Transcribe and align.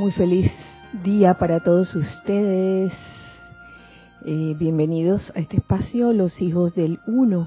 Muy 0.00 0.12
feliz 0.12 0.50
día 1.04 1.34
para 1.34 1.60
todos 1.60 1.94
ustedes. 1.94 2.90
Eh, 4.24 4.56
bienvenidos 4.58 5.30
a 5.36 5.40
este 5.40 5.58
espacio, 5.58 6.14
los 6.14 6.40
hijos 6.40 6.74
del 6.74 7.00
uno. 7.06 7.46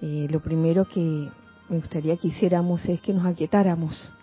Eh, 0.00 0.28
lo 0.30 0.38
primero 0.38 0.84
que 0.84 1.28
me 1.68 1.78
gustaría 1.78 2.16
que 2.18 2.28
hiciéramos 2.28 2.86
es 2.86 3.00
que 3.00 3.12
nos 3.12 3.26
aquietáramos. 3.26 4.14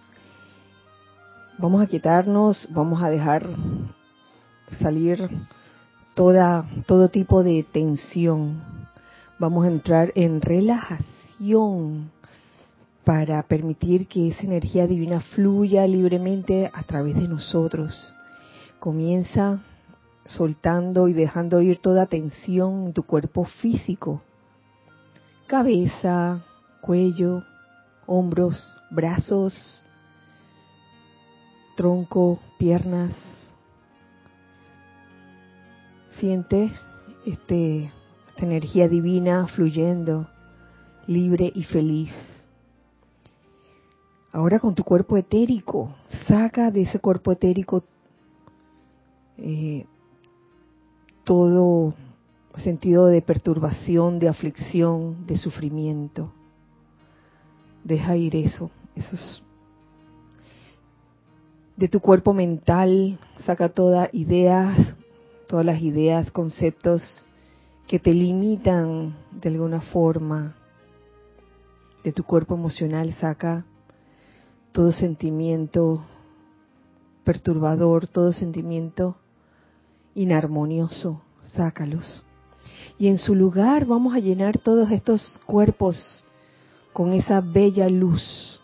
Vamos 1.58 1.82
a 1.82 1.84
aquietarnos, 1.84 2.70
vamos 2.72 3.04
a 3.04 3.10
dejar 3.10 3.46
salir 4.80 5.30
toda, 6.14 6.66
todo 6.86 7.10
tipo 7.10 7.44
de 7.44 7.64
tensión. 7.70 8.64
Vamos 9.38 9.66
a 9.66 9.68
entrar 9.68 10.14
en 10.16 10.40
relajación 10.40 12.10
para 13.04 13.44
permitir 13.44 14.08
que 14.08 14.30
esa 14.30 14.44
energía 14.44 14.88
divina 14.88 15.20
fluya 15.20 15.86
libremente 15.88 16.72
a 16.74 16.84
través 16.84 17.16
de 17.16 17.28
nosotros. 17.28 18.16
Comienza 18.80 19.60
soltando 20.26 21.08
y 21.08 21.14
dejando 21.14 21.62
ir 21.62 21.80
toda 21.80 22.06
tensión 22.06 22.86
en 22.86 22.94
tu 22.94 23.04
cuerpo 23.04 23.44
físico, 23.46 24.22
cabeza, 25.48 26.44
cuello, 26.82 27.44
hombros, 28.06 28.78
brazos, 28.90 29.84
tronco, 31.76 32.40
piernas. 32.58 33.14
Siente 36.20 36.72
este, 37.26 37.92
esta 38.30 38.46
energía 38.46 38.88
divina 38.88 39.48
fluyendo, 39.48 40.28
libre 41.08 41.52
y 41.54 41.64
feliz. 41.64 42.33
Ahora 44.34 44.60
con 44.60 44.74
tu 44.74 44.84
cuerpo 44.84 45.16
etérico, 45.16 45.92
saca 46.28 46.72
de 46.72 46.82
ese 46.82 46.98
cuerpo 46.98 47.32
etérico 47.32 47.84
eh, 49.38 49.86
todo 51.24 51.94
sentido 52.56 53.06
de 53.06 53.22
perturbación, 53.22 54.18
de 54.18 54.28
aflicción, 54.28 55.28
de 55.28 55.38
sufrimiento. 55.38 56.32
Deja 57.84 58.18
ir 58.18 58.36
eso, 58.36 58.72
esos 58.96 59.44
de 61.78 61.88
tu 61.88 62.00
cuerpo 62.00 62.34
mental, 62.34 63.20
saca 63.46 63.70
todas 63.70 64.12
ideas, 64.14 64.96
todas 65.48 65.66
las 65.66 65.80
ideas, 65.82 66.32
conceptos 66.32 67.04
que 67.88 68.00
te 68.00 68.16
limitan 68.16 69.14
de 69.32 69.50
alguna 69.50 69.82
forma. 69.82 70.56
De 72.04 72.12
tu 72.12 72.24
cuerpo 72.24 72.56
emocional 72.56 73.14
saca 73.14 73.66
todo 74.74 74.92
sentimiento 74.92 76.04
perturbador, 77.24 78.08
todo 78.08 78.34
sentimiento 78.34 79.16
inarmonioso, 80.16 81.22
sácalos. 81.54 82.26
Y 82.98 83.08
en 83.08 83.18
su 83.18 83.36
lugar 83.36 83.86
vamos 83.86 84.16
a 84.16 84.20
llenar 84.20 84.58
todos 84.58 84.92
estos 84.92 85.40
cuerpos 85.46 86.26
con 86.92 87.14
esa 87.14 87.40
bella 87.40 87.88
luz, 87.88 88.62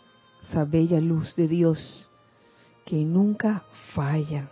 esa 0.50 0.66
bella 0.66 1.00
luz 1.00 1.36
de 1.36 1.48
Dios 1.48 2.10
que 2.86 2.98
nunca 2.98 3.64
falla. 3.94 4.50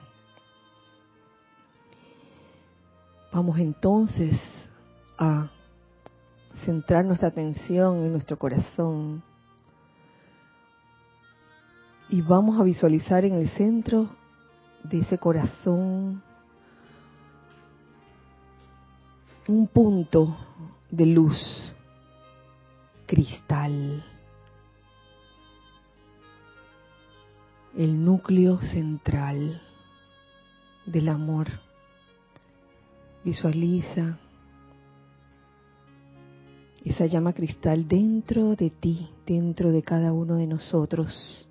Vamos 3.33 3.59
entonces 3.59 4.39
a 5.17 5.49
centrar 6.65 7.03
nuestra 7.03 7.29
atención 7.29 7.97
en 7.97 8.11
nuestro 8.11 8.37
corazón 8.37 9.23
y 12.09 12.21
vamos 12.21 12.59
a 12.59 12.63
visualizar 12.63 13.25
en 13.25 13.35
el 13.35 13.49
centro 13.49 14.09
de 14.83 14.99
ese 14.99 15.17
corazón 15.17 16.23
un 19.47 19.67
punto 19.67 20.37
de 20.89 21.05
luz 21.05 21.73
cristal. 23.05 24.03
El 27.75 28.03
núcleo 28.03 28.57
central 28.59 29.61
del 30.85 31.09
amor. 31.09 31.47
Visualiza 33.23 34.17
esa 36.83 37.05
llama 37.05 37.33
cristal 37.33 37.87
dentro 37.87 38.55
de 38.55 38.69
ti, 38.69 39.09
dentro 39.25 39.71
de 39.71 39.83
cada 39.83 40.13
uno 40.13 40.35
de 40.35 40.47
nosotros. 40.47 41.47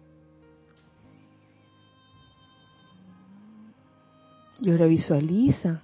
Y 4.61 4.71
ahora 4.71 4.87
visualiza 4.87 5.83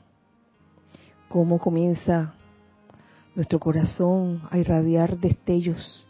cómo 1.28 1.58
comienza 1.58 2.34
nuestro 3.34 3.58
corazón 3.58 4.42
a 4.50 4.58
irradiar 4.58 5.18
destellos 5.18 6.08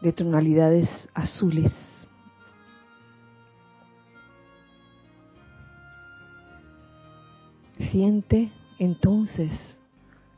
de 0.00 0.12
tonalidades 0.12 0.88
azules. 1.14 1.72
Siente 7.90 8.50
entonces 8.78 9.50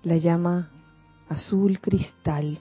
la 0.02 0.16
llama 0.16 0.70
azul 1.28 1.80
cristal 1.80 2.58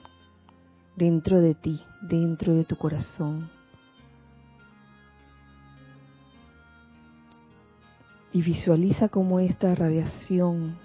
dentro 0.96 1.40
de 1.40 1.54
ti, 1.54 1.80
dentro 2.02 2.54
de 2.54 2.64
tu 2.64 2.76
corazón. 2.76 3.50
Y 8.32 8.42
visualiza 8.42 9.08
cómo 9.08 9.40
esta 9.40 9.74
radiación, 9.74 10.78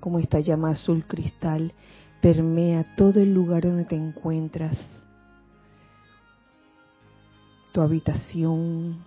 como 0.00 0.18
esta 0.18 0.40
llama 0.40 0.70
azul 0.70 1.04
cristal, 1.06 1.72
permea 2.20 2.96
todo 2.96 3.20
el 3.20 3.34
lugar 3.34 3.64
donde 3.64 3.84
te 3.84 3.96
encuentras, 3.96 4.78
tu 7.72 7.80
habitación, 7.82 9.02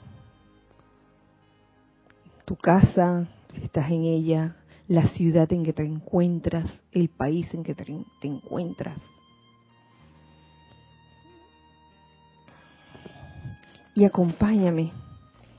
tu 2.46 2.56
casa, 2.56 3.28
si 3.53 3.63
estás 3.63 3.90
en 3.90 4.03
ella, 4.03 4.56
la 4.88 5.07
ciudad 5.09 5.52
en 5.52 5.63
que 5.63 5.74
te 5.74 5.84
encuentras, 5.84 6.69
el 6.91 7.09
país 7.09 7.52
en 7.53 7.63
que 7.63 7.74
te, 7.74 7.86
encuentras. 8.22 9.02
Y 13.96 14.06
acompáñame 14.06 14.91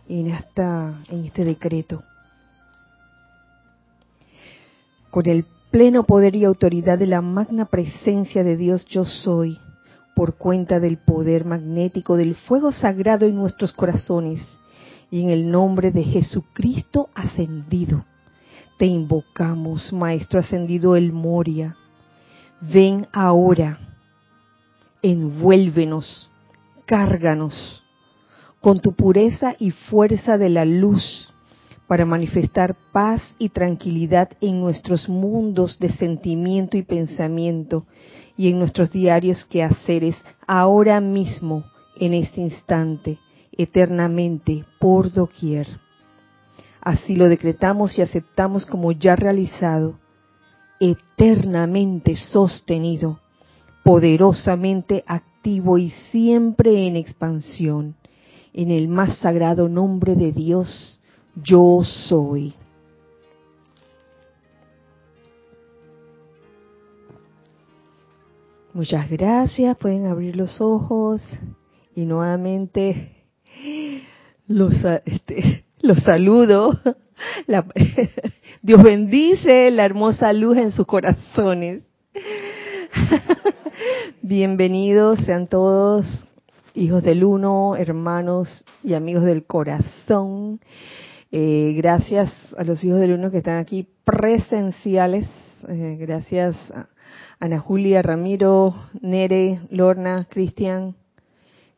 en, 0.08 0.28
esta, 0.28 1.02
en 1.08 1.24
este 1.24 1.44
decreto 1.44 2.04
con 5.10 5.28
el 5.28 5.44
pleno 5.70 6.04
poder 6.04 6.34
y 6.34 6.44
autoridad 6.44 6.98
de 6.98 7.06
la 7.06 7.20
magna 7.20 7.66
presencia 7.66 8.42
de 8.42 8.56
Dios 8.56 8.86
yo 8.86 9.04
soy, 9.04 9.58
por 10.14 10.36
cuenta 10.36 10.80
del 10.80 10.98
poder 10.98 11.44
magnético 11.44 12.16
del 12.16 12.34
fuego 12.34 12.72
sagrado 12.72 13.26
en 13.26 13.36
nuestros 13.36 13.72
corazones, 13.72 14.40
y 15.10 15.22
en 15.22 15.30
el 15.30 15.50
nombre 15.50 15.90
de 15.90 16.04
Jesucristo 16.04 17.08
ascendido. 17.14 18.04
Te 18.78 18.86
invocamos, 18.86 19.92
Maestro 19.92 20.40
ascendido 20.40 20.96
El 20.96 21.12
Moria. 21.12 21.76
Ven 22.60 23.06
ahora, 23.12 23.78
envuélvenos, 25.02 26.30
cárganos 26.84 27.82
con 28.60 28.80
tu 28.80 28.92
pureza 28.92 29.54
y 29.58 29.70
fuerza 29.70 30.36
de 30.36 30.50
la 30.50 30.64
luz 30.64 31.32
para 31.88 32.04
manifestar 32.04 32.76
paz 32.92 33.22
y 33.38 33.48
tranquilidad 33.48 34.28
en 34.42 34.60
nuestros 34.60 35.08
mundos 35.08 35.78
de 35.78 35.90
sentimiento 35.94 36.76
y 36.76 36.82
pensamiento 36.82 37.86
y 38.36 38.50
en 38.50 38.58
nuestros 38.58 38.92
diarios 38.92 39.44
quehaceres 39.46 40.14
ahora 40.46 41.00
mismo, 41.00 41.64
en 41.98 42.12
este 42.12 42.42
instante, 42.42 43.18
eternamente, 43.50 44.66
por 44.78 45.10
doquier. 45.10 45.66
Así 46.82 47.16
lo 47.16 47.28
decretamos 47.28 47.98
y 47.98 48.02
aceptamos 48.02 48.66
como 48.66 48.92
ya 48.92 49.16
realizado, 49.16 49.98
eternamente 50.78 52.16
sostenido, 52.16 53.18
poderosamente 53.82 55.04
activo 55.06 55.78
y 55.78 55.90
siempre 56.12 56.86
en 56.86 56.96
expansión, 56.96 57.96
en 58.52 58.70
el 58.70 58.88
más 58.88 59.16
sagrado 59.18 59.68
nombre 59.68 60.14
de 60.14 60.32
Dios, 60.32 60.97
yo 61.42 61.82
soy. 61.84 62.54
Muchas 68.72 69.10
gracias, 69.10 69.76
pueden 69.76 70.06
abrir 70.06 70.36
los 70.36 70.60
ojos 70.60 71.22
y 71.96 72.04
nuevamente 72.04 73.24
los, 74.46 74.72
este, 75.04 75.64
los 75.80 76.02
saludo. 76.02 76.78
Dios 78.62 78.82
bendice 78.82 79.70
la 79.70 79.84
hermosa 79.84 80.32
luz 80.32 80.58
en 80.58 80.70
sus 80.70 80.86
corazones. 80.86 81.82
Bienvenidos 84.22 85.20
sean 85.24 85.48
todos 85.48 86.06
hijos 86.74 87.02
del 87.02 87.24
uno, 87.24 87.74
hermanos 87.76 88.64
y 88.84 88.94
amigos 88.94 89.24
del 89.24 89.44
corazón. 89.44 90.60
Eh, 91.30 91.74
gracias 91.76 92.32
a 92.56 92.64
los 92.64 92.82
hijos 92.82 93.00
del 93.00 93.12
uno 93.12 93.30
que 93.30 93.38
están 93.38 93.58
aquí 93.58 93.86
presenciales. 94.02 95.28
Eh, 95.68 95.98
gracias 96.00 96.56
a 96.70 96.88
Ana 97.38 97.58
Julia, 97.58 98.00
Ramiro, 98.00 98.74
Nere, 99.02 99.60
Lorna, 99.68 100.26
Cristian. 100.30 100.96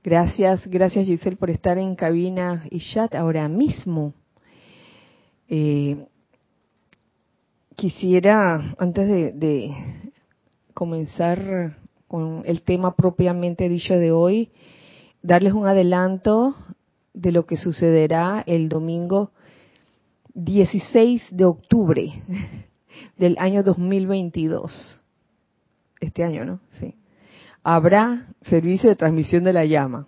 Gracias, 0.05 0.65
gracias 0.69 1.05
Giselle 1.05 1.37
por 1.37 1.51
estar 1.51 1.79
en 1.79 1.97
cabina 1.97 2.63
y 2.71 2.79
chat 2.79 3.13
ahora 3.17 3.49
mismo. 3.49 4.15
Eh, 5.49 6.07
quisiera, 7.75 8.77
antes 8.79 9.09
de 9.09 9.73
comenzar 10.75 11.77
con 12.07 12.45
el 12.47 12.63
tema 12.63 12.95
propiamente 12.95 13.69
dicho 13.69 13.95
de 13.95 14.13
hoy, 14.13 14.53
darles 15.23 15.55
un 15.55 15.67
adelanto 15.67 16.55
de 17.15 17.33
lo 17.33 17.47
que 17.47 17.57
sucederá 17.57 18.45
el 18.47 18.69
domingo 18.69 19.33
16 20.45 21.23
de 21.31 21.45
octubre 21.45 22.13
del 23.19 23.37
año 23.39 23.63
2022. 23.63 25.01
Este 26.01 26.25
año, 26.25 26.45
¿no? 26.45 26.61
Sí. 26.79 26.95
Habrá 27.63 28.29
servicio 28.43 28.89
de 28.89 28.97
transmisión 28.97 29.45
de 29.45 29.53
la 29.53 29.65
llama. 29.65 30.07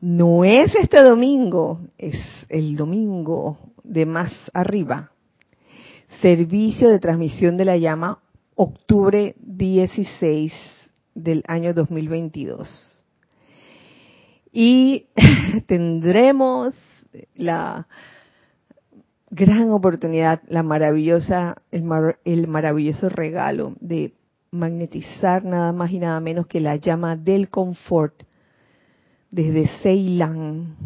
No 0.00 0.44
es 0.44 0.74
este 0.74 1.02
domingo, 1.02 1.80
es 1.96 2.16
el 2.48 2.76
domingo 2.76 3.58
de 3.84 4.06
más 4.06 4.32
arriba. 4.52 5.12
Servicio 6.20 6.88
de 6.88 6.98
transmisión 6.98 7.56
de 7.56 7.64
la 7.64 7.76
llama, 7.76 8.20
octubre 8.56 9.36
16 9.38 10.52
del 11.14 11.44
año 11.46 11.74
2022 11.74 12.98
y 14.52 15.06
tendremos 15.66 16.74
la 17.34 17.86
gran 19.30 19.70
oportunidad, 19.70 20.42
la 20.48 20.62
maravillosa, 20.62 21.56
el, 21.70 22.46
maravilloso 22.48 23.08
regalo 23.08 23.74
de 23.80 24.14
magnetizar 24.50 25.44
nada 25.44 25.72
más 25.72 25.90
y 25.90 25.98
nada 25.98 26.20
menos 26.20 26.46
que 26.46 26.60
la 26.60 26.76
llama 26.76 27.16
del 27.16 27.50
confort 27.50 28.22
desde 29.30 29.68
Ceilán 29.82 30.76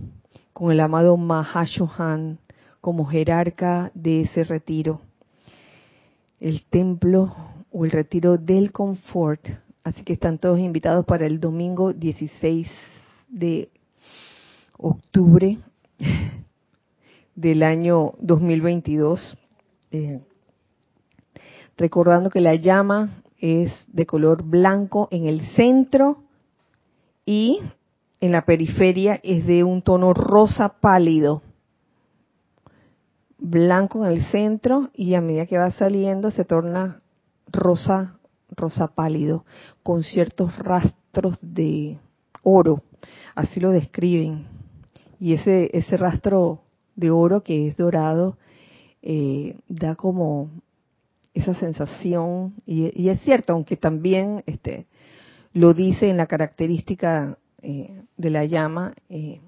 con 0.53 0.73
el 0.73 0.81
amado 0.81 1.17
Mahashohan 1.17 2.39
como 2.81 3.07
jerarca 3.07 3.93
de 3.95 4.23
ese 4.23 4.43
retiro. 4.43 5.01
El 6.41 6.65
templo 6.65 7.35
o 7.71 7.85
el 7.85 7.93
retiro 7.93 8.37
del 8.37 8.73
confort. 8.73 9.49
Así 9.85 10.03
que 10.03 10.15
están 10.15 10.39
todos 10.39 10.59
invitados 10.59 11.07
para 11.07 11.27
el 11.27 11.39
domingo 11.39 11.93
16 11.93 12.69
de 13.29 13.71
octubre 14.77 15.59
del 17.35 17.63
año 17.63 18.13
2022, 18.21 19.37
eh, 19.91 20.21
recordando 21.77 22.31
que 22.31 22.41
la 22.41 22.55
llama 22.55 23.23
es 23.39 23.73
de 23.89 24.07
color 24.07 24.43
blanco 24.43 25.09
en 25.11 25.27
el 25.27 25.41
centro 25.55 26.23
y 27.25 27.61
en 28.21 28.33
la 28.33 28.45
periferia 28.45 29.21
es 29.23 29.47
de 29.47 29.65
un 29.65 29.83
tono 29.83 30.15
rosa 30.15 30.81
pálido. 30.81 31.43
Blanco 33.39 34.05
en 34.05 34.13
el 34.13 34.25
centro 34.27 34.91
y 34.95 35.15
a 35.15 35.21
medida 35.21 35.47
que 35.47 35.59
va 35.59 35.71
saliendo 35.73 36.31
se 36.31 36.45
torna 36.45 37.03
rosa, 37.49 38.19
rosa 38.51 38.89
pálido, 38.89 39.45
con 39.83 40.05
ciertos 40.05 40.57
rastros 40.59 41.39
de 41.43 41.99
oro 42.45 42.83
así 43.35 43.61
lo 43.61 43.71
describen. 43.71 44.47
Y 45.21 45.35
ese, 45.35 45.71
ese 45.73 45.97
rastro 45.97 46.63
de 46.97 47.11
oro 47.11 47.43
que 47.43 47.69
es 47.69 47.77
dorado 47.77 48.37
eh, 49.03 49.57
da 49.69 49.95
como 49.97 50.51
esa 51.35 51.55
sensación, 51.55 52.55
y, 52.67 53.09
es 53.09 53.21
cierto, 53.23 53.55
aunque 53.55 53.77
también 53.77 54.43
este, 54.47 54.87
lo 55.55 55.73
dice 55.73 56.11
en 56.11 56.19
la 56.19 56.27
característica 56.27 57.39
eh, 57.63 58.03
de 58.17 58.31
la 58.31 58.45
llama 58.45 58.95
eh, 59.09 59.41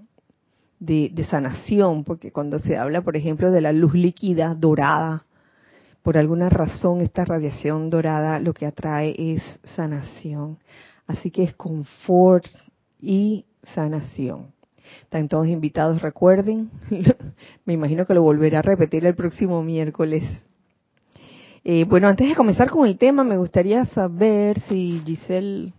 de, 0.80 1.10
de, 1.12 1.24
sanación, 1.24 2.04
porque 2.04 2.32
cuando 2.32 2.58
se 2.58 2.76
habla, 2.78 3.02
por 3.02 3.16
ejemplo, 3.16 3.50
de 3.50 3.60
la 3.60 3.72
luz 3.72 3.94
líquida 3.94 4.54
dorada, 4.54 5.26
por 6.02 6.18
alguna 6.18 6.50
razón 6.50 7.00
esta 7.00 7.24
radiación 7.24 7.90
dorada 7.90 8.38
lo 8.38 8.52
que 8.52 8.66
atrae 8.66 9.14
es 9.16 9.42
sanación. 9.74 10.58
Así 11.06 11.30
que 11.30 11.44
es 11.44 11.54
confort 11.54 12.46
y 13.00 13.46
sanación. 13.74 14.52
Están 15.02 15.28
todos 15.28 15.46
invitados, 15.46 16.02
recuerden. 16.02 16.70
Me 17.64 17.72
imagino 17.72 18.06
que 18.06 18.14
lo 18.14 18.22
volverá 18.22 18.60
a 18.60 18.62
repetir 18.62 19.06
el 19.06 19.14
próximo 19.14 19.62
miércoles. 19.62 20.24
Eh, 21.64 21.84
bueno, 21.84 22.08
antes 22.08 22.28
de 22.28 22.34
comenzar 22.34 22.68
con 22.68 22.86
el 22.86 22.98
tema, 22.98 23.24
me 23.24 23.38
gustaría 23.38 23.86
saber 23.86 24.60
si 24.68 25.00
Giselle 25.06 25.72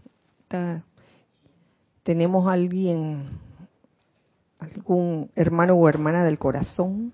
tenemos 2.02 2.48
alguien, 2.48 3.24
algún 4.60 5.30
hermano 5.36 5.76
o 5.76 5.88
hermana 5.88 6.24
del 6.24 6.40
corazón. 6.40 7.14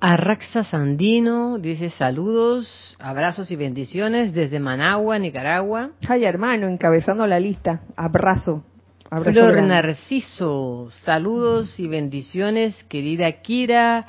Arraxa 0.00 0.64
Sandino 0.64 1.58
dice 1.58 1.88
saludos, 1.90 2.96
abrazos 3.00 3.50
y 3.50 3.56
bendiciones 3.56 4.34
desde 4.34 4.60
Managua, 4.60 5.18
Nicaragua. 5.18 5.92
Ay, 6.06 6.24
hermano, 6.24 6.68
encabezando 6.68 7.26
la 7.26 7.40
lista. 7.40 7.80
Abrazo. 7.96 8.64
Abrazo 9.14 9.32
Flor 9.32 9.62
Narciso, 9.62 10.90
saludos 11.04 11.78
y 11.78 11.86
bendiciones, 11.86 12.74
querida 12.88 13.30
Kira, 13.42 14.08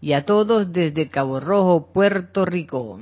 y 0.00 0.14
a 0.14 0.24
todos 0.24 0.72
desde 0.72 1.08
Cabo 1.08 1.40
Rojo, 1.40 1.92
Puerto 1.92 2.46
Rico. 2.46 2.98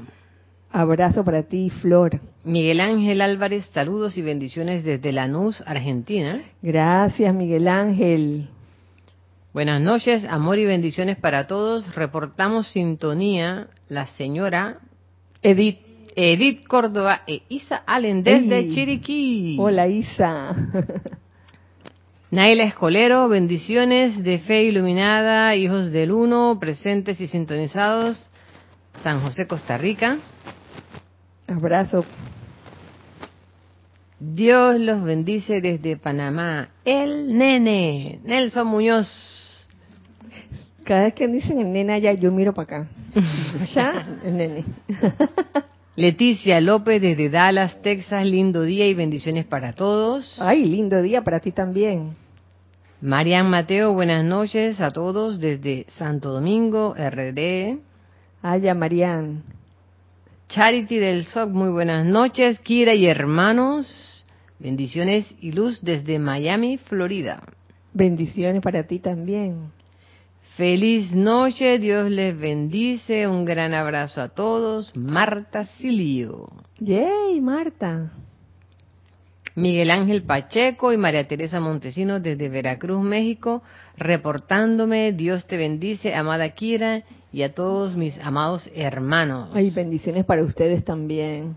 Abrazo 0.73 1.25
para 1.25 1.45
ti, 1.45 1.71
Flor. 1.71 2.21
Miguel 2.43 2.81
Ángel 2.81 3.21
Álvarez, 3.21 3.71
saludos 3.73 4.19
y 4.19 4.23
bendiciones 4.23 4.83
desde 4.83 5.13
Lanús, 5.13 5.63
Argentina. 5.65 6.43
Gracias, 6.61 7.33
Miguel 7.33 7.69
Ángel. 7.69 8.49
Buenas 9.53 9.81
noches, 9.81 10.25
amor 10.25 10.59
y 10.59 10.65
bendiciones 10.65 11.19
para 11.19 11.47
todos. 11.47 11.95
Reportamos 11.95 12.67
sintonía 12.73 13.69
la 13.89 14.07
señora 14.07 14.81
Edith, 15.41 15.79
Edith 16.17 16.67
Córdoba 16.67 17.23
e 17.29 17.43
Isa 17.49 17.85
Allen 17.87 18.25
desde 18.25 18.71
Chiriquí. 18.71 19.57
Hola 19.61 19.87
Isa. 19.87 20.57
Naila 22.35 22.65
Escolero, 22.65 23.29
bendiciones 23.29 24.25
de 24.25 24.41
fe 24.41 24.65
iluminada, 24.65 25.55
hijos 25.55 25.93
del 25.93 26.11
uno, 26.11 26.59
presentes 26.59 27.21
y 27.21 27.29
sintonizados, 27.29 28.29
San 29.05 29.21
José, 29.21 29.47
Costa 29.47 29.79
Rica. 29.79 30.19
Abrazo. 31.47 32.05
Dios 34.19 34.81
los 34.81 35.05
bendice 35.05 35.61
desde 35.61 35.97
Panamá. 35.97 36.71
El 36.85 37.39
nene, 37.39 38.19
Nelson 38.25 38.67
Muñoz. 38.67 39.69
Cada 40.83 41.05
vez 41.05 41.15
que 41.15 41.29
dicen 41.29 41.61
el 41.61 41.71
nene 41.71 41.93
allá, 41.93 42.15
yo 42.15 42.33
miro 42.33 42.53
para 42.53 42.79
acá. 42.79 42.89
ya, 43.77 44.19
el 44.25 44.37
nene. 44.37 44.65
Leticia 45.95 46.61
López 46.61 47.01
desde 47.01 47.31
Dallas, 47.31 47.81
Texas, 47.81 48.27
lindo 48.27 48.63
día 48.63 48.89
y 48.89 48.95
bendiciones 48.95 49.45
para 49.45 49.75
todos. 49.75 50.37
Ay, 50.41 50.65
lindo 50.65 51.01
día 51.01 51.23
para 51.23 51.39
ti 51.39 51.53
también. 51.53 52.24
Marian 53.05 53.51
Mateo, 53.51 53.93
buenas 53.93 54.25
noches 54.25 54.81
a 54.81 54.91
todos 54.91 55.39
desde 55.39 55.85
Santo 55.89 56.31
Domingo, 56.31 56.95
RD. 56.95 57.77
Haya 58.41 58.75
Marian. 58.75 59.43
Charity 60.49 60.97
del 60.97 61.27
SOC, 61.27 61.51
muy 61.51 61.69
buenas 61.69 62.07
noches. 62.07 62.59
Kira 62.61 62.95
y 62.95 63.05
hermanos, 63.05 64.25
bendiciones 64.59 65.35
y 65.43 65.53
luz 65.53 65.83
desde 65.83 66.19
Miami, 66.19 66.79
Florida. 66.79 67.43
Bendiciones 67.93 68.63
para 68.63 68.85
ti 68.85 69.01
también. 69.01 69.71
Feliz 70.57 71.13
noche, 71.15 71.79
Dios 71.79 72.11
les 72.11 72.35
bendice, 72.39 73.29
un 73.29 73.45
gran 73.45 73.75
abrazo 73.75 74.23
a 74.23 74.31
todos. 74.31 74.97
Marta 74.97 75.65
Silio. 75.65 76.49
Yay, 76.79 77.39
Marta. 77.43 78.13
Miguel 79.57 79.91
Ángel 79.91 80.23
Pacheco 80.25 80.93
y 80.93 80.97
María 80.97 81.29
Teresa 81.29 81.61
Montesinos 81.61 82.23
desde 82.23 82.49
Veracruz, 82.49 83.03
México, 83.03 83.63
reportándome, 83.97 85.13
Dios 85.13 85.47
te 85.47 85.57
bendice, 85.57 86.15
amada 86.15 86.49
Kira, 86.51 87.05
y 87.33 87.43
a 87.43 87.55
todos 87.55 87.97
mis 87.97 88.19
amados 88.19 88.69
hermanos. 88.75 89.51
Ay, 89.55 89.71
bendiciones 89.71 90.25
para 90.25 90.43
ustedes 90.43 90.85
también. 90.85 91.55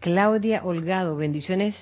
Claudia 0.00 0.62
Holgado, 0.64 1.16
bendiciones 1.16 1.74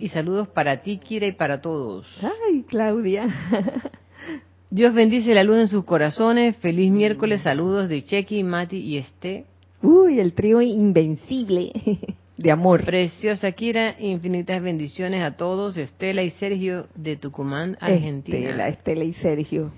y 0.00 0.08
saludos 0.08 0.48
para 0.48 0.82
ti, 0.82 0.98
Kira, 0.98 1.26
y 1.26 1.32
para 1.32 1.60
todos. 1.60 2.06
Ay, 2.22 2.64
Claudia. 2.66 3.28
Dios 4.70 4.94
bendice 4.94 5.34
la 5.34 5.44
luz 5.44 5.58
en 5.58 5.68
sus 5.68 5.84
corazones. 5.84 6.56
Feliz 6.56 6.90
miércoles. 6.90 7.42
Saludos 7.42 7.90
de 7.90 8.02
Chequi, 8.02 8.42
Mati 8.42 8.78
y 8.78 8.96
Este. 8.96 9.44
Uy, 9.82 10.18
el 10.18 10.32
trío 10.32 10.62
invencible. 10.62 11.72
de 12.42 12.50
amor. 12.50 12.84
Preciosa 12.84 13.52
Kira, 13.52 13.94
infinitas 14.00 14.60
bendiciones 14.60 15.22
a 15.22 15.36
todos. 15.36 15.76
Estela 15.76 16.22
y 16.22 16.30
Sergio 16.30 16.88
de 16.94 17.16
Tucumán, 17.16 17.76
Argentina. 17.80 18.38
Estela, 18.38 18.68
Estela 18.68 19.04
y 19.04 19.12
Sergio. 19.14 19.72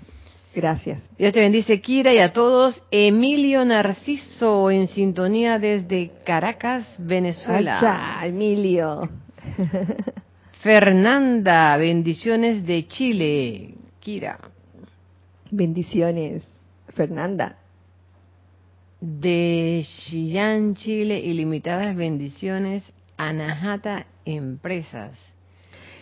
Gracias. 0.53 1.03
Dios 1.17 1.33
te 1.33 1.41
bendice, 1.41 1.79
Kira, 1.81 2.13
y 2.13 2.19
a 2.19 2.33
todos. 2.33 2.81
Emilio 2.89 3.63
Narciso, 3.65 4.71
en 4.71 4.87
sintonía 4.87 5.59
desde 5.59 6.11
Caracas, 6.25 6.95
Venezuela. 6.97 7.77
Acha, 7.77 8.25
Emilio. 8.25 9.09
Fernanda, 10.61 11.77
bendiciones 11.77 12.65
de 12.65 12.87
Chile. 12.87 13.75
Kira. 13.99 14.39
Bendiciones, 15.51 16.43
Fernanda. 16.89 17.57
De 19.01 19.83
Chillán, 19.83 20.75
Chile, 20.75 21.19
ilimitadas 21.19 21.95
bendiciones. 21.95 22.91
Anahata 23.17 24.05
Empresas. 24.25 25.17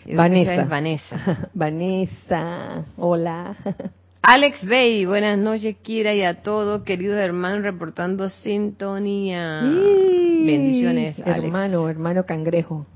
Vanessa. 0.06 0.54
es 0.54 0.68
Vanessa. 0.68 1.50
Vanessa, 1.54 2.84
hola. 2.96 3.56
Alex 4.22 4.66
Bay, 4.66 5.04
buenas 5.04 5.38
noches, 5.38 5.76
Kira, 5.82 6.14
y 6.14 6.22
a 6.22 6.42
todos, 6.42 6.82
queridos 6.84 7.18
hermanos, 7.18 7.62
reportando 7.62 8.30
sintonía. 8.30 9.60
Sí. 9.62 10.44
Bendiciones, 10.46 11.18
Alex. 11.20 11.44
Hermano, 11.44 11.88
hermano 11.88 12.24
cangrejo. 12.24 12.86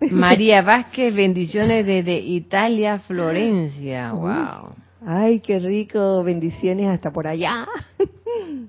María 0.00 0.62
Vázquez, 0.62 1.14
bendiciones 1.14 1.86
desde 1.86 2.18
Italia, 2.20 3.00
Florencia. 3.00 4.12
Wow. 4.12 4.76
Ay, 5.04 5.40
qué 5.40 5.58
rico. 5.58 6.22
Bendiciones 6.22 6.88
hasta 6.88 7.12
por 7.12 7.26
allá. 7.26 7.66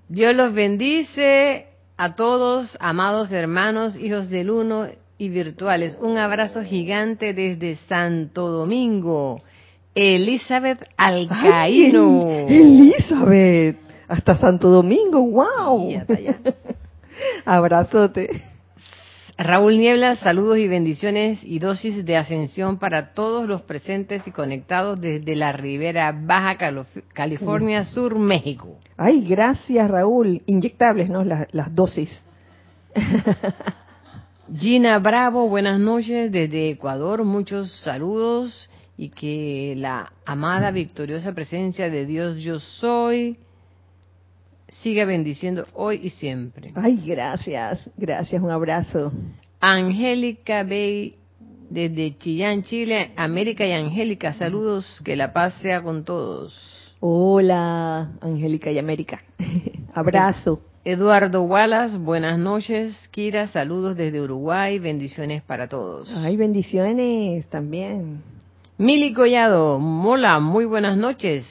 Dios 0.10 0.36
los 0.36 0.54
bendice 0.54 1.68
a 1.98 2.16
todos, 2.16 2.78
amados 2.80 3.32
hermanos, 3.32 3.98
hijos 3.98 4.30
del 4.30 4.50
uno 4.50 4.88
y 5.18 5.30
virtuales. 5.30 5.98
Un 6.02 6.18
abrazo 6.18 6.63
gigante 6.63 7.34
desde 7.34 7.78
Santo 7.88 8.48
Domingo. 8.48 9.42
Elizabeth 9.96 10.80
Alcaíno. 10.98 12.25
Ay, 12.28 12.46
Elizabeth. 12.50 13.78
Hasta 14.08 14.38
Santo 14.38 14.70
Domingo. 14.70 15.22
Wow. 15.22 15.92
Y 15.92 15.96
hasta 15.96 16.13
allá. 16.13 16.40
Abrazote. 17.46 18.30
Raúl 19.38 19.80
Niebla, 19.80 20.16
saludos 20.18 20.60
y 20.60 20.68
bendiciones 20.68 21.44
y 21.44 21.58
dosis 21.58 22.06
de 22.06 22.18
ascensión 22.18 22.78
para 22.78 23.13
todos 23.13 23.48
los 23.48 23.63
presentes 23.63 24.28
y 24.28 24.32
conectados 24.32 25.02
desde 25.02 25.36
la 25.36 25.52
Ribera 25.52 26.12
Baja 26.12 26.56
California 27.13 27.84
Sur, 27.84 28.20
México. 28.20 28.78
Ay, 28.96 29.25
gracias 29.28 29.90
Raúl. 29.90 30.44
Inyectables, 30.46 31.10
¿no? 31.10 31.24
Las, 31.24 31.48
las 31.52 31.74
dosis. 31.74 32.25
Gina 34.56 35.00
Bravo, 35.00 35.50
buenas 35.50 35.80
noches 35.80 36.32
desde 36.32 36.70
Ecuador, 36.70 37.24
muchos 37.24 37.72
saludos 37.82 38.70
y 38.98 39.10
que 39.10 39.74
la 39.78 40.13
amada 40.25 40.70
victoriosa 40.70 41.34
presencia 41.34 41.90
de 41.90 42.06
Dios 42.06 42.40
yo 42.40 42.60
soy 42.60 43.40
siga 44.82 45.06
bendiciendo 45.06 45.65
hoy 45.74 46.00
y 46.03 46.10
siempre. 46.10 46.72
Ay, 46.75 47.01
gracias. 47.06 47.89
Gracias. 47.98 48.42
Un 48.42 48.51
abrazo. 48.51 49.12
Angélica 49.60 50.63
Bey 50.63 51.15
desde 51.70 52.18
Chillán, 52.18 52.63
Chile, 52.63 53.12
América 53.15 53.65
y 53.65 53.72
Angélica, 53.72 54.34
saludos, 54.34 55.01
que 55.03 55.15
la 55.15 55.34
paz 55.34 55.56
sea 55.62 55.82
con 55.82 56.03
todos. 56.06 56.53
Hola, 57.00 58.12
Angélica 58.22 58.72
y 58.72 58.77
América. 58.77 59.22
Abrazo. 59.94 60.62
Eduardo 60.86 61.44
Wallace, 61.44 61.98
buenas 61.98 62.38
noches. 62.38 63.08
Kira, 63.12 63.48
saludos 63.48 63.96
desde 63.96 64.22
Uruguay, 64.22 64.80
bendiciones 64.80 65.42
para 65.42 65.68
todos. 65.68 66.12
Ay, 66.13 66.36
bendiciones 66.38 67.48
también. 67.48 68.22
Mili 68.77 69.13
Collado, 69.13 69.80
mola, 69.80 70.39
muy 70.39 70.65
buenas 70.65 70.98
noches. 70.98 71.46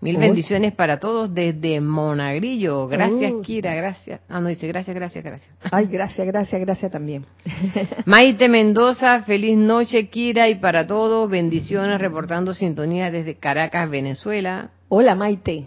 Mil 0.00 0.16
Uy. 0.16 0.20
bendiciones 0.20 0.74
para 0.74 1.00
todos 1.00 1.32
desde 1.32 1.80
Monagrillo. 1.80 2.86
Gracias. 2.86 3.32
Kira, 3.42 3.74
gracias. 3.74 4.20
Ah, 4.28 4.40
no, 4.40 4.48
dice 4.48 4.66
gracias, 4.68 4.94
gracias, 4.94 5.24
gracias. 5.24 5.50
Ay, 5.72 5.86
gracias, 5.86 6.26
gracias, 6.26 6.60
gracias 6.60 6.92
también. 6.92 7.24
Maite 8.04 8.48
Mendoza, 8.48 9.22
feliz 9.22 9.56
noche, 9.56 10.08
Kira, 10.08 10.48
y 10.48 10.56
para 10.56 10.86
todos, 10.86 11.30
bendiciones, 11.30 11.98
reportando 11.98 12.52
sintonía 12.52 13.10
desde 13.10 13.36
Caracas, 13.36 13.88
Venezuela. 13.88 14.70
Hola, 14.88 15.14
Maite. 15.14 15.66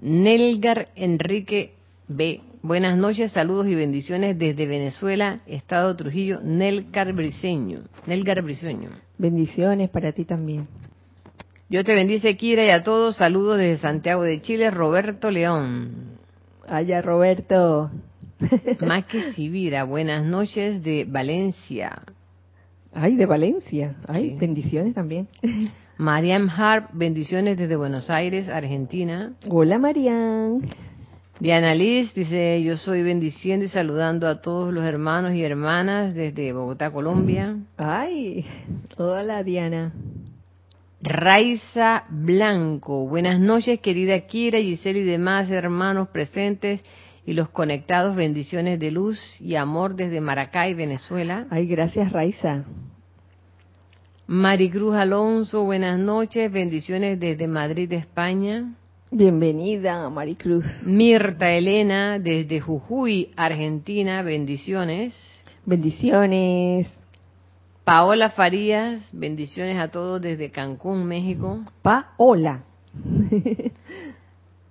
Nelgar 0.00 0.88
Enrique 0.96 1.74
B. 2.08 2.40
Buenas 2.62 2.98
noches, 2.98 3.32
saludos 3.32 3.68
y 3.68 3.74
bendiciones 3.74 4.38
desde 4.38 4.66
Venezuela, 4.66 5.40
Estado 5.46 5.96
Trujillo, 5.96 6.40
Nelgar 6.42 7.12
Briseño. 7.14 7.84
Nelgar 8.06 8.42
Briseño. 8.42 8.90
Bendiciones 9.16 9.88
para 9.88 10.12
ti 10.12 10.24
también. 10.24 10.68
Dios 11.70 11.84
te 11.84 11.94
bendice, 11.94 12.36
Kira, 12.36 12.64
y 12.66 12.70
a 12.70 12.82
todos, 12.82 13.14
saludos 13.16 13.56
desde 13.58 13.76
Santiago 13.80 14.24
de 14.24 14.40
Chile, 14.42 14.70
Roberto 14.72 15.30
León. 15.30 16.18
Allá, 16.68 17.00
Roberto. 17.00 17.92
Maque 18.80 19.32
Sibira, 19.34 19.84
buenas 19.84 20.24
noches 20.24 20.82
de 20.82 21.06
Valencia. 21.08 22.02
Ay, 22.92 23.14
de 23.14 23.24
Valencia. 23.24 23.94
Ay, 24.08 24.30
Sí. 24.30 24.36
bendiciones 24.40 24.94
también. 24.94 25.28
Mariam 25.96 26.48
Harp, 26.48 26.90
bendiciones 26.92 27.56
desde 27.56 27.76
Buenos 27.76 28.10
Aires, 28.10 28.48
Argentina. 28.48 29.34
Hola, 29.48 29.78
Marian. 29.78 30.62
Diana 31.38 31.72
Liz 31.76 32.12
dice, 32.14 32.60
yo 32.64 32.78
soy 32.78 33.04
bendiciendo 33.04 33.64
y 33.64 33.68
saludando 33.68 34.26
a 34.26 34.40
todos 34.42 34.74
los 34.74 34.82
hermanos 34.82 35.34
y 35.34 35.44
hermanas 35.44 36.14
desde 36.14 36.52
Bogotá, 36.52 36.90
Colombia. 36.90 37.56
Ay, 37.76 38.44
hola, 38.96 39.44
Diana. 39.44 39.92
Raiza 41.02 42.04
Blanco, 42.10 43.08
buenas 43.08 43.40
noches 43.40 43.80
querida 43.80 44.20
Kira, 44.26 44.58
Giselle 44.58 44.98
y 44.98 45.04
demás 45.04 45.50
hermanos 45.50 46.08
presentes 46.08 46.82
y 47.24 47.32
los 47.32 47.48
conectados, 47.48 48.14
bendiciones 48.14 48.78
de 48.78 48.90
luz 48.90 49.18
y 49.40 49.54
amor 49.56 49.94
desde 49.94 50.20
Maracay, 50.20 50.74
Venezuela. 50.74 51.46
Ay, 51.48 51.66
gracias, 51.66 52.12
Raiza. 52.12 52.64
Maricruz 54.26 54.94
Alonso, 54.94 55.64
buenas 55.64 55.98
noches, 55.98 56.52
bendiciones 56.52 57.18
desde 57.18 57.48
Madrid, 57.48 57.90
España. 57.94 58.74
Bienvenida, 59.10 60.06
Maricruz. 60.10 60.66
Mirta 60.84 61.50
Elena 61.50 62.18
desde 62.18 62.60
Jujuy, 62.60 63.30
Argentina, 63.36 64.22
bendiciones. 64.22 65.14
Bendiciones. 65.64 66.99
Paola 67.90 68.30
Farías, 68.30 69.02
bendiciones 69.12 69.76
a 69.76 69.88
todos 69.88 70.22
desde 70.22 70.52
Cancún, 70.52 71.06
México. 71.06 71.64
Paola. 71.82 72.62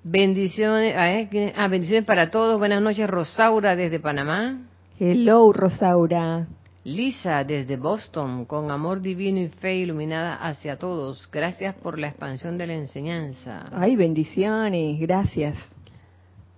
Bendiciones, 0.05 0.95
ah, 0.95 1.67
bendiciones 1.67 2.05
para 2.05 2.31
todos. 2.31 2.57
Buenas 2.57 2.81
noches, 2.81 3.09
Rosaura 3.09 3.75
desde 3.75 3.99
Panamá. 3.99 4.61
Hello, 4.97 5.51
Rosaura. 5.51 6.47
Lisa 6.85 7.43
desde 7.43 7.75
Boston, 7.75 8.45
con 8.45 8.71
amor 8.71 9.01
divino 9.01 9.39
y 9.41 9.49
fe 9.49 9.75
iluminada 9.75 10.35
hacia 10.35 10.77
todos. 10.77 11.29
Gracias 11.29 11.75
por 11.75 11.99
la 11.99 12.07
expansión 12.07 12.57
de 12.57 12.67
la 12.67 12.75
enseñanza. 12.75 13.65
Ay, 13.73 13.97
bendiciones. 13.97 14.97
Gracias. 14.97 15.57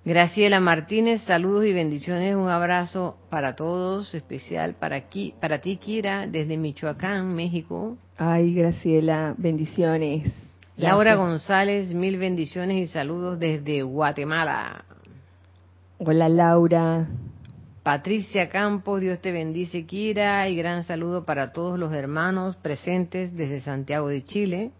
Graciela 0.03 0.59
Martínez, 0.59 1.21
saludos 1.21 1.65
y 1.65 1.73
bendiciones. 1.73 2.35
Un 2.35 2.49
abrazo 2.49 3.17
para 3.29 3.55
todos, 3.55 4.15
especial 4.15 4.73
para, 4.73 5.01
ti, 5.01 5.35
Kira, 5.79 6.25
desde 6.25 6.57
Michoacán, 6.57 7.35
México. 7.35 7.97
Ay, 8.17 8.55
Graciela, 8.55 9.35
bendiciones. 9.37 10.35
Laura. 10.75 11.13
González, 11.13 11.93
mil 11.93 12.17
bendiciones 12.17 12.77
y 12.77 12.87
saludos 12.87 13.37
desde 13.37 13.83
Guatemala. 13.83 14.85
Hola, 15.99 16.27
Laura. 16.29 17.07
Patricia 17.83 18.49
Campos, 18.49 19.01
Dios 19.01 19.19
te 19.19 19.31
bendice, 19.31 19.85
Kira, 19.85 20.49
y 20.49 20.55
gran 20.55 20.83
saludo 20.83 21.25
para 21.25 21.51
todos 21.51 21.77
los 21.77 21.93
hermanos 21.93 22.55
presentes 22.55 23.35
desde 23.35 23.61
Santiago 23.61 24.07
de 24.07 24.23
Chile. 24.23 24.71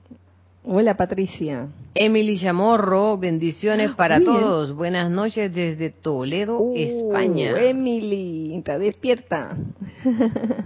Hola, 0.64 0.96
Patricia. 0.96 1.68
Emily 1.96 2.40
Chamorro, 2.40 3.18
bendiciones 3.18 3.92
para 3.96 4.18
Muy 4.20 4.28
bien. 4.28 4.40
todos. 4.42 4.74
Buenas 4.76 5.10
noches 5.10 5.54
desde 5.54 5.90
Toledo, 5.90 6.60
Uh, 6.60 6.76
España. 6.78 7.60
Emily, 7.62 8.56
está 8.58 8.78
despierta. 8.78 9.58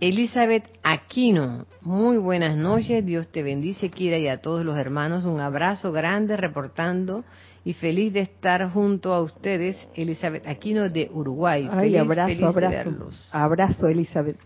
Elizabeth 0.00 0.64
Aquino, 0.82 1.64
muy 1.80 2.18
buenas 2.18 2.56
noches. 2.56 3.04
Dios 3.06 3.28
te 3.28 3.42
bendice, 3.42 3.88
Kira, 3.90 4.18
y 4.18 4.28
a 4.28 4.38
todos 4.42 4.64
los 4.64 4.76
hermanos. 4.76 5.24
Un 5.24 5.40
abrazo 5.40 5.92
grande 5.92 6.36
reportando 6.36 7.24
y 7.64 7.72
feliz 7.74 8.12
de 8.12 8.20
estar 8.20 8.70
junto 8.72 9.14
a 9.14 9.22
ustedes, 9.22 9.76
Elizabeth 9.94 10.46
Aquino 10.46 10.88
de 10.90 11.10
Uruguay. 11.12 11.68
Ay, 11.70 11.90
Feliz, 11.92 12.00
abrazo, 12.00 12.28
feliz 12.28 12.42
abrazo. 12.42 12.74
verlos. 12.90 13.28
Abrazo, 13.32 13.86
Elizabeth. 13.86 14.36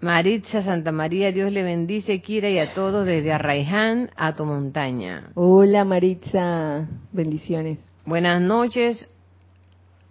Maritza 0.00 0.62
Santa 0.62 0.92
María, 0.92 1.32
Dios 1.32 1.50
le 1.50 1.62
bendice, 1.62 2.20
Kira, 2.20 2.50
y 2.50 2.58
a 2.58 2.74
todos 2.74 3.06
desde 3.06 3.32
Arraiján 3.32 4.10
a 4.16 4.34
tu 4.34 4.44
montaña. 4.44 5.30
Hola, 5.34 5.84
Maritza. 5.84 6.86
Bendiciones. 7.12 7.78
Buenas 8.04 8.42
noches. 8.42 9.08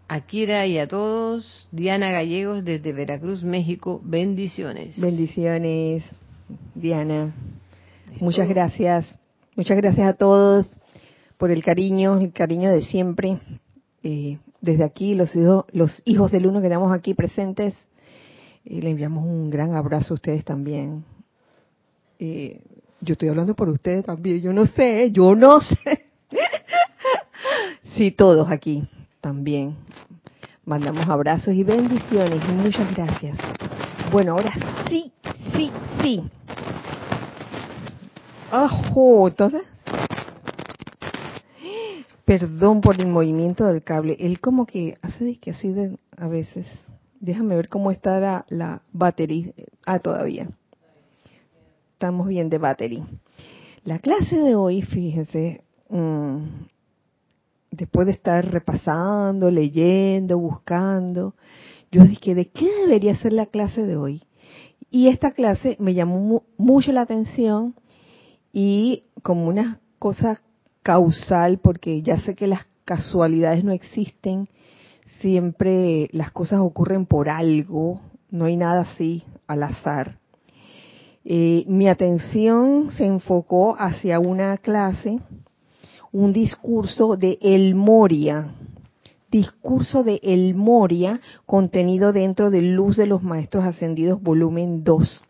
Akira 0.08 0.66
y 0.66 0.80
a 0.80 0.88
todos. 0.88 1.68
Diana 1.72 2.12
Gallegos 2.12 2.66
desde 2.66 2.94
Veracruz, 2.94 3.44
México. 3.44 4.02
Bendiciones. 4.04 5.00
Bendiciones, 5.00 6.04
Diana. 6.74 7.34
Muchas 8.20 8.50
gracias. 8.50 9.20
Muchas 9.56 9.78
gracias 9.78 10.08
a 10.08 10.14
todos 10.14 10.68
por 11.38 11.52
el 11.52 11.64
cariño, 11.64 12.20
el 12.20 12.34
cariño 12.34 12.72
de 12.72 12.82
siempre. 12.82 13.40
Eh, 14.04 14.40
desde 14.62 14.84
aquí, 14.84 15.14
los 15.16 15.36
hijos, 15.36 15.66
los 15.72 16.02
hijos 16.06 16.32
del 16.32 16.48
uno 16.48 16.60
que 16.60 16.68
estamos 16.68 16.92
aquí 16.92 17.14
presentes, 17.14 17.76
eh, 18.66 18.82
le 18.82 18.90
enviamos 18.90 19.24
un 19.24 19.50
gran 19.50 19.74
abrazo 19.76 20.14
a 20.14 20.16
ustedes 20.16 20.44
también. 20.44 21.04
Eh, 22.20 22.62
yo 23.02 23.14
estoy 23.14 23.30
hablando 23.30 23.56
por 23.56 23.70
ustedes 23.70 24.06
también, 24.06 24.42
yo 24.42 24.54
no 24.54 24.66
sé, 24.66 25.12
yo 25.12 25.36
no 25.36 25.60
sé. 25.62 26.06
sí, 27.96 28.12
todos 28.12 28.50
aquí 28.50 28.84
también. 29.22 29.76
Mandamos 30.66 31.08
abrazos 31.08 31.54
y 31.54 31.64
bendiciones 31.64 32.42
y 32.48 32.52
muchas 32.52 32.96
gracias. 32.96 33.38
Bueno, 34.12 34.32
ahora 34.32 34.52
sí, 34.90 35.12
sí, 35.54 35.72
sí. 36.02 36.24
Ajo, 38.52 39.28
entonces. 39.28 39.62
Perdón 42.26 42.82
por 42.82 43.00
el 43.00 43.08
movimiento 43.08 43.66
del 43.66 43.84
cable. 43.84 44.18
Él 44.20 44.40
como 44.40 44.66
que 44.66 44.98
hace 45.04 45.38
que 45.38 45.52
así 45.52 45.70
de 45.70 45.98
a 46.18 46.28
veces. 46.28 46.66
Déjame 47.26 47.56
ver 47.56 47.70
cómo 47.70 47.90
está 47.90 48.20
la, 48.20 48.46
la 48.50 48.84
batería. 48.94 49.52
Ah, 49.84 49.98
todavía. 49.98 50.48
Estamos 51.94 52.28
bien 52.28 52.50
de 52.50 52.60
batería. 52.60 53.08
La 53.84 53.98
clase 53.98 54.38
de 54.38 54.54
hoy, 54.54 54.84
fíjese, 54.84 55.64
mmm, 55.90 56.44
después 57.72 58.06
de 58.06 58.14
estar 58.14 58.46
repasando, 58.46 59.50
leyendo, 59.50 60.38
buscando, 60.38 61.34
yo 61.92 62.04
dije, 62.04 62.36
¿de 62.36 62.50
qué 62.50 62.72
debería 62.82 63.16
ser 63.16 63.34
la 63.34 63.48
clase 63.48 63.82
de 63.82 63.98
hoy? 63.98 64.22
Y 64.92 65.08
esta 65.08 65.32
clase 65.32 65.78
me 65.80 65.96
llamó 65.96 66.44
mucho 66.58 66.92
la 66.92 67.02
atención 67.02 67.74
y 68.54 69.06
como 69.24 69.48
una 69.48 69.80
cosa 69.98 70.42
causal, 70.84 71.58
porque 71.58 72.04
ya 72.04 72.20
sé 72.22 72.36
que 72.36 72.46
las 72.46 72.68
casualidades 72.86 73.64
no 73.64 73.72
existen, 73.72 74.48
siempre 75.26 76.08
las 76.12 76.32
cosas 76.32 76.60
ocurren 76.60 77.08
por 77.08 77.30
algo, 77.30 78.00
no 78.30 78.46
hay 78.46 78.58
nada 78.58 78.82
así 78.82 79.24
al 79.48 79.64
azar. 79.64 80.20
Eh, 81.24 81.66
mi 81.68 81.88
atención 81.88 82.92
se 82.92 83.08
enfocó 83.08 83.76
hacia 83.80 84.20
una 84.20 84.56
clase 84.60 85.20
un 86.12 86.32
discurso 86.32 87.18
de 87.18 87.40
El 87.42 87.74
Moria, 87.74 88.50
discurso 89.32 90.04
de 90.04 90.20
El 90.22 90.54
Moria 90.54 91.20
contenido 91.48 92.14
dentro 92.14 92.52
de 92.52 92.62
Luz 92.62 92.96
de 92.96 93.08
los 93.08 93.24
Maestros 93.24 93.66
Ascendidos, 93.66 94.22
volumen 94.22 94.84
2. 94.84 95.26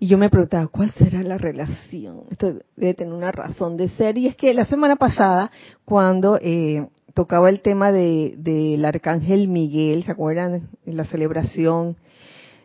Y 0.00 0.06
yo 0.06 0.18
me 0.18 0.28
preguntaba, 0.28 0.66
¿cuál 0.66 0.90
será 0.90 1.22
la 1.22 1.38
relación? 1.38 2.24
Esto 2.30 2.58
debe 2.76 2.92
tener 2.92 3.14
una 3.14 3.32
razón 3.32 3.78
de 3.78 3.88
ser. 3.88 4.18
Y 4.18 4.26
es 4.26 4.36
que 4.36 4.52
la 4.52 4.66
semana 4.66 4.96
pasada, 4.96 5.50
cuando 5.86 6.38
eh, 6.42 6.86
tocaba 7.14 7.48
el 7.48 7.60
tema 7.60 7.92
del 7.92 8.42
de, 8.42 8.82
Arcángel 8.84 9.48
Miguel, 9.48 10.04
¿se 10.04 10.12
acuerdan? 10.12 10.68
En 10.84 10.96
la 10.96 11.04
celebración 11.04 11.96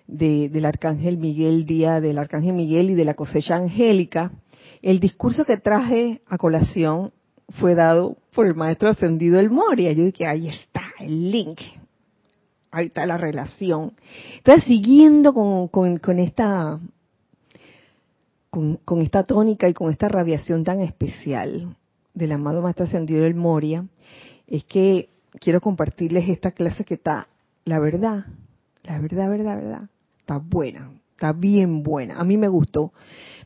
de, 0.08 0.50
del 0.50 0.65
Arcángel 0.65 1.18
Miguel, 1.18 1.65
día 1.65 2.01
del 2.01 2.18
Arcángel 2.18 2.53
Miguel 2.53 2.89
y 2.89 2.96
de 2.96 3.06
la 3.06 3.13
cosecha 3.13 3.56
angélica, 3.56 4.32
el 4.82 5.00
discurso 5.00 5.46
que 5.46 5.58
traje 5.58 6.22
a 6.27 6.38
colación 6.38 7.12
fue 7.60 7.75
dado 7.75 8.18
por 8.34 8.46
el 8.46 8.56
maestro 8.56 8.89
ascendido 8.89 9.39
El 9.39 9.50
Moria. 9.50 9.91
Yo 9.91 10.03
dije, 10.06 10.25
ahí 10.25 10.48
está 10.48 10.82
el 11.00 11.32
link, 11.32 11.60
ahí 12.72 12.88
está 12.88 13.06
la 13.06 13.18
relación. 13.18 13.94
Entonces, 14.38 14.63
siguiendo 14.65 15.34
con, 15.34 16.19
esta 16.19 16.80
con, 18.50 19.02
esta 19.02 19.23
tónica 19.23 19.67
y 19.67 19.73
con 19.73 19.91
esta 19.91 20.08
radiación 20.08 20.63
tan 20.63 20.82
especial 20.82 21.76
del 22.13 22.32
amado 22.32 22.62
maestro 22.62 22.86
ascendido 22.86 23.26
El 23.26 23.36
Moria, 23.36 23.86
es 24.49 24.63
que 24.65 25.09
quiero 25.39 25.62
compartirles 25.62 26.27
esta 26.27 26.51
clase 26.51 26.83
que 26.83 26.95
está, 26.95 27.27
la 27.65 27.79
verdad, 27.79 28.25
la 28.83 28.99
verdad, 28.99 29.29
verdad, 29.29 29.55
verdad, 29.55 29.89
está 30.19 30.38
buena, 30.38 30.91
está 31.12 31.33
bien 31.33 31.83
buena. 31.83 32.19
A 32.19 32.23
mí 32.23 32.35
me 32.38 32.47
gustó. 32.47 32.91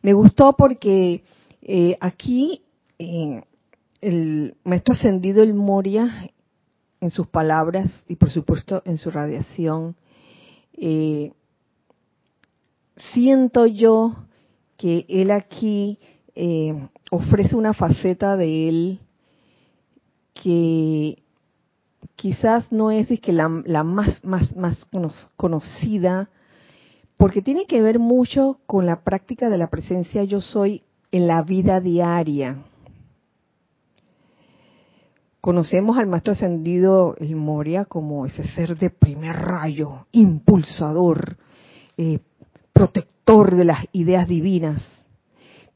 Me 0.02 0.14
gustó 0.14 0.54
porque 0.54 1.24
eh, 1.62 1.98
aquí 2.00 2.62
eh, 2.98 3.44
el 4.02 4.56
maestro 4.64 4.94
ascendido 4.94 5.44
el 5.44 5.54
Moria, 5.54 6.30
en 7.02 7.10
sus 7.10 7.28
palabras 7.28 7.92
y 8.08 8.16
por 8.16 8.30
supuesto 8.30 8.82
en 8.86 8.98
su 8.98 9.12
radiación, 9.12 9.98
eh, 10.78 11.34
siento 13.14 13.66
yo 13.66 14.16
que 14.78 15.06
él 15.10 15.32
aquí 15.32 16.00
ofrece 17.12 17.56
una 17.56 17.74
faceta 17.74 18.38
de 18.38 18.70
él 18.70 19.00
que 20.44 21.24
quizás 22.18 22.70
no 22.70 22.92
es, 22.92 23.08
que 23.22 23.32
la, 23.32 23.64
la 23.66 23.86
más, 23.86 24.22
más, 24.26 24.54
más 24.58 24.86
conocida, 25.38 26.30
porque 27.16 27.42
tiene 27.42 27.66
que 27.66 27.82
ver 27.82 27.98
mucho 27.98 28.60
con 28.66 28.86
la 28.86 29.04
práctica 29.04 29.50
de 29.50 29.58
la 29.58 29.70
presencia 29.70 30.26
yo 30.26 30.42
soy 30.42 30.84
en 31.14 31.28
la 31.28 31.44
vida 31.44 31.80
diaria. 31.80 32.58
Conocemos 35.40 35.98
al 35.98 36.08
Maestro 36.08 36.34
Ascendido 36.34 37.16
el 37.20 37.38
Moria 37.38 37.86
como 37.86 38.26
ese 38.26 38.44
ser 38.44 38.78
de 38.78 38.90
primer 38.90 39.38
rayo, 39.38 40.08
impulsador, 40.12 41.38
eh, 41.98 42.20
protector 42.74 43.56
de 43.56 43.64
las 43.64 43.86
ideas 43.94 44.28
divinas. 44.28 44.82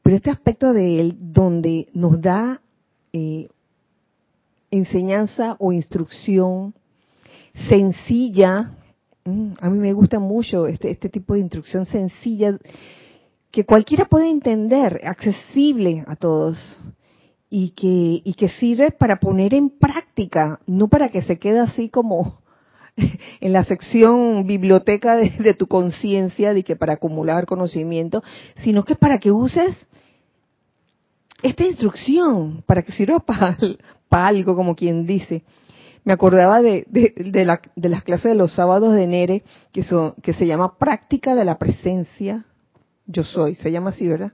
Pero 0.02 0.16
este 0.16 0.30
aspecto 0.30 0.74
de 0.74 1.00
él, 1.00 1.16
donde 1.18 1.88
nos 1.94 2.20
da 2.20 2.60
eh, 3.14 3.48
enseñanza 4.70 5.56
o 5.58 5.72
instrucción 5.72 6.74
sencilla, 7.68 8.78
Mm, 9.28 9.54
a 9.60 9.68
mí 9.68 9.78
me 9.78 9.92
gusta 9.92 10.18
mucho 10.18 10.66
este, 10.66 10.90
este 10.90 11.10
tipo 11.10 11.34
de 11.34 11.40
instrucción 11.40 11.84
sencilla 11.84 12.58
que 13.50 13.64
cualquiera 13.64 14.06
puede 14.06 14.30
entender, 14.30 15.02
accesible 15.04 16.04
a 16.06 16.16
todos 16.16 16.56
y 17.50 17.70
que, 17.70 18.22
y 18.24 18.34
que 18.34 18.48
sirve 18.48 18.90
para 18.90 19.20
poner 19.20 19.52
en 19.52 19.70
práctica, 19.70 20.60
no 20.66 20.88
para 20.88 21.10
que 21.10 21.22
se 21.22 21.38
quede 21.38 21.58
así 21.60 21.90
como 21.90 22.40
en 23.40 23.52
la 23.52 23.64
sección 23.64 24.46
biblioteca 24.46 25.16
de, 25.16 25.54
tu 25.54 25.66
conciencia, 25.66 26.54
de 26.54 26.62
que 26.62 26.76
para 26.76 26.94
acumular 26.94 27.44
conocimiento, 27.44 28.22
sino 28.62 28.82
que 28.84 28.96
para 28.96 29.18
que 29.18 29.30
uses 29.30 29.76
esta 31.42 31.64
instrucción, 31.64 32.62
para 32.66 32.82
que 32.82 32.92
sirva 32.92 33.18
para, 33.26 33.58
para 34.08 34.28
algo, 34.28 34.56
como 34.56 34.74
quien 34.74 35.06
dice 35.06 35.44
me 36.08 36.14
acordaba 36.14 36.62
de, 36.62 36.86
de, 36.88 37.44
la, 37.44 37.60
de, 37.76 37.88
las 37.90 38.02
clases 38.02 38.30
de 38.30 38.34
los 38.34 38.54
sábados 38.54 38.94
de 38.94 39.06
Nere, 39.06 39.42
que, 39.74 39.82
son, 39.82 40.14
que 40.22 40.32
se 40.32 40.46
llama 40.46 40.78
Práctica 40.78 41.34
de 41.34 41.44
la 41.44 41.58
Presencia. 41.58 42.46
Yo 43.04 43.24
soy, 43.24 43.56
se 43.56 43.70
llama 43.70 43.90
así, 43.90 44.08
¿verdad? 44.08 44.32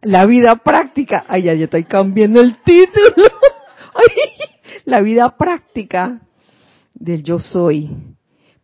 La 0.00 0.24
vida 0.24 0.56
práctica. 0.56 1.26
Ay, 1.28 1.42
ya, 1.42 1.52
ya 1.52 1.64
estoy 1.64 1.84
cambiando 1.84 2.40
el 2.40 2.56
título. 2.62 3.28
la 4.86 5.02
vida 5.02 5.36
práctica 5.36 6.22
del 6.94 7.22
yo 7.22 7.38
soy. 7.38 7.90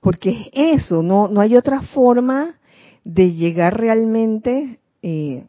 Porque 0.01 0.51
es 0.55 0.85
eso, 0.85 1.03
no, 1.03 1.29
no 1.29 1.43
hay 1.43 1.57
otra 1.57 1.83
forma 1.83 2.59
de 3.05 3.35
llegar 3.35 3.79
realmente 3.79 4.79
eh, 5.03 5.45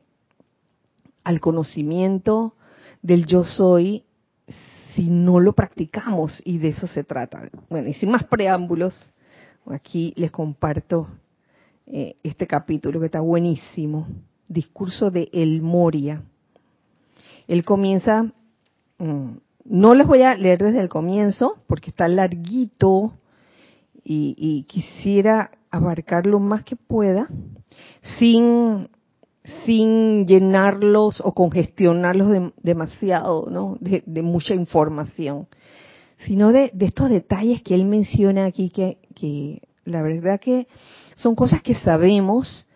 al 1.24 1.40
conocimiento 1.40 2.56
del 3.02 3.26
yo 3.28 3.46
soy 3.46 4.04
si 4.96 5.10
no 5.10 5.40
lo 5.40 5.54
practicamos 5.54 6.42
y 6.46 6.58
de 6.58 6.70
eso 6.70 6.88
se 6.88 7.04
trata. 7.04 7.50
Bueno, 7.70 7.90
y 7.90 7.94
sin 7.94 8.12
más 8.12 8.24
preámbulos, 8.26 9.14
aquí 9.66 10.14
les 10.16 10.32
comparto 10.32 11.08
eh, 11.88 12.16
este 12.24 12.48
capítulo 12.48 13.00
que 13.00 13.08
está 13.08 13.20
buenísimo, 13.20 14.08
discurso 14.48 15.12
de 15.12 15.30
El 15.34 15.62
Moria. 15.62 16.24
Él 17.48 17.66
comienza, 17.66 18.24
mm, 18.98 19.32
no 19.66 19.94
les 19.94 20.08
voy 20.08 20.22
a 20.22 20.36
leer 20.36 20.62
desde 20.62 20.82
el 20.82 20.90
comienzo 20.90 21.58
porque 21.68 21.90
está 21.90 22.08
larguito 22.08 23.14
y, 24.04 24.36
y 24.38 24.64
quisiera 24.64 25.52
abarcar 25.72 26.26
lo 26.26 26.40
más 26.40 26.64
que 26.64 26.76
pueda 26.76 27.28
sin 28.20 28.90
sin 29.66 30.26
llenarlos 30.26 31.22
o 31.24 31.34
congestionarlos 31.34 32.52
demasiado, 32.62 33.50
¿no? 33.50 33.78
De, 33.80 34.22
mucha 34.22 34.54
información, 34.54 35.48
sino 36.20 36.52
de, 36.52 36.72
estos 36.80 37.10
detalles 37.10 37.62
que 37.62 37.76
él 37.76 37.86
menciona 37.86 38.46
aquí, 38.46 38.70
que, 38.70 39.62
la 39.86 40.02
verdad 40.02 40.40
que 40.40 40.68
son 41.16 41.36
cosas 41.36 41.62
que 41.62 41.76
sabemos, 41.76 42.68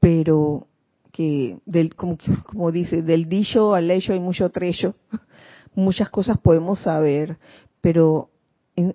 pero 0.00 0.66
que, 1.12 1.58
del, 1.66 1.94
como, 1.94 2.72
dice, 2.72 3.02
del 3.02 3.28
dicho 3.28 3.74
al 3.74 3.90
hecho 3.90 4.12
hay 4.14 4.20
mucho 4.20 4.48
trecho, 4.48 4.94
muchas 5.74 6.08
cosas 6.08 6.38
podemos 6.38 6.80
saber, 6.80 7.36
pero 7.82 8.30
en 8.76 8.94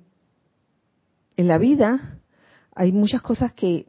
la 1.38 1.58
vida 1.58 2.20
hay 2.76 2.92
muchas 2.92 3.22
cosas 3.22 3.54
que, 3.54 3.86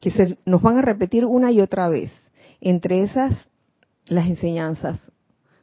que 0.00 0.10
se, 0.10 0.38
nos 0.44 0.62
van 0.62 0.78
a 0.78 0.82
repetir 0.82 1.24
una 1.24 1.50
y 1.50 1.60
otra 1.60 1.88
vez. 1.88 2.10
Entre 2.60 3.02
esas, 3.02 3.32
las 4.06 4.26
enseñanzas 4.26 5.00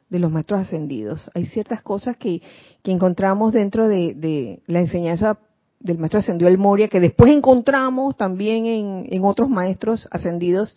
de 0.08 0.18
los 0.18 0.30
maestros 0.30 0.60
ascendidos. 0.60 1.30
Hay 1.34 1.46
ciertas 1.46 1.82
cosas 1.82 2.16
que, 2.16 2.40
que 2.82 2.92
encontramos 2.92 3.52
dentro 3.52 3.88
de, 3.88 4.60
la 4.66 4.80
enseñanza 4.80 5.38
del 5.80 5.98
maestro 5.98 6.20
ascendido 6.20 6.48
El 6.48 6.58
Moria, 6.58 6.88
que 6.88 7.00
después 7.00 7.32
encontramos 7.32 8.16
también 8.16 8.66
en, 8.66 9.06
en 9.10 9.24
otros 9.24 9.48
maestros 9.48 10.08
ascendidos, 10.10 10.76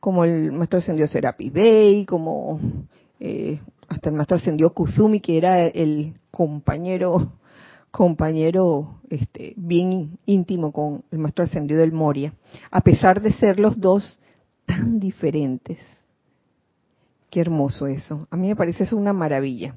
como 0.00 0.24
el 0.24 0.52
maestro 0.52 0.78
ascendido 0.78 1.08
Serapi 1.08 1.50
Bey, 1.50 2.04
como 2.04 2.60
eh, 3.20 3.60
hasta 3.88 4.10
el 4.10 4.16
maestro 4.16 4.36
ascendido 4.36 4.72
Kuzumi, 4.74 5.20
que 5.20 5.38
era 5.38 5.66
el 5.66 6.14
compañero 6.30 7.32
compañero 7.90 9.00
este, 9.10 9.54
bien 9.56 10.18
íntimo 10.26 10.72
con 10.72 11.04
el 11.10 11.18
maestro 11.18 11.44
ascendido 11.44 11.80
del 11.80 11.92
Moria, 11.92 12.34
a 12.70 12.80
pesar 12.80 13.20
de 13.22 13.32
ser 13.32 13.58
los 13.58 13.80
dos 13.80 14.18
tan 14.66 15.00
diferentes. 15.00 15.78
Qué 17.30 17.40
hermoso 17.40 17.86
eso. 17.86 18.26
A 18.30 18.36
mí 18.36 18.48
me 18.48 18.56
parece 18.56 18.84
eso 18.84 18.96
una 18.96 19.12
maravilla. 19.12 19.76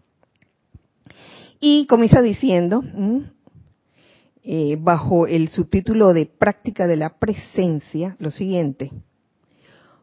Y 1.60 1.86
comienza 1.86 2.22
diciendo, 2.22 2.84
eh, 4.44 4.78
bajo 4.80 5.28
el 5.28 5.50
subtítulo 5.50 6.14
de 6.14 6.26
práctica 6.26 6.88
de 6.88 6.96
la 6.96 7.20
presencia, 7.20 8.16
lo 8.20 8.32
siguiente. 8.32 8.92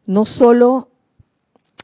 No 0.06 0.24
solo 0.24 0.90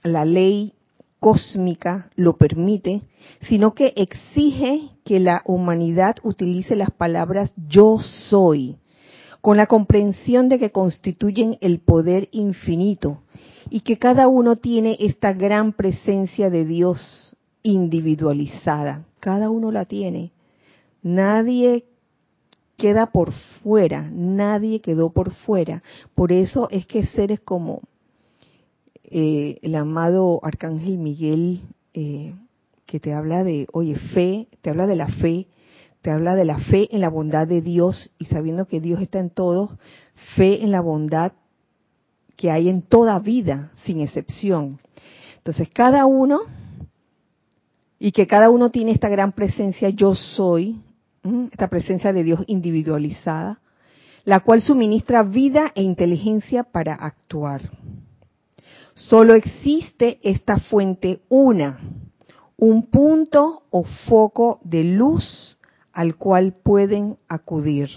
la 0.02 0.24
ley 0.24 0.74
cósmica 1.18 2.10
lo 2.16 2.36
permite, 2.36 3.02
sino 3.48 3.74
que 3.74 3.94
exige 3.96 4.93
que 5.04 5.20
la 5.20 5.42
humanidad 5.44 6.16
utilice 6.22 6.76
las 6.76 6.90
palabras 6.90 7.52
yo 7.68 7.98
soy, 8.28 8.76
con 9.40 9.56
la 9.58 9.66
comprensión 9.66 10.48
de 10.48 10.58
que 10.58 10.70
constituyen 10.70 11.58
el 11.60 11.80
poder 11.80 12.28
infinito 12.32 13.20
y 13.68 13.80
que 13.80 13.98
cada 13.98 14.28
uno 14.28 14.56
tiene 14.56 14.96
esta 15.00 15.32
gran 15.32 15.72
presencia 15.74 16.48
de 16.48 16.64
Dios 16.64 17.36
individualizada. 17.62 19.04
Cada 19.20 19.50
uno 19.50 19.70
la 19.70 19.84
tiene. 19.84 20.32
Nadie 21.02 21.84
queda 22.76 23.06
por 23.06 23.32
fuera, 23.62 24.08
nadie 24.10 24.80
quedó 24.80 25.10
por 25.10 25.32
fuera. 25.32 25.82
Por 26.14 26.32
eso 26.32 26.68
es 26.70 26.86
que 26.86 27.06
seres 27.06 27.40
como 27.40 27.82
eh, 29.04 29.58
el 29.62 29.74
amado 29.74 30.40
Arcángel 30.42 30.98
Miguel, 30.98 31.60
eh, 31.92 32.34
que 32.86 33.00
te 33.00 33.12
habla 33.12 33.44
de, 33.44 33.66
oye, 33.72 33.96
fe, 33.96 34.48
te 34.60 34.70
habla 34.70 34.86
de 34.86 34.96
la 34.96 35.08
fe, 35.08 35.46
te 36.02 36.10
habla 36.10 36.34
de 36.34 36.44
la 36.44 36.58
fe 36.58 36.88
en 36.94 37.00
la 37.00 37.08
bondad 37.08 37.46
de 37.46 37.62
Dios 37.62 38.10
y 38.18 38.26
sabiendo 38.26 38.66
que 38.66 38.80
Dios 38.80 39.00
está 39.00 39.18
en 39.18 39.30
todo, 39.30 39.78
fe 40.36 40.62
en 40.62 40.70
la 40.70 40.80
bondad 40.80 41.32
que 42.36 42.50
hay 42.50 42.68
en 42.68 42.82
toda 42.82 43.18
vida, 43.18 43.70
sin 43.84 44.00
excepción. 44.00 44.78
Entonces, 45.38 45.68
cada 45.72 46.04
uno, 46.06 46.40
y 47.98 48.12
que 48.12 48.26
cada 48.26 48.50
uno 48.50 48.70
tiene 48.70 48.90
esta 48.90 49.08
gran 49.08 49.32
presencia, 49.32 49.88
yo 49.88 50.14
soy, 50.14 50.80
esta 51.52 51.68
presencia 51.68 52.12
de 52.12 52.22
Dios 52.22 52.40
individualizada, 52.46 53.60
la 54.24 54.40
cual 54.40 54.60
suministra 54.60 55.22
vida 55.22 55.72
e 55.74 55.82
inteligencia 55.82 56.64
para 56.64 56.94
actuar. 56.94 57.70
Solo 58.94 59.34
existe 59.34 60.18
esta 60.22 60.58
fuente 60.58 61.20
una, 61.28 61.78
un 62.56 62.86
punto 62.86 63.64
o 63.70 63.84
foco 63.84 64.60
de 64.62 64.84
luz 64.84 65.58
al 65.92 66.16
cual 66.16 66.52
pueden 66.52 67.16
acudir. 67.28 67.88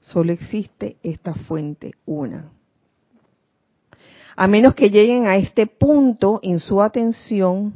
Solo 0.00 0.32
existe 0.32 0.96
esta 1.02 1.34
fuente 1.34 1.92
una. 2.06 2.50
A 4.36 4.46
menos 4.46 4.74
que 4.74 4.90
lleguen 4.90 5.26
a 5.26 5.36
este 5.36 5.66
punto 5.66 6.40
en 6.42 6.60
su 6.60 6.80
atención, 6.80 7.74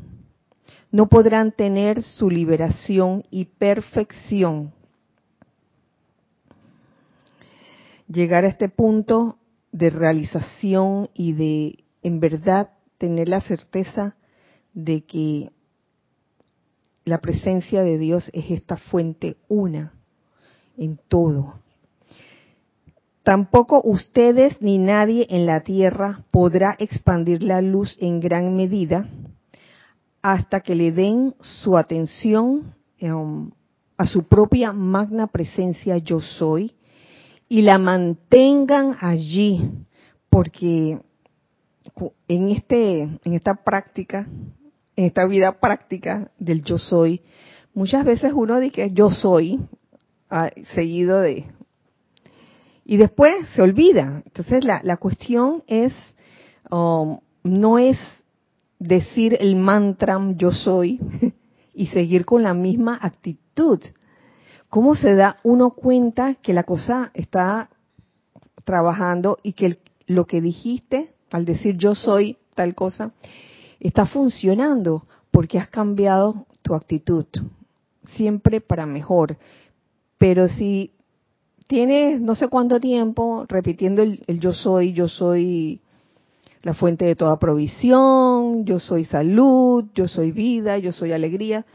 no 0.91 1.09
podrán 1.09 1.53
tener 1.53 2.03
su 2.03 2.31
liberación 2.31 3.25
y 3.31 3.47
perfección. 3.47 4.73
Llegar 8.07 8.45
a 8.45 8.49
este 8.49 8.69
punto 8.69 9.39
de 9.73 9.91
realización 9.91 11.09
y 11.15 11.33
de 11.33 11.85
en 12.03 12.21
verdad 12.21 12.71
tener 12.99 13.29
la 13.29 13.41
certeza 13.41 14.17
de 14.75 15.03
que 15.05 15.51
la 17.05 17.19
presencia 17.19 17.83
de 17.83 17.99
Dios 17.99 18.31
es 18.33 18.51
esta 18.51 18.77
fuente 18.77 19.37
una 19.49 19.93
en 20.77 20.99
todo. 21.09 21.55
Tampoco 23.23 23.81
ustedes 23.85 24.61
ni 24.61 24.79
nadie 24.79 25.27
en 25.31 25.47
la 25.47 25.61
tierra 25.61 26.25
podrá 26.31 26.75
expandir 26.79 27.43
la 27.43 27.61
luz 27.61 27.97
en 28.01 28.21
gran 28.21 28.57
medida 28.57 29.09
hasta 30.23 30.61
que 30.61 30.75
le 30.75 30.93
den 30.93 31.35
su 31.41 31.77
atención 31.77 32.75
um, 33.01 33.51
a 33.97 34.07
su 34.07 34.25
propia 34.25 34.73
magna 34.73 35.27
presencia 35.29 35.99
yo 35.99 36.21
soy 36.21 36.75
y 37.49 37.63
la 37.63 37.79
mantengan 37.79 38.97
allí, 39.01 39.71
porque 40.31 40.99
en 42.27 42.49
este 42.49 43.03
en 43.03 43.35
esta 43.35 43.55
práctica, 43.55 44.27
en 44.97 45.07
esta 45.07 45.27
vida 45.27 45.61
práctica 45.61 46.31
del 46.39 46.63
yo 46.63 46.79
soy, 46.79 47.23
muchas 47.75 48.05
veces 48.05 48.33
uno 48.35 48.61
dice 48.61 48.91
yo 48.93 49.11
soy 49.11 49.61
ah, 50.31 50.51
seguido 50.75 51.21
de 51.21 51.45
y 52.85 52.97
después 52.97 53.35
se 53.55 53.63
olvida. 53.63 54.23
Entonces 54.27 54.65
la, 54.65 54.81
la 54.85 54.97
cuestión 54.97 55.63
es 55.67 55.95
um, 56.71 57.21
no 57.45 57.79
es 57.79 57.99
decir 58.79 59.37
el 59.41 59.57
mantra 59.57 60.19
yo 60.37 60.51
soy 60.51 61.01
y 61.75 61.87
seguir 61.87 62.25
con 62.25 62.43
la 62.43 62.55
misma 62.55 62.99
actitud, 63.01 63.81
¿Cómo 64.69 64.97
se 64.97 65.15
da 65.15 65.37
uno 65.43 65.73
cuenta 65.73 66.37
que 66.37 66.55
la 66.55 66.63
cosa 66.63 67.11
está 67.13 67.69
trabajando 68.65 69.37
y 69.43 69.53
que 69.53 69.77
lo 70.07 70.27
que 70.27 70.41
dijiste 70.41 71.13
al 71.31 71.45
decir 71.45 71.77
yo 71.77 71.95
soy 71.95 72.39
tal 72.55 72.75
cosa 72.75 73.13
está 73.89 74.07
funcionando 74.07 75.05
porque 75.31 75.59
has 75.59 75.69
cambiado 75.69 76.47
tu 76.63 76.75
actitud, 76.75 77.27
siempre 78.15 78.61
para 78.61 78.87
mejor. 78.87 79.37
Pero 80.19 80.49
si 80.49 80.93
tienes 81.67 82.21
no 82.21 82.35
sé 82.35 82.49
cuánto 82.49 82.79
tiempo 82.79 83.45
repitiendo 83.49 84.03
el, 84.03 84.23
yo 84.41 84.53
soy, 84.53 84.93
yo 84.93 85.09
soy 85.09 85.81
la 86.63 86.75
fuente 86.75 87.05
de 87.05 87.17
toda 87.17 87.39
provisión, 87.41 88.65
yo 88.65 88.79
soy 88.79 89.05
salud, 89.05 89.87
yo 89.95 90.07
soy 90.07 90.31
vida, 90.31 90.79
yo 90.79 90.93
soy 90.93 91.13
alegría, 91.13 91.67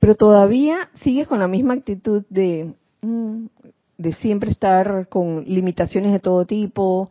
pero 0.00 0.16
todavía 0.16 0.90
sigues 1.02 1.28
con 1.28 1.38
la 1.38 1.46
misma 1.46 1.74
actitud 1.74 2.24
de, 2.28 2.74
mm, 3.02 3.44
de 3.98 4.12
siempre 4.14 4.50
estar 4.50 5.08
con 5.08 5.44
limitaciones 5.44 6.12
de 6.12 6.18
todo 6.18 6.44
tipo, 6.44 7.10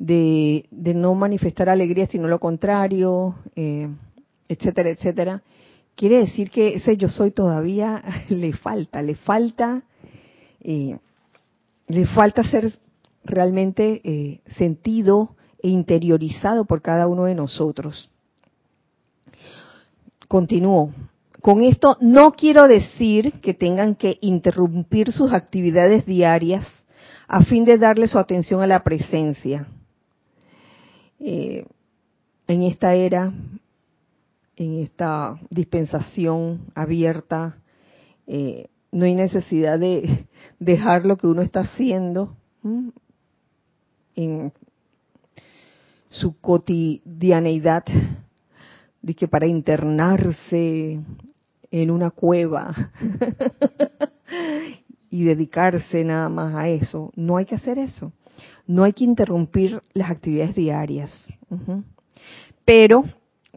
de, 0.00 0.64
de 0.70 0.94
no 0.94 1.14
manifestar 1.14 1.68
alegría 1.68 2.06
sino 2.06 2.26
lo 2.26 2.40
contrario, 2.40 3.36
eh, 3.54 3.88
etcétera, 4.48 4.90
etcétera. 4.90 5.42
Quiere 5.94 6.20
decir 6.20 6.50
que 6.50 6.74
ese 6.76 6.96
yo 6.96 7.08
soy 7.08 7.30
todavía 7.30 8.02
le 8.30 8.52
falta, 8.54 9.02
le 9.02 9.14
falta, 9.14 9.82
eh, 10.62 10.98
le 11.86 12.06
falta 12.06 12.42
ser 12.42 12.72
realmente 13.24 14.00
eh, 14.02 14.40
sentido 14.56 15.36
e 15.62 15.68
interiorizado 15.68 16.64
por 16.64 16.80
cada 16.80 17.06
uno 17.06 17.24
de 17.24 17.34
nosotros. 17.34 18.08
Continúo. 20.26 20.94
Con 21.42 21.62
esto 21.62 21.98
no 22.00 22.32
quiero 22.32 22.68
decir 22.68 23.32
que 23.42 23.52
tengan 23.52 23.96
que 23.96 24.16
interrumpir 24.22 25.12
sus 25.12 25.32
actividades 25.34 26.06
diarias 26.06 26.66
a 27.28 27.42
fin 27.44 27.64
de 27.64 27.76
darle 27.76 28.08
su 28.08 28.18
atención 28.18 28.62
a 28.62 28.66
la 28.66 28.82
presencia. 28.82 29.66
Eh, 31.20 31.66
en 32.46 32.62
esta 32.62 32.94
era, 32.94 33.32
en 34.56 34.80
esta 34.80 35.38
dispensación 35.50 36.66
abierta, 36.74 37.58
eh, 38.26 38.68
no 38.90 39.04
hay 39.04 39.14
necesidad 39.14 39.78
de 39.78 40.26
dejar 40.58 41.06
lo 41.06 41.16
que 41.16 41.26
uno 41.26 41.42
está 41.42 41.60
haciendo 41.60 42.36
en 44.16 44.52
su 46.08 46.38
cotidianeidad, 46.40 47.84
de 49.02 49.14
que 49.14 49.28
para 49.28 49.46
internarse 49.46 51.00
en 51.70 51.90
una 51.90 52.10
cueva 52.10 52.74
y 55.10 55.24
dedicarse 55.24 56.04
nada 56.04 56.28
más 56.28 56.54
a 56.54 56.68
eso. 56.68 57.12
No 57.16 57.36
hay 57.36 57.44
que 57.44 57.54
hacer 57.54 57.78
eso. 57.78 58.12
No 58.70 58.84
hay 58.84 58.92
que 58.92 59.02
interrumpir 59.02 59.82
las 59.94 60.12
actividades 60.12 60.54
diarias. 60.54 61.10
Pero 62.64 63.02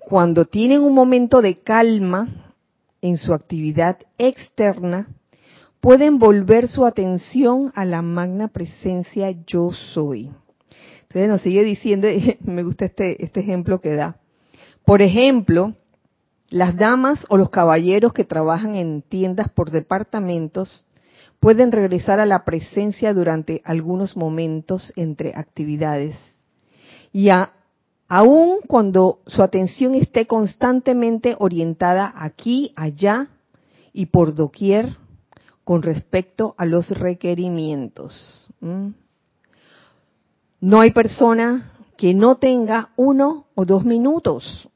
cuando 0.07 0.45
tienen 0.45 0.81
un 0.81 0.95
momento 0.95 1.43
de 1.43 1.59
calma 1.59 2.55
en 2.99 3.17
su 3.17 3.31
actividad 3.31 3.99
externa, 4.17 5.07
pueden 5.81 6.17
volver 6.17 6.67
su 6.67 6.83
atención 6.83 7.71
a 7.75 7.85
la 7.85 8.01
magna 8.01 8.47
presencia 8.47 9.29
yo 9.45 9.71
soy. 9.71 10.31
Entonces 11.03 11.29
nos 11.29 11.43
sigue 11.43 11.63
diciendo, 11.63 12.07
me 12.41 12.63
gusta 12.63 12.85
este, 12.85 13.23
este 13.23 13.41
ejemplo 13.41 13.79
que 13.79 13.93
da. 13.93 14.17
Por 14.83 15.03
ejemplo, 15.03 15.75
las 16.49 16.75
damas 16.75 17.23
o 17.29 17.37
los 17.37 17.51
caballeros 17.51 18.13
que 18.13 18.23
trabajan 18.23 18.73
en 18.73 19.03
tiendas 19.03 19.51
por 19.51 19.69
departamentos 19.69 20.87
pueden 21.43 21.73
regresar 21.73 22.21
a 22.21 22.25
la 22.25 22.45
presencia 22.45 23.13
durante 23.13 23.61
algunos 23.65 24.15
momentos 24.15 24.93
entre 24.95 25.33
actividades. 25.35 26.15
Y 27.11 27.27
aun 28.07 28.59
cuando 28.65 29.19
su 29.27 29.43
atención 29.43 29.93
esté 29.93 30.25
constantemente 30.25 31.35
orientada 31.37 32.13
aquí, 32.15 32.71
allá 32.77 33.27
y 33.91 34.05
por 34.05 34.35
doquier 34.35 34.95
con 35.65 35.81
respecto 35.81 36.55
a 36.57 36.63
los 36.63 36.89
requerimientos. 36.91 38.49
No 40.61 40.79
hay 40.79 40.91
persona 40.91 41.73
que 41.97 42.13
no 42.13 42.35
tenga 42.35 42.89
uno 42.95 43.45
o 43.55 43.65
dos 43.65 43.85
minutos 43.85 44.67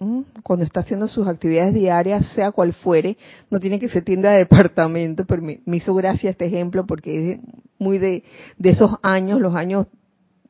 cuando 0.43 0.65
está 0.65 0.81
haciendo 0.81 1.07
sus 1.07 1.27
actividades 1.27 1.73
diarias, 1.73 2.25
sea 2.35 2.51
cual 2.51 2.73
fuere, 2.73 3.17
no 3.49 3.59
tiene 3.59 3.79
que 3.79 3.89
ser 3.89 4.03
tienda 4.03 4.31
de 4.31 4.39
departamento, 4.39 5.25
pero 5.25 5.41
me, 5.41 5.59
hizo 5.65 5.93
gracia 5.95 6.29
este 6.29 6.45
ejemplo 6.45 6.85
porque 6.85 7.33
es 7.33 7.39
muy 7.79 7.97
de, 7.97 8.23
de 8.57 8.69
esos 8.69 8.91
años, 9.01 9.41
los 9.41 9.55
años 9.55 9.87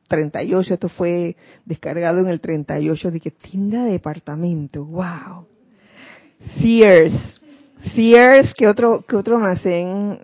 38, 0.08 0.74
esto 0.74 0.88
fue 0.88 1.36
descargado 1.64 2.20
en 2.20 2.28
el 2.28 2.40
38, 2.40 3.10
dije, 3.10 3.30
tienda 3.30 3.84
de 3.84 3.92
departamento, 3.92 4.84
wow. 4.84 5.46
Sears, 6.60 7.40
Sears, 7.94 8.54
que 8.54 8.66
otro, 8.68 9.04
que 9.06 9.16
otro 9.16 9.36
almacén, 9.36 10.18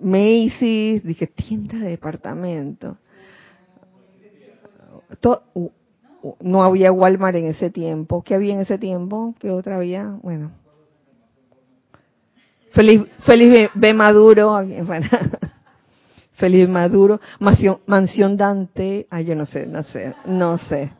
Macy's, 0.00 1.02
dije, 1.04 1.26
tienda 1.26 1.78
de 1.78 1.90
departamento 1.90 2.98
no 6.40 6.62
había 6.62 6.92
Walmart 6.92 7.36
en 7.36 7.46
ese 7.46 7.70
tiempo. 7.70 8.22
¿Qué 8.22 8.34
había 8.34 8.54
en 8.54 8.60
ese 8.60 8.78
tiempo? 8.78 9.34
¿Qué 9.38 9.50
otra 9.50 9.76
había? 9.76 10.18
Bueno. 10.22 10.52
Feliz, 12.72 13.02
feliz. 13.20 13.70
Maduro. 13.94 14.62
feliz 16.32 16.68
Maduro. 16.68 17.20
Mansión, 17.38 17.78
mansión 17.86 18.36
Dante. 18.36 19.06
Ay, 19.10 19.24
yo 19.26 19.34
no 19.34 19.46
sé, 19.46 19.66
no 19.66 19.82
sé, 19.84 20.14
no 20.26 20.58
sé. 20.58 20.92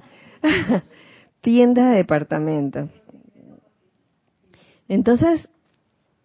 Tienda 1.41 1.91
de 1.91 1.97
departamento. 1.97 2.89
Entonces, 4.89 5.49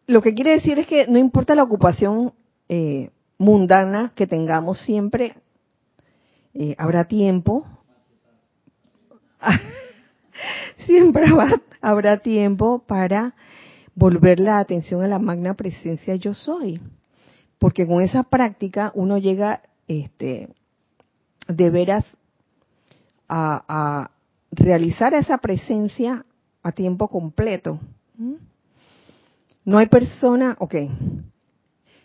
lo 0.08 0.22
que 0.22 0.34
quiere 0.34 0.52
decir 0.52 0.78
es 0.80 0.88
que 0.88 1.08
no 1.08 1.17
importa 1.17 1.56
la 1.56 1.63
ocupación 1.63 2.34
eh, 2.70 3.10
mundana 3.38 4.12
que 4.15 4.28
tengamos, 4.28 4.80
siempre 4.82 5.36
eh, 6.54 6.76
habrá 6.78 7.06
tiempo, 7.06 7.66
siempre 10.86 11.26
habrá, 11.82 12.18
tiempo 12.18 12.84
para 12.86 13.34
volver 13.96 14.40
la 14.40 14.60
atención 14.60 15.02
a 15.04 15.08
la 15.08 15.20
magna 15.20 15.54
presencia 15.54 16.16
yo 16.16 16.34
soy. 16.34 16.82
Porque 17.60 17.86
con 17.86 18.02
esa 18.02 18.24
práctica 18.24 18.92
uno 18.96 19.18
llega 19.18 19.62
este, 19.88 20.50
de 21.48 21.70
veras 21.70 22.06
a, 23.28 23.64
a 23.68 24.12
realizar 24.52 25.14
esa 25.14 25.38
presencia 25.38 26.26
a 26.64 26.72
tiempo 26.72 27.08
completo. 27.08 27.80
¿Mm? 28.18 28.36
No 29.64 29.78
hay 29.78 29.88
persona, 29.88 30.56
ok, 30.60 30.76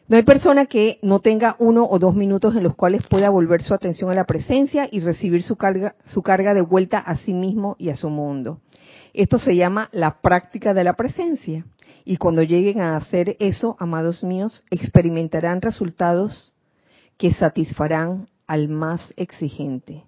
no 0.08 0.16
hay 0.16 0.22
persona 0.22 0.66
que 0.66 0.98
no 1.02 1.20
tenga 1.20 1.56
uno 1.58 1.86
o 1.88 1.98
dos 1.98 2.14
minutos 2.14 2.54
en 2.54 2.62
los 2.62 2.76
cuales 2.76 3.04
pueda 3.06 3.28
volver 3.28 3.62
su 3.62 3.74
atención 3.74 4.10
a 4.10 4.14
la 4.14 4.24
presencia 4.24 4.88
y 4.90 5.00
recibir 5.00 5.42
su 5.42 5.56
carga, 5.56 6.54
de 6.54 6.60
vuelta 6.60 6.98
a 6.98 7.16
sí 7.16 7.32
mismo 7.32 7.74
y 7.78 7.88
a 7.88 7.96
su 7.96 8.08
mundo. 8.08 8.60
Esto 9.14 9.38
se 9.38 9.56
llama 9.56 9.88
la 9.92 10.20
práctica 10.20 10.74
de 10.74 10.84
la 10.84 10.92
presencia. 10.92 11.64
Y 12.04 12.18
cuando 12.18 12.42
lleguen 12.42 12.80
a 12.80 12.96
hacer 12.96 13.36
eso, 13.40 13.76
amados 13.80 14.22
míos, 14.22 14.64
experimentarán 14.70 15.60
resultados 15.60 16.54
que 17.16 17.32
satisfarán 17.32 18.28
al 18.46 18.68
más 18.68 19.02
exigente. 19.16 20.04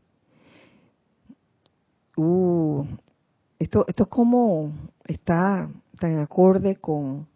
Uh, 2.16 2.84
esto, 3.58 3.84
esto 3.88 4.04
es 4.04 4.08
como 4.08 4.72
está 5.06 5.68
tan 5.98 6.18
acorde 6.18 6.76
con 6.76 7.26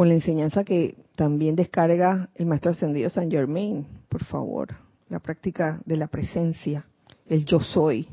con 0.00 0.08
la 0.08 0.14
enseñanza 0.14 0.64
que 0.64 0.96
también 1.14 1.54
descarga 1.56 2.30
el 2.34 2.46
maestro 2.46 2.70
ascendido 2.70 3.10
San 3.10 3.30
Germain, 3.30 3.86
por 4.08 4.24
favor, 4.24 4.68
la 5.10 5.18
práctica 5.18 5.78
de 5.84 5.98
la 5.98 6.06
presencia, 6.06 6.86
el 7.28 7.44
yo 7.44 7.60
soy. 7.60 8.08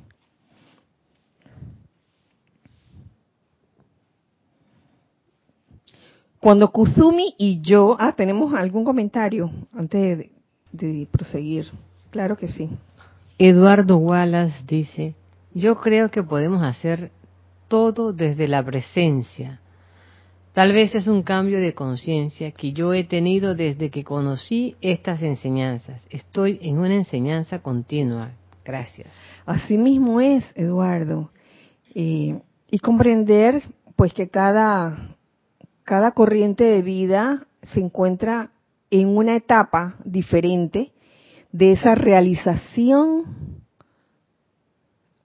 Cuando 6.41 6.73
Kuzumi 6.73 7.35
y 7.37 7.61
yo, 7.61 7.95
ah, 7.97 8.11
tenemos 8.11 8.53
algún 8.53 8.83
comentario 8.83 9.49
antes 9.71 10.17
de, 10.17 10.31
de 10.73 11.07
proseguir. 11.09 11.71
Claro 12.11 12.35
que 12.35 12.49
sí. 12.49 12.69
Eduardo 13.37 13.95
Wallace 13.95 14.61
dice, 14.67 15.15
yo 15.53 15.77
creo 15.77 16.11
que 16.11 16.21
podemos 16.21 16.61
hacer 16.63 17.11
todo 17.69 18.11
desde 18.11 18.49
la 18.49 18.61
presencia 18.61 19.61
Tal 20.57 20.73
vez 20.73 20.95
es 20.95 21.05
un 21.05 21.21
cambio 21.21 21.59
de 21.59 21.75
conciencia 21.75 22.49
que 22.49 22.73
yo 22.73 22.91
he 22.91 23.03
tenido 23.03 23.53
desde 23.53 23.91
que 23.91 24.03
conocí 24.03 24.75
estas 24.81 25.21
enseñanzas. 25.21 26.03
Estoy 26.09 26.57
en 26.63 26.79
una 26.79 26.95
enseñanza 26.95 27.59
continua. 27.59 28.31
Gracias. 28.65 29.13
Así 29.45 29.77
mismo 29.77 30.19
es, 30.19 30.43
Eduardo. 30.55 31.29
y 31.93 32.79
comprender, 32.81 33.61
pues, 33.95 34.13
que 34.13 34.29
cada, 34.29 35.15
cada 35.83 36.13
corriente 36.13 36.63
de 36.63 36.81
vida 36.81 37.45
se 37.71 37.79
encuentra 37.79 38.49
en 38.89 39.15
una 39.15 39.35
etapa 39.35 39.97
diferente 40.05 40.91
de 41.51 41.73
esa 41.73 41.93
realización 41.93 43.61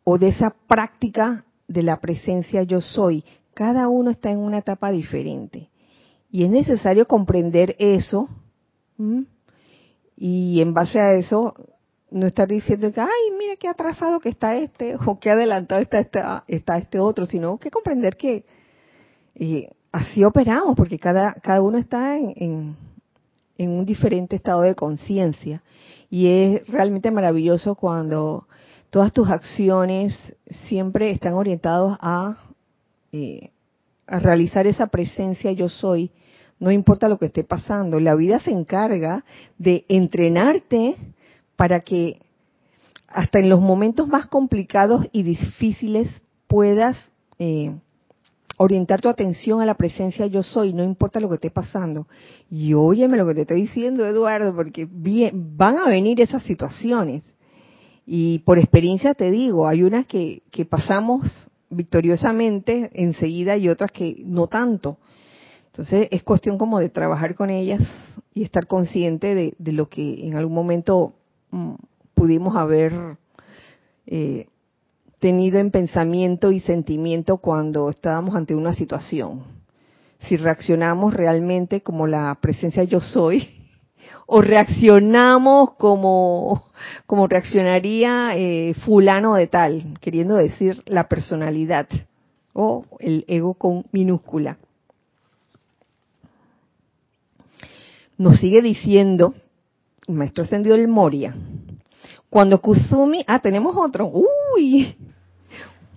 o 0.05 0.19
de 0.19 0.29
esa 0.29 0.55
práctica 0.69 1.47
de 1.69 1.83
la 1.83 2.01
presencia 2.01 2.65
yo 2.65 2.83
soy, 2.83 3.25
cada 3.55 3.89
uno 3.89 4.11
está 4.11 4.31
en 4.31 4.39
una 4.39 4.59
etapa 4.59 4.91
diferente. 4.91 5.71
Y 6.31 6.45
es 6.45 6.51
necesario 6.51 7.07
comprender 7.07 7.77
eso 7.79 8.29
y 10.17 10.61
en 10.61 10.75
base 10.75 11.01
a 11.01 11.15
eso 11.15 11.55
no 12.11 12.27
estar 12.27 12.47
diciendo 12.47 12.93
que, 12.93 13.01
ay, 13.01 13.09
mira 13.39 13.57
qué 13.57 13.69
atrasado 13.69 14.21
que 14.21 14.29
está 14.29 14.55
este 14.57 14.97
o 15.07 15.19
qué 15.19 15.31
adelantado 15.31 15.81
está, 15.81 16.45
está, 16.47 16.79
este 16.79 17.01
otro, 17.01 17.27
sino 17.27 17.59
que 17.59 17.71
comprender 17.71 18.17
que 18.17 18.45
así 19.91 20.25
operamos, 20.25 20.77
porque 20.77 20.99
cada, 20.99 21.35
cada 21.35 21.61
uno 21.61 21.79
está 21.79 22.17
en, 22.19 22.77
en 23.59 23.71
un 23.71 23.85
diferente 23.85 24.37
estado 24.37 24.63
de 24.63 24.75
conciencia. 24.75 25.63
Y 26.11 26.27
es 26.27 26.69
realmente 26.69 27.11
maravilloso 27.11 27.75
cuando 27.75 28.47
todas 28.91 29.13
tus 29.13 29.31
acciones 29.31 30.15
siempre 30.69 31.11
están 31.11 31.35
orientadas 31.35 31.97
a 32.01 32.37
eh, 33.13 33.51
a 34.07 34.19
realizar 34.19 34.67
esa 34.67 34.87
presencia 34.87 35.53
yo 35.53 35.69
soy, 35.69 36.11
no 36.59 36.71
importa 36.71 37.09
lo 37.09 37.19
que 37.19 37.27
esté 37.27 37.45
pasando, 37.45 38.01
la 38.01 38.15
vida 38.15 38.39
se 38.41 38.51
encarga 38.51 39.25
de 39.59 39.85
entrenarte 39.89 40.97
para 41.57 41.81
que 41.81 42.21
hasta 43.09 43.39
en 43.39 43.49
los 43.49 43.61
momentos 43.61 44.09
más 44.09 44.27
complicados 44.27 45.07
y 45.13 45.23
difíciles 45.23 46.09
puedas 46.47 47.11
eh, 47.39 47.75
orientar 48.57 49.01
tu 49.01 49.09
atención 49.09 49.61
a 49.61 49.67
la 49.67 49.75
presencia 49.75 50.27
yo 50.27 50.43
soy, 50.43 50.73
no 50.73 50.85
importa 50.85 51.21
lo 51.21 51.29
que 51.29 51.35
esté 51.35 51.51
pasando. 51.51 52.07
Y 52.51 52.75
óyeme 52.75 53.19
lo 53.19 53.27
que 53.27 53.35
te 53.35 53.41
estoy 53.43 53.63
diciendo, 53.63 54.07
Eduardo, 54.07 54.55
porque 54.55 54.89
van 54.91 55.79
a 55.79 55.89
venir 55.89 56.21
esas 56.21 56.43
situaciones. 56.45 57.23
Y 58.07 58.41
por 58.41 58.59
experiencia 58.59 59.15
te 59.15 59.31
digo, 59.31 59.69
hay 59.69 59.83
unas 59.83 60.07
que, 60.07 60.43
que 60.51 60.65
pasamos 60.65 61.51
victoriosamente 61.73 62.91
enseguida 62.95 63.57
y 63.57 63.69
otras 63.69 63.91
que 63.91 64.23
no 64.25 64.47
tanto. 64.47 64.99
Entonces 65.67 66.09
es 66.11 66.23
cuestión 66.23 66.59
como 66.59 66.79
de 66.79 66.91
trabajar 66.91 67.35
con 67.35 67.51
ellas 67.51 67.81
y 68.35 68.43
estar 68.43 68.67
consciente 68.67 69.35
de, 69.35 69.73
lo 69.73 69.89
que 69.89 70.27
en 70.27 70.37
algún 70.37 70.55
momento 70.55 71.15
mm, 71.51 71.75
pudimos 72.15 72.57
haber 72.57 72.93
eh, 74.07 74.47
tenido 75.19 75.59
en 75.59 75.71
pensamiento 75.71 76.53
y 76.53 76.61
sentimiento 76.61 77.39
cuando 77.39 77.89
estábamos 77.89 78.35
ante 78.35 78.55
una 78.55 78.75
situación. 78.75 79.45
Si 80.29 80.37
reaccionamos 80.37 81.15
realmente 81.15 81.81
como 81.81 82.07
la 82.07 82.37
presencia 82.41 82.85
yo 82.85 83.01
soy, 83.01 83.62
o 84.27 84.41
reaccionamos 84.41 85.73
como, 85.75 86.65
como 87.07 87.27
reaccionaría 87.27 88.37
eh, 88.37 88.75
fulano 88.75 89.35
de 89.35 89.47
tal, 89.47 89.99
queriendo 90.01 90.37
decir 90.37 90.83
la 90.87 91.09
personalidad. 91.09 91.89
o 92.55 92.85
el 92.99 93.25
ego 93.29 93.55
con 93.55 93.87
minúscula. 93.93 94.59
Nos 98.19 98.39
sigue 98.39 98.61
diciendo 98.61 99.35
el 100.07 100.15
maestro 100.15 100.45
ascendido 100.45 100.77
del 100.77 100.89
Moria, 100.89 101.35
cuando 102.29 102.61
Kusumi, 102.61 103.25
ah, 103.27 103.41
tenemos 103.41 103.77
otro, 103.77 104.11
uy, 104.55 104.97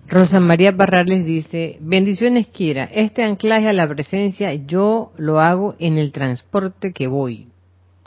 Rosa 0.07 0.39
María 0.39 0.71
Barrales 0.71 1.25
dice, 1.25 1.77
bendiciones 1.81 2.47
Kira, 2.47 2.83
este 2.85 3.23
anclaje 3.23 3.67
a 3.67 3.73
la 3.73 3.87
presencia 3.87 4.53
yo 4.53 5.11
lo 5.17 5.39
hago 5.39 5.75
en 5.79 5.97
el 5.97 6.11
transporte 6.11 6.93
que 6.93 7.07
voy. 7.07 7.47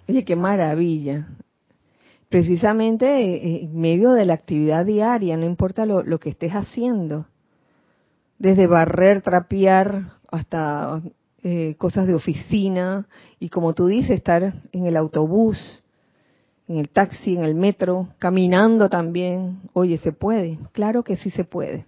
Oye, 0.09 0.25
qué 0.25 0.37
maravilla. 0.37 1.29
Precisamente 2.31 3.07
eh, 3.07 3.65
en 3.65 3.79
medio 3.79 4.13
de 4.13 4.25
la 4.25 4.35
actividad 4.35 4.87
diaria, 4.87 5.37
no 5.37 5.45
importa 5.45 5.85
lo, 5.85 6.03
lo 6.03 6.19
que 6.19 6.31
estés 6.31 6.53
haciendo, 6.53 7.27
desde 8.39 8.67
barrer, 8.67 9.21
trapear, 9.21 10.13
hasta 10.31 11.03
eh, 11.43 11.75
cosas 11.79 12.07
de 12.07 12.15
oficina, 12.15 13.07
y 13.39 13.49
como 13.49 13.75
tú 13.75 13.87
dices, 13.87 14.11
estar 14.13 14.55
en 14.73 14.87
el 14.87 14.97
autobús, 14.97 15.85
en 16.69 16.77
el 16.77 16.89
taxi, 16.89 17.37
en 17.37 17.45
el 17.45 17.55
metro, 17.55 18.09
caminando 18.19 18.89
también. 18.89 19.61
Oye, 19.73 19.99
¿se 19.99 20.13
puede? 20.13 20.59
Claro 20.73 21.03
que 21.03 21.17
sí 21.17 21.31
se 21.31 21.45
puede. 21.45 21.87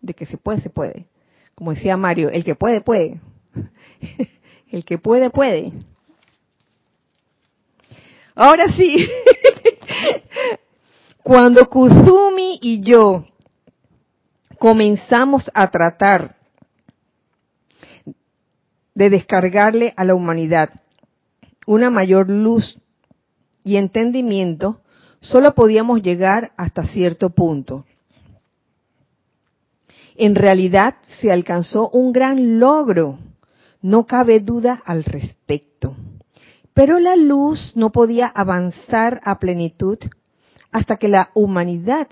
De 0.00 0.14
que 0.14 0.26
se 0.26 0.38
puede, 0.38 0.60
se 0.60 0.70
puede. 0.70 1.06
Como 1.54 1.72
decía 1.72 1.96
Mario, 1.96 2.30
el 2.30 2.44
que 2.44 2.54
puede, 2.54 2.80
puede. 2.80 3.20
el 4.70 4.84
que 4.84 4.98
puede, 4.98 5.30
puede. 5.30 5.72
Ahora 8.34 8.72
sí, 8.72 9.08
cuando 11.22 11.68
Kuzumi 11.68 12.58
y 12.62 12.80
yo 12.80 13.26
comenzamos 14.58 15.50
a 15.52 15.70
tratar 15.70 16.36
de 18.94 19.10
descargarle 19.10 19.92
a 19.96 20.04
la 20.04 20.14
humanidad 20.14 20.70
una 21.66 21.90
mayor 21.90 22.28
luz 22.28 22.78
y 23.64 23.76
entendimiento, 23.76 24.80
solo 25.20 25.54
podíamos 25.54 26.02
llegar 26.02 26.52
hasta 26.56 26.84
cierto 26.84 27.30
punto. 27.30 27.84
En 30.16 30.34
realidad 30.34 30.96
se 31.20 31.30
alcanzó 31.30 31.88
un 31.90 32.12
gran 32.12 32.58
logro, 32.58 33.18
no 33.80 34.06
cabe 34.06 34.40
duda 34.40 34.82
al 34.84 35.04
respecto. 35.04 35.94
Pero 36.74 36.98
la 36.98 37.16
luz 37.16 37.72
no 37.76 37.92
podía 37.92 38.26
avanzar 38.26 39.20
a 39.24 39.38
plenitud 39.38 39.98
hasta 40.70 40.96
que 40.96 41.08
la 41.08 41.30
humanidad 41.34 42.08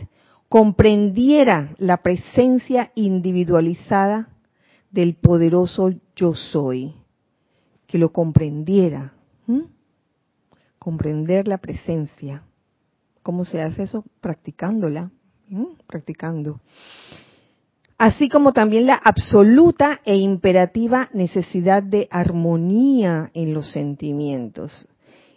comprendiera 0.49 1.75
la 1.79 1.99
presencia 1.99 2.92
individualizada 2.94 4.29
del 4.90 5.14
poderoso 5.14 5.90
yo 6.16 6.35
soy, 6.35 6.94
que 7.87 7.99
lo 7.99 8.12
comprendiera 8.12 9.14
comprender 10.81 11.46
la 11.46 11.59
presencia. 11.59 12.42
¿Cómo 13.23 13.44
se 13.44 13.62
hace 13.62 13.85
eso? 13.85 14.03
Practicándola, 14.20 15.11
practicando. 15.87 16.61
Así 18.00 18.30
como 18.30 18.54
también 18.54 18.86
la 18.86 18.94
absoluta 18.94 20.00
e 20.06 20.16
imperativa 20.16 21.10
necesidad 21.12 21.82
de 21.82 22.08
armonía 22.10 23.30
en 23.34 23.52
los 23.52 23.72
sentimientos. 23.72 24.88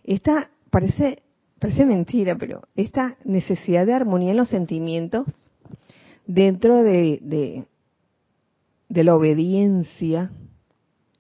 Esta 0.06 0.50
parece, 0.70 1.24
parece 1.60 1.86
mentira, 1.86 2.38
pero 2.38 2.62
esta 2.74 3.18
necesidad 3.26 3.86
de 3.86 3.94
armonía 3.94 4.32
en 4.32 4.38
los 4.38 4.48
sentimientos 4.48 5.28
dentro 6.26 6.84
de, 6.84 7.20
de, 7.22 7.66
de 8.88 9.04
la 9.04 9.14
obediencia 9.14 10.32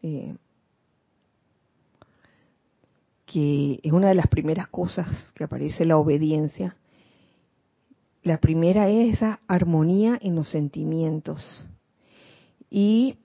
eh, 0.01 0.37
que 3.25 3.81
es 3.83 3.91
una 3.91 4.07
de 4.07 4.15
las 4.15 4.27
primeras 4.27 4.69
cosas 4.69 5.09
que 5.35 5.43
aparece 5.43 5.83
la 5.83 5.97
obediencia. 5.97 6.77
La 8.23 8.37
primera 8.37 8.87
es 8.89 9.15
esa 9.15 9.41
armonía 9.47 10.17
en 10.21 10.35
los 10.35 10.49
sentimientos. 10.49 11.67
Y 12.69 13.17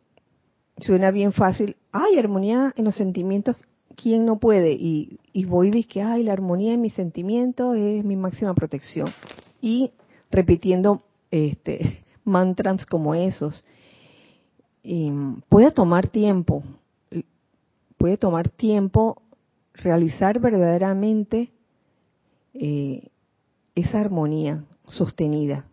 suena 0.79 1.13
bien 1.13 1.33
fácil, 1.33 1.77
ay, 1.93 2.19
armonía 2.19 2.75
en 2.77 2.85
los 2.85 2.97
sentimientos, 2.97 3.57
¿quién 3.95 4.27
no 4.27 4.39
puede? 4.39 4.73
Y, 4.73 5.21
y 5.33 5.45
voy 5.45 5.71
y 5.73 5.85
que, 5.85 6.03
ay, 6.03 6.25
la 6.25 6.33
armonía 6.33 6.75
en 6.75 6.81
mis 6.81 6.95
sentimientos 6.95 7.77
es 7.77 8.05
mi 8.05 8.17
máxima 8.17 8.55
protección. 8.55 9.09
Y 9.61 9.93
repitiendo 10.31 11.03
este, 11.31 12.05
mantras 12.25 12.85
como 12.85 13.15
esos. 13.15 13.65
Y 14.83 15.13
puede 15.49 15.71
tomar 15.71 16.09
tiempo, 16.09 16.65
puede 17.99 18.17
tomar 18.17 18.49
tiempo 18.49 19.23
realizar 19.75 20.41
verdaderamente 20.41 21.51
eh, 22.55 23.09
esa 23.75 24.01
armonía 24.01 24.65
sostenida 24.88 25.66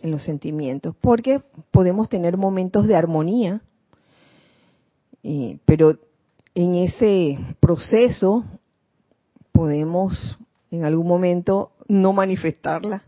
en 0.00 0.10
los 0.10 0.22
sentimientos, 0.22 0.94
porque 1.00 1.42
podemos 1.70 2.08
tener 2.08 2.36
momentos 2.36 2.86
de 2.86 2.96
armonía, 2.96 3.62
pero 5.64 5.98
en 6.54 6.74
ese 6.74 7.38
proceso 7.60 8.44
podemos 9.52 10.38
en 10.70 10.84
algún 10.84 11.06
momento 11.06 11.72
no 11.88 12.12
manifestarla, 12.12 13.04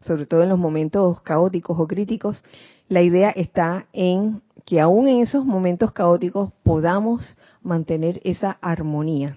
sobre 0.00 0.26
todo 0.26 0.42
en 0.42 0.48
los 0.48 0.58
momentos 0.58 1.20
caóticos 1.22 1.78
o 1.78 1.86
críticos. 1.86 2.42
La 2.88 3.02
idea 3.02 3.30
está 3.30 3.86
en 3.92 4.42
que 4.64 4.80
aún 4.80 5.08
en 5.08 5.20
esos 5.20 5.44
momentos 5.44 5.92
caóticos 5.92 6.52
podamos 6.62 7.36
mantener 7.62 8.20
esa 8.24 8.52
armonía 8.60 9.36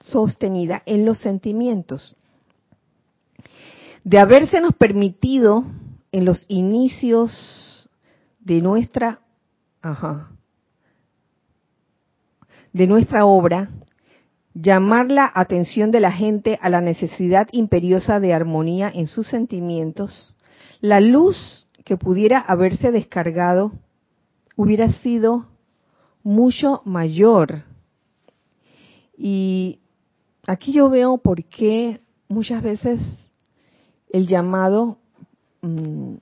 sostenida 0.00 0.82
en 0.86 1.04
los 1.04 1.18
sentimientos. 1.18 2.16
De 4.04 4.18
habérsenos 4.18 4.74
permitido 4.74 5.64
en 6.12 6.24
los 6.24 6.44
inicios 6.48 7.88
de 8.40 8.62
nuestra, 8.62 9.20
de 12.72 12.86
nuestra 12.86 13.26
obra, 13.26 13.70
llamar 14.54 15.10
la 15.10 15.30
atención 15.34 15.90
de 15.90 16.00
la 16.00 16.12
gente 16.12 16.58
a 16.62 16.68
la 16.68 16.80
necesidad 16.80 17.48
imperiosa 17.52 18.20
de 18.20 18.32
armonía 18.32 18.90
en 18.92 19.06
sus 19.06 19.26
sentimientos, 19.28 20.34
la 20.80 21.00
luz 21.00 21.68
que 21.84 21.96
pudiera 21.96 22.38
haberse 22.38 22.90
descargado 22.90 23.72
hubiera 24.56 24.88
sido 24.88 25.46
mucho 26.22 26.82
mayor. 26.84 27.64
Y 29.16 29.80
aquí 30.46 30.72
yo 30.72 30.88
veo 30.88 31.18
por 31.18 31.44
qué 31.44 32.00
muchas 32.28 32.62
veces 32.62 33.00
el 34.12 34.26
llamado 34.26 34.98
mm, 35.62 36.14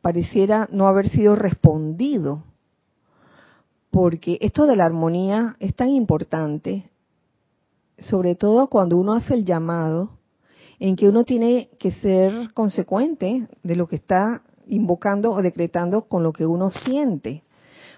pareciera 0.00 0.68
no 0.70 0.86
haber 0.86 1.08
sido 1.08 1.36
respondido. 1.36 2.42
Porque 3.90 4.38
esto 4.40 4.66
de 4.66 4.76
la 4.76 4.86
armonía 4.86 5.56
es 5.60 5.74
tan 5.74 5.90
importante, 5.90 6.90
sobre 7.98 8.34
todo 8.34 8.66
cuando 8.66 8.96
uno 8.96 9.12
hace 9.12 9.34
el 9.34 9.44
llamado, 9.44 10.10
en 10.80 10.96
que 10.96 11.08
uno 11.08 11.24
tiene 11.24 11.70
que 11.78 11.92
ser 11.92 12.52
consecuente 12.52 13.46
de 13.62 13.76
lo 13.76 13.86
que 13.86 13.96
está 13.96 14.42
invocando 14.66 15.30
o 15.32 15.42
decretando 15.42 16.02
con 16.02 16.22
lo 16.22 16.32
que 16.32 16.44
uno 16.44 16.70
siente. 16.70 17.44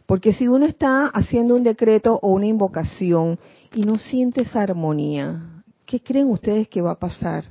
Porque 0.04 0.32
si 0.32 0.46
uno 0.46 0.66
está 0.66 1.06
haciendo 1.06 1.56
un 1.56 1.62
decreto 1.62 2.18
o 2.22 2.30
una 2.30 2.46
invocación 2.46 3.38
y 3.74 3.82
no 3.82 3.96
siente 3.96 4.42
esa 4.42 4.62
armonía, 4.62 5.64
¿qué 5.86 6.00
creen 6.00 6.30
ustedes 6.30 6.68
que 6.68 6.82
va 6.82 6.92
a 6.92 6.98
pasar? 6.98 7.46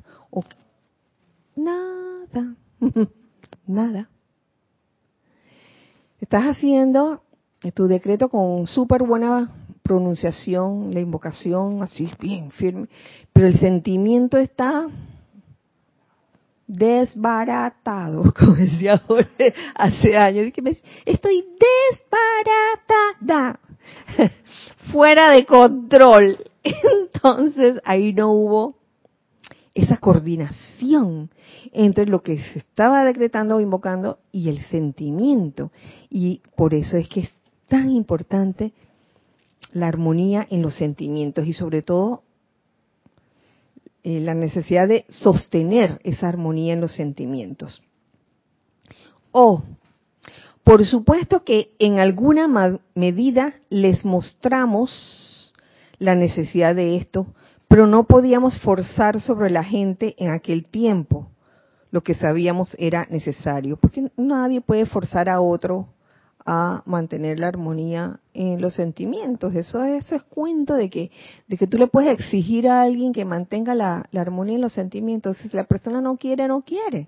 Nada, 1.55 2.55
nada. 3.67 4.09
Estás 6.19 6.43
haciendo 6.45 7.21
tu 7.73 7.87
decreto 7.87 8.29
con 8.29 8.67
súper 8.67 9.03
buena 9.03 9.51
pronunciación, 9.81 10.93
la 10.93 10.99
invocación 10.99 11.83
así 11.83 12.09
bien 12.19 12.51
firme, 12.51 12.87
pero 13.31 13.47
el 13.47 13.59
sentimiento 13.59 14.37
está 14.37 14.87
desbaratado, 16.67 18.33
como 18.37 18.55
decía 18.55 18.97
Jorge 18.97 19.53
hace 19.75 20.17
años. 20.17 20.51
Estoy 21.05 21.45
desbaratada, 21.91 23.59
fuera 24.91 25.31
de 25.31 25.45
control. 25.45 26.37
Entonces 26.63 27.79
ahí 27.85 28.13
no 28.13 28.31
hubo 28.31 28.84
esa 29.75 29.97
coordinación 29.97 31.29
entre 31.73 32.05
lo 32.05 32.23
que 32.23 32.39
se 32.39 32.59
estaba 32.59 33.03
decretando 33.03 33.57
o 33.57 33.59
invocando 33.59 34.19
y 34.31 34.49
el 34.49 34.59
sentimiento. 34.59 35.71
Y 36.09 36.41
por 36.55 36.73
eso 36.73 36.97
es 36.97 37.09
que 37.09 37.21
es 37.21 37.31
tan 37.67 37.91
importante 37.91 38.71
la 39.73 39.87
armonía 39.87 40.47
en 40.49 40.61
los 40.61 40.75
sentimientos 40.75 41.45
y 41.45 41.53
sobre 41.53 41.81
todo 41.81 42.23
eh, 44.03 44.21
la 44.21 44.33
necesidad 44.33 44.87
de 44.87 45.05
sostener 45.09 45.99
esa 46.03 46.29
armonía 46.29 46.73
en 46.73 46.81
los 46.81 46.93
sentimientos. 46.93 47.83
O 49.31 49.61
Por 50.63 50.85
supuesto 50.85 51.43
que 51.43 51.75
en 51.77 51.99
alguna 51.99 52.79
medida 52.95 53.55
les 53.69 54.05
mostramos 54.05 55.53
la 55.99 56.15
necesidad 56.15 56.73
de 56.73 56.95
esto, 56.95 57.27
pero 57.67 57.87
no 57.87 58.03
podíamos 58.05 58.59
forzar 58.61 59.21
sobre 59.21 59.49
la 59.49 59.63
gente 59.63 60.15
en 60.17 60.29
aquel 60.29 60.69
tiempo 60.69 61.29
lo 61.91 62.03
que 62.03 62.13
sabíamos 62.13 62.75
era 62.77 63.07
necesario, 63.09 63.77
porque 63.77 64.11
nadie 64.17 64.59
puede 64.59 64.85
forzar 64.85 65.29
a 65.29 65.39
otro 65.39 65.87
a 66.45 66.83
mantener 66.85 67.39
la 67.39 67.47
armonía 67.47 68.19
en 68.33 68.61
los 68.61 68.75
sentimientos. 68.75 69.55
Eso, 69.55 69.81
eso 69.83 70.15
es 70.15 70.23
cuento 70.23 70.75
de 70.75 70.89
que, 70.89 71.09
de 71.47 71.57
que 71.57 71.67
tú 71.67 71.77
le 71.77 71.87
puedes 71.87 72.11
exigir 72.11 72.67
a 72.67 72.81
alguien 72.81 73.13
que 73.13 73.23
mantenga 73.25 73.73
la, 73.73 74.07
la 74.11 74.21
armonía 74.21 74.55
en 74.55 74.61
los 74.61 74.73
sentimientos. 74.73 75.37
Si 75.37 75.49
la 75.55 75.63
persona 75.63 76.01
no 76.01 76.17
quiere, 76.17 76.47
no 76.47 76.63
quiere. 76.63 77.07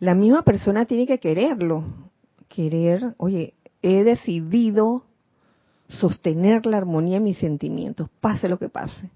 La 0.00 0.14
misma 0.14 0.42
persona 0.42 0.86
tiene 0.86 1.06
que 1.06 1.20
quererlo. 1.20 1.84
Querer, 2.48 3.14
oye, 3.18 3.54
he 3.82 4.02
decidido 4.02 5.04
sostener 5.88 6.66
la 6.66 6.78
armonía 6.78 7.18
en 7.18 7.24
mis 7.24 7.38
sentimientos, 7.38 8.08
pase 8.20 8.48
lo 8.48 8.58
que 8.58 8.68
pase. 8.68 9.10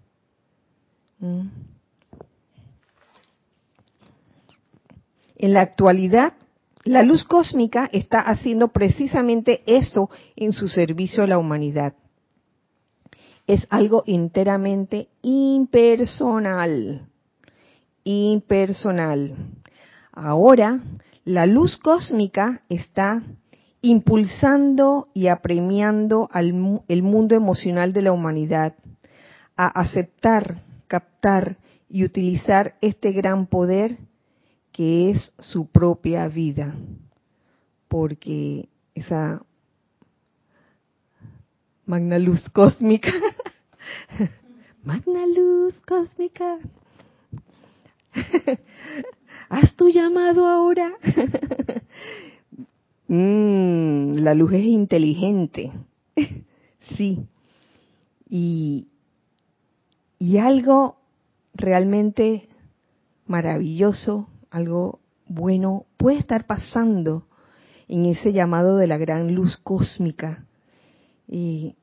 ¿Mm? 1.22 1.48
En 5.36 5.52
la 5.54 5.60
actualidad, 5.62 6.34
la 6.84 7.02
luz 7.02 7.24
cósmica 7.24 7.88
está 7.92 8.20
haciendo 8.20 8.68
precisamente 8.68 9.62
eso 9.66 10.10
en 10.36 10.52
su 10.52 10.68
servicio 10.68 11.22
a 11.22 11.26
la 11.26 11.38
humanidad. 11.38 11.94
Es 13.46 13.66
algo 13.70 14.02
enteramente 14.06 15.08
impersonal. 15.22 17.06
Impersonal. 18.04 19.36
Ahora, 20.12 20.80
la 21.24 21.46
luz 21.46 21.76
cósmica 21.76 22.62
está 22.68 23.22
impulsando 23.80 25.08
y 25.14 25.28
apremiando 25.28 26.28
al 26.32 26.82
el 26.88 27.02
mundo 27.02 27.34
emocional 27.34 27.92
de 27.92 28.02
la 28.02 28.12
humanidad 28.12 28.74
a 29.56 29.66
aceptar, 29.66 30.62
captar 30.92 31.56
y 31.88 32.04
utilizar 32.04 32.76
este 32.82 33.12
gran 33.12 33.46
poder 33.46 33.96
que 34.72 35.08
es 35.08 35.32
su 35.38 35.68
propia 35.68 36.28
vida, 36.28 36.74
porque 37.88 38.68
esa 38.94 39.42
magna 41.86 42.18
luz 42.18 42.46
cósmica, 42.50 43.10
magna 44.84 45.24
luz 45.34 45.80
cósmica, 45.86 46.58
haz 49.48 49.74
tu 49.74 49.88
llamado 49.88 50.46
ahora. 50.46 50.92
mm, 53.08 54.16
la 54.16 54.34
luz 54.34 54.52
es 54.52 54.64
inteligente, 54.64 55.72
sí, 56.98 57.26
y, 58.28 58.91
y 60.22 60.38
algo 60.38 60.98
realmente 61.52 62.48
maravilloso 63.26 64.28
algo 64.52 65.00
bueno 65.26 65.84
puede 65.96 66.18
estar 66.18 66.46
pasando 66.46 67.26
en 67.88 68.06
ese 68.06 68.32
llamado 68.32 68.76
de 68.76 68.86
la 68.86 68.98
gran 68.98 69.34
luz 69.34 69.56
cósmica 69.64 70.44
y 71.26 71.74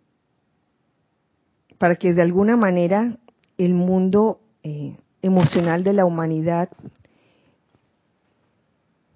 para 1.77 1.97
que 1.97 2.13
de 2.13 2.21
alguna 2.21 2.55
manera 2.55 3.17
el 3.57 3.73
mundo 3.73 4.39
eh, 4.63 4.95
emocional 5.21 5.83
de 5.83 5.91
la 5.91 6.05
humanidad 6.05 6.69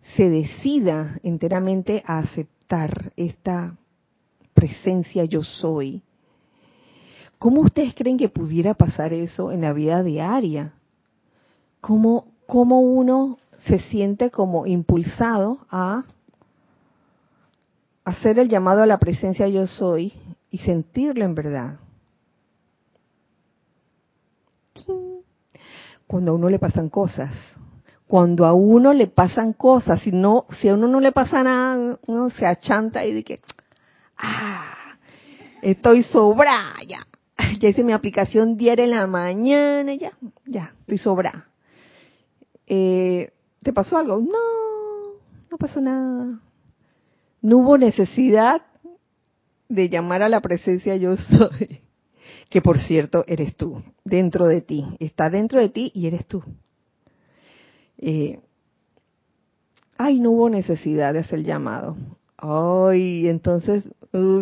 se 0.01 0.29
decida 0.29 1.17
enteramente 1.23 2.03
a 2.05 2.17
aceptar 2.17 3.13
esta 3.15 3.77
presencia 4.53 5.23
yo 5.23 5.43
soy. 5.43 6.03
¿Cómo 7.43 7.59
ustedes 7.59 7.93
creen 7.93 8.17
que 8.17 8.29
pudiera 8.29 8.73
pasar 8.73 9.11
eso 9.11 9.51
en 9.51 9.59
la 9.59 9.73
vida 9.73 10.01
diaria? 10.01 10.71
¿Cómo, 11.81 12.27
cómo 12.47 12.79
uno 12.79 13.37
se 13.67 13.79
siente 13.79 14.31
como 14.31 14.65
impulsado 14.65 15.57
a 15.69 16.05
hacer 18.05 18.39
el 18.39 18.47
llamado 18.47 18.81
a 18.81 18.85
la 18.85 18.97
presencia 18.97 19.45
yo 19.49 19.67
soy 19.67 20.13
y 20.51 20.59
sentirlo 20.59 21.25
en 21.25 21.35
verdad. 21.35 21.79
Cuando 26.07 26.31
a 26.31 26.35
uno 26.35 26.47
le 26.47 26.59
pasan 26.59 26.87
cosas, 26.87 27.29
cuando 28.07 28.45
a 28.45 28.53
uno 28.53 28.93
le 28.93 29.07
pasan 29.07 29.51
cosas, 29.51 29.99
si 29.99 30.13
no, 30.13 30.45
si 30.61 30.69
a 30.69 30.75
uno 30.75 30.87
no 30.87 31.01
le 31.01 31.11
pasa 31.11 31.43
nada, 31.43 31.99
uno 32.07 32.29
se 32.29 32.45
achanta 32.45 33.03
y 33.05 33.13
dice, 33.13 33.41
ah, 34.17 34.95
estoy 35.61 36.03
sobra, 36.03 36.75
ya, 36.87 37.05
ya 37.59 37.69
hice 37.69 37.83
mi 37.83 37.93
aplicación 37.93 38.57
diaria 38.57 38.85
en 38.85 38.91
la 38.91 39.07
mañana, 39.07 39.93
ya, 39.95 40.13
ya, 40.45 40.73
estoy 40.81 40.97
sobra. 40.97 41.47
Eh, 42.67 43.31
¿Te 43.61 43.73
pasó 43.73 43.97
algo? 43.97 44.17
No, 44.17 45.19
no 45.51 45.57
pasó 45.57 45.81
nada. 45.81 46.39
No 47.41 47.57
hubo 47.57 47.77
necesidad 47.77 48.61
de 49.69 49.89
llamar 49.89 50.21
a 50.21 50.29
la 50.29 50.41
presencia 50.41 50.95
yo 50.95 51.15
soy, 51.15 51.81
que 52.49 52.61
por 52.61 52.77
cierto 52.77 53.23
eres 53.27 53.55
tú, 53.55 53.81
dentro 54.03 54.47
de 54.47 54.61
ti, 54.61 54.85
está 54.99 55.29
dentro 55.29 55.59
de 55.59 55.69
ti 55.69 55.91
y 55.93 56.07
eres 56.07 56.25
tú. 56.27 56.43
Eh, 57.97 58.39
ay, 59.97 60.19
no 60.19 60.31
hubo 60.31 60.49
necesidad 60.49 61.13
de 61.13 61.19
hacer 61.19 61.43
llamado. 61.43 61.95
Ay, 62.37 63.27
entonces, 63.27 63.85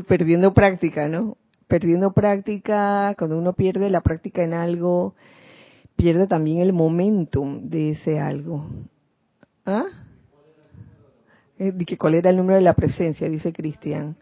perdiendo 0.08 0.54
práctica, 0.54 1.08
¿no? 1.08 1.38
Perdiendo 1.72 2.12
práctica, 2.12 3.16
cuando 3.18 3.38
uno 3.38 3.54
pierde 3.54 3.90
la 3.90 4.02
práctica 4.02 4.44
en 4.44 4.54
algo, 4.54 5.16
pierde 5.96 6.28
también 6.28 6.60
el 6.60 6.74
momentum 6.74 7.70
de 7.70 7.92
ese 7.92 8.20
algo. 8.20 8.66
¿Ah? 9.66 9.86
Eh, 11.58 11.74
¿Cuál 11.98 12.16
era 12.16 12.30
el 12.30 12.36
número 12.36 12.58
de 12.58 12.62
la 12.62 12.74
presencia? 12.74 13.30
Dice 13.30 13.54
Cristian. 13.54 14.18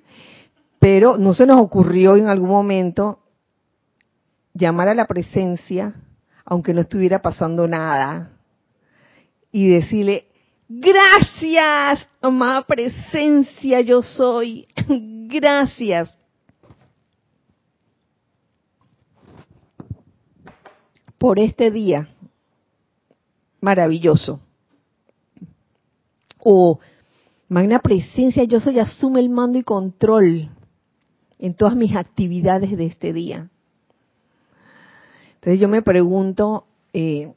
Pero 0.77 1.17
no 1.17 1.33
se 1.33 1.47
nos 1.47 1.59
ocurrió 1.59 2.17
en 2.17 2.27
algún 2.27 2.49
momento 2.49 3.17
llamar 4.53 4.89
a 4.89 4.93
la 4.93 5.07
presencia, 5.07 5.95
aunque 6.45 6.75
no 6.75 6.81
estuviera 6.81 7.23
pasando 7.23 7.67
nada, 7.67 8.29
y 9.51 9.69
decirle, 9.69 10.27
gracias, 10.67 12.07
amada 12.21 12.61
presencia, 12.67 13.81
yo 13.81 14.03
soy, 14.03 14.67
gracias. 15.27 16.15
Por 21.19 21.37
este 21.37 21.69
día 21.69 22.09
maravilloso 23.61 24.39
o 26.39 26.79
magna 27.49 27.79
presencia, 27.79 28.45
yo 28.45 28.59
soy, 28.59 28.79
asume 28.79 29.19
el 29.19 29.29
mando 29.29 29.59
y 29.59 29.63
control 29.63 30.49
en 31.37 31.53
todas 31.53 31.75
mis 31.75 31.95
actividades 31.95 32.75
de 32.75 32.85
este 32.85 33.11
día. 33.11 33.49
Entonces 35.35 35.59
yo 35.59 35.67
me 35.67 35.81
pregunto, 35.81 36.65
eh, 36.93 37.33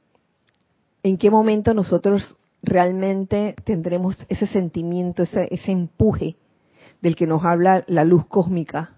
¿en 1.03 1.19
qué 1.19 1.31
momento 1.31 1.75
nosotros 1.75 2.37
realmente 2.63 3.57
tendremos 3.65 4.25
ese 4.29 4.47
sentimiento, 4.47 5.25
ese, 5.25 5.49
ese 5.51 5.73
empuje 5.73 6.37
del 7.01 7.17
que 7.17 7.27
nos 7.27 7.45
habla 7.45 7.85
la 7.89 8.05
luz 8.05 8.27
cósmica? 8.27 8.95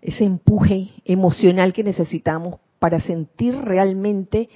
Ese 0.00 0.24
empuje 0.24 0.90
emocional 1.04 1.72
que 1.72 1.82
necesitamos 1.82 2.60
para 2.78 3.00
sentir 3.00 3.56
realmente 3.56 4.48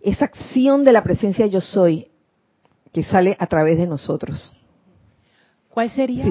esa 0.00 0.26
acción 0.26 0.84
de 0.84 0.92
la 0.92 1.02
presencia 1.02 1.46
yo 1.46 1.60
soy 1.60 2.08
que 2.92 3.02
sale 3.02 3.36
a 3.38 3.46
través 3.46 3.78
de 3.78 3.86
nosotros. 3.86 4.54
¿Cuál 5.70 5.90
sería, 5.90 6.24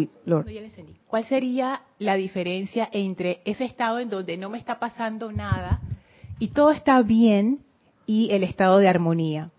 ¿Cuál 1.08 1.26
sería 1.26 1.82
la 2.00 2.16
diferencia 2.16 2.90
entre 2.92 3.42
ese 3.46 3.66
estado 3.66 4.00
en 4.00 4.10
donde 4.10 4.36
no 4.38 4.50
me 4.50 4.58
está 4.58 4.80
pasando 4.80 5.32
nada 5.32 5.80
y 6.40 6.50
todo 6.50 6.72
está 6.72 7.02
bien 7.02 7.60
y 8.06 8.30
el 8.32 8.44
estado 8.44 8.80
de 8.80 8.90
armonía? 8.90 9.52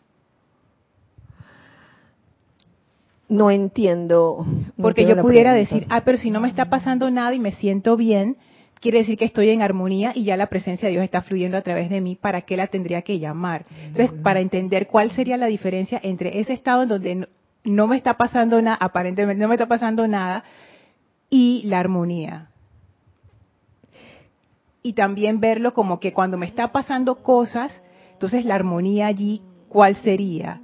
No 3.29 3.51
entiendo. 3.51 4.45
Porque 4.77 5.07
yo 5.07 5.21
pudiera 5.21 5.53
decir, 5.53 5.87
ah, 5.91 6.03
pero 6.05 6.19
si 6.19 6.31
no 6.31 6.41
me 6.41 6.49
está 6.49 6.71
pasando 6.71 7.11
nada 7.11 7.35
y 7.35 7.39
me 7.39 7.53
siento 7.53 7.97
bien, 7.97 8.37
quiere 8.81 8.99
decir 8.99 9.19
que 9.19 9.25
estoy 9.25 9.51
en 9.51 9.63
armonía 9.63 10.13
y 10.15 10.25
ya 10.25 10.37
la 10.37 10.47
presencia 10.47 10.89
de 10.89 10.93
Dios 10.93 11.05
está 11.05 11.23
fluyendo 11.23 11.57
a 11.57 11.63
través 11.63 11.91
de 11.91 12.01
mí, 12.01 12.17
¿para 12.17 12.43
qué 12.43 12.57
la 12.57 12.67
tendría 12.67 13.03
que 13.03 13.19
llamar? 13.19 13.65
Entonces, 13.87 14.11
para 14.23 14.41
entender 14.41 14.87
cuál 14.87 15.13
sería 15.13 15.37
la 15.37 15.47
diferencia 15.47 16.01
entre 16.03 16.41
ese 16.41 16.53
estado 16.53 16.83
en 16.83 16.89
donde 16.89 17.29
no 17.65 17.87
me 17.87 17.97
está 17.97 18.17
pasando 18.17 18.61
nada, 18.63 18.79
aparentemente 18.81 19.43
no 19.43 19.49
me 19.49 19.55
está 19.55 19.67
pasando 19.67 20.07
nada, 20.07 20.45
y 21.31 21.63
la 21.67 21.81
armonía. 21.81 22.51
Y 24.83 24.95
también 24.95 25.41
verlo 25.41 25.75
como 25.75 26.01
que 26.01 26.13
cuando 26.13 26.39
me 26.39 26.47
está 26.47 26.69
pasando 26.69 27.17
cosas, 27.17 27.83
entonces 28.13 28.45
la 28.45 28.55
armonía 28.55 29.07
allí, 29.07 29.43
¿cuál 29.69 29.97
sería? 29.97 30.63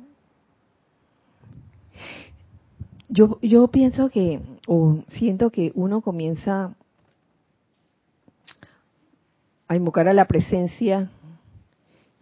yo, 3.14 3.38
yo 3.42 3.68
pienso 3.68 4.10
que, 4.10 4.40
o 4.66 4.98
siento 5.08 5.50
que 5.50 5.70
uno 5.76 6.00
comienza 6.00 6.74
a 9.68 9.76
invocar 9.76 10.08
a 10.08 10.12
la 10.12 10.26
presencia 10.26 11.10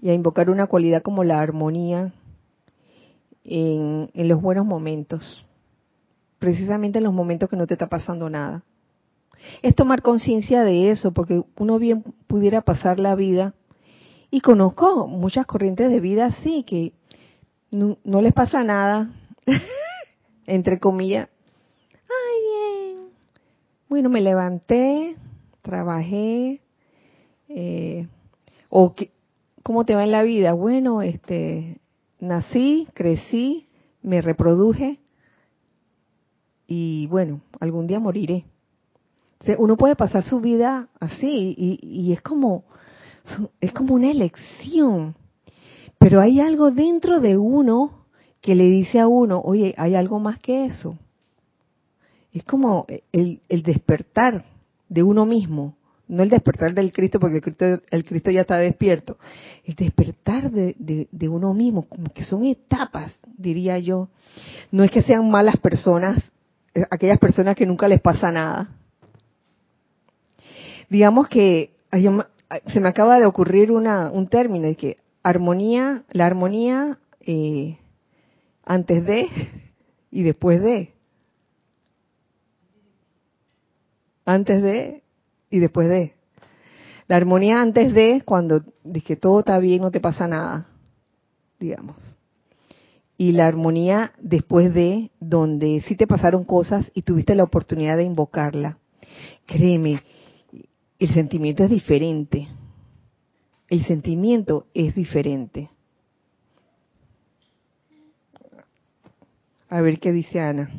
y 0.01 0.11
a 0.11 0.15
invocar 0.15 0.51
una 0.51 0.67
cualidad 0.67 1.03
como 1.03 1.25
la 1.25 1.41
armonía 1.41 2.13
en, 3.45 4.11
en 4.15 4.29
los 4.29 4.41
buenos 4.41 4.67
momentos, 4.67 5.45
precisamente 6.39 6.99
en 6.99 7.05
los 7.05 7.13
momentos 7.13 7.49
que 7.49 7.57
no 7.57 7.67
te 7.67 7.75
está 7.75 7.89
pasando 7.89 8.29
nada. 8.31 8.63
Es 9.63 9.75
tomar 9.75 10.03
conciencia 10.03 10.63
de 10.63 10.91
eso, 10.91 11.13
porque 11.13 11.43
uno 11.57 11.79
bien 11.79 12.03
pudiera 12.27 12.61
pasar 12.63 12.99
la 12.99 13.15
vida, 13.15 13.55
y 14.35 14.41
conozco 14.41 15.07
muchas 15.07 15.45
corrientes 15.45 15.91
de 15.91 16.01
vida 16.01 16.25
así, 16.25 16.65
que 16.65 16.95
no, 17.71 17.99
no 18.03 18.23
les 18.23 18.33
pasa 18.33 18.65
nada, 18.65 19.11
entre 20.47 20.79
comillas. 20.79 21.29
Ay, 21.93 22.41
bien. 22.49 23.09
Bueno, 23.91 24.09
me 24.09 24.23
levanté, 24.23 25.17
trabajé, 25.61 26.63
eh, 27.55 28.09
o 28.69 28.95
que, 28.95 29.11
¿cómo 29.63 29.85
te 29.85 29.95
va 29.95 30.05
en 30.05 30.13
la 30.13 30.23
vida? 30.23 30.53
Bueno, 30.53 31.03
este, 31.03 31.81
nací, 32.21 32.89
crecí, 32.95 33.67
me 34.03 34.21
reproduje 34.21 34.99
y 36.67 37.07
bueno, 37.09 37.41
algún 37.61 37.87
día 37.87 38.01
moriré. 38.01 38.45
uno 39.59 39.77
puede 39.77 39.97
pasar 39.97 40.23
su 40.23 40.41
vida 40.41 40.89
así 40.99 41.55
y, 41.57 41.79
y 41.83 42.13
es 42.13 42.23
como 42.23 42.65
es 43.61 43.73
como 43.73 43.95
una 43.95 44.11
elección. 44.11 45.15
Pero 45.99 46.21
hay 46.21 46.41
algo 46.41 46.71
dentro 46.71 47.21
de 47.21 47.37
uno 47.37 48.07
que 48.41 48.55
le 48.55 48.65
dice 48.65 48.99
a 48.99 49.07
uno, 49.07 49.41
oye, 49.41 49.75
hay 49.79 49.95
algo 49.95 50.19
más 50.19 50.39
que 50.41 50.65
eso. 50.67 50.99
Es 52.33 52.45
como 52.45 52.87
el, 53.13 53.41
el 53.49 53.63
despertar 53.63 54.45
de 54.89 55.03
uno 55.03 55.27
mismo, 55.27 55.77
no 56.13 56.23
el 56.23 56.29
despertar 56.29 56.75
del 56.75 56.93
Cristo, 56.93 57.19
porque 57.19 57.37
el 57.37 57.43
Cristo, 57.43 57.81
el 57.91 58.05
Cristo 58.05 58.31
ya 58.31 58.43
está 58.43 58.59
despierto, 58.59 59.17
el 59.65 59.75
despertar 59.75 60.51
de, 60.51 61.09
de, 61.11 61.29
uno 61.29 61.55
mismo, 61.55 61.89
como 61.89 62.13
que 62.13 62.23
son 62.23 62.45
etapas, 62.45 63.15
diría 63.39 63.79
yo. 63.79 64.11
No 64.71 64.85
es 64.85 64.91
que 64.91 65.01
sean 65.01 65.31
malas 65.31 65.57
personas, 65.57 66.19
eh, 66.75 66.85
aquellas 66.91 67.19
personas 67.19 67.57
que 67.57 67.65
nunca 67.65 67.89
les 67.89 68.03
pasa 68.03 68.31
nada. 68.31 68.69
Digamos 70.91 71.31
que 71.31 71.71
se 72.67 72.81
me 72.81 72.91
acaba 72.91 73.19
de 73.19 73.25
ocurrir 73.25 73.73
una, 73.73 74.11
un 74.11 74.29
término 74.29 74.69
que 74.77 74.99
armonía, 75.23 76.03
la 76.11 76.27
armonía 76.27 76.99
eh, 77.21 77.79
antes 78.67 79.07
de 79.07 79.29
y 80.11 80.25
después 80.25 80.61
de. 80.61 80.93
Antes 84.27 84.63
de 84.63 85.03
y 85.53 85.61
después 85.61 85.89
de. 85.89 86.15
La 87.07 87.17
armonía 87.17 87.61
antes 87.61 87.93
de, 87.93 88.23
cuando 88.25 88.65
dices 88.83 89.05
que 89.05 89.17
todo 89.17 89.41
está 89.41 89.59
bien, 89.59 89.83
no 89.83 89.91
te 89.91 90.01
pasa 90.01 90.27
nada, 90.27 90.67
digamos. 91.61 91.97
Y 93.19 93.33
la 93.33 93.47
armonía 93.47 94.13
después 94.19 94.73
de, 94.73 95.11
donde 95.21 95.85
sí 95.87 95.95
te 95.95 96.07
pasaron 96.07 96.45
cosas 96.45 96.91
y 96.95 97.03
tuviste 97.03 97.35
la 97.35 97.45
oportunidad 97.45 97.99
de 97.99 98.05
invocarla. 98.05 98.79
Créeme, 99.47 100.03
el 100.99 101.09
sentimiento 101.13 101.65
es 101.65 101.71
diferente. 101.71 102.49
El 103.69 103.85
sentimiento 103.85 104.67
es 104.73 104.95
diferente. 104.95 105.69
A 109.69 109.81
ver 109.83 110.01
qué 110.01 110.13
dice 110.13 110.41
Ana. 110.41 110.71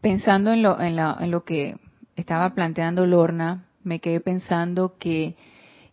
Pensando 0.00 0.52
en 0.52 0.62
lo, 0.62 0.78
en, 0.78 0.98
en 0.98 1.30
lo 1.30 1.44
que 1.44 1.76
estaba 2.20 2.50
planteando 2.50 3.06
Lorna, 3.06 3.64
me 3.84 4.00
quedé 4.00 4.20
pensando 4.20 4.96
que 4.98 5.36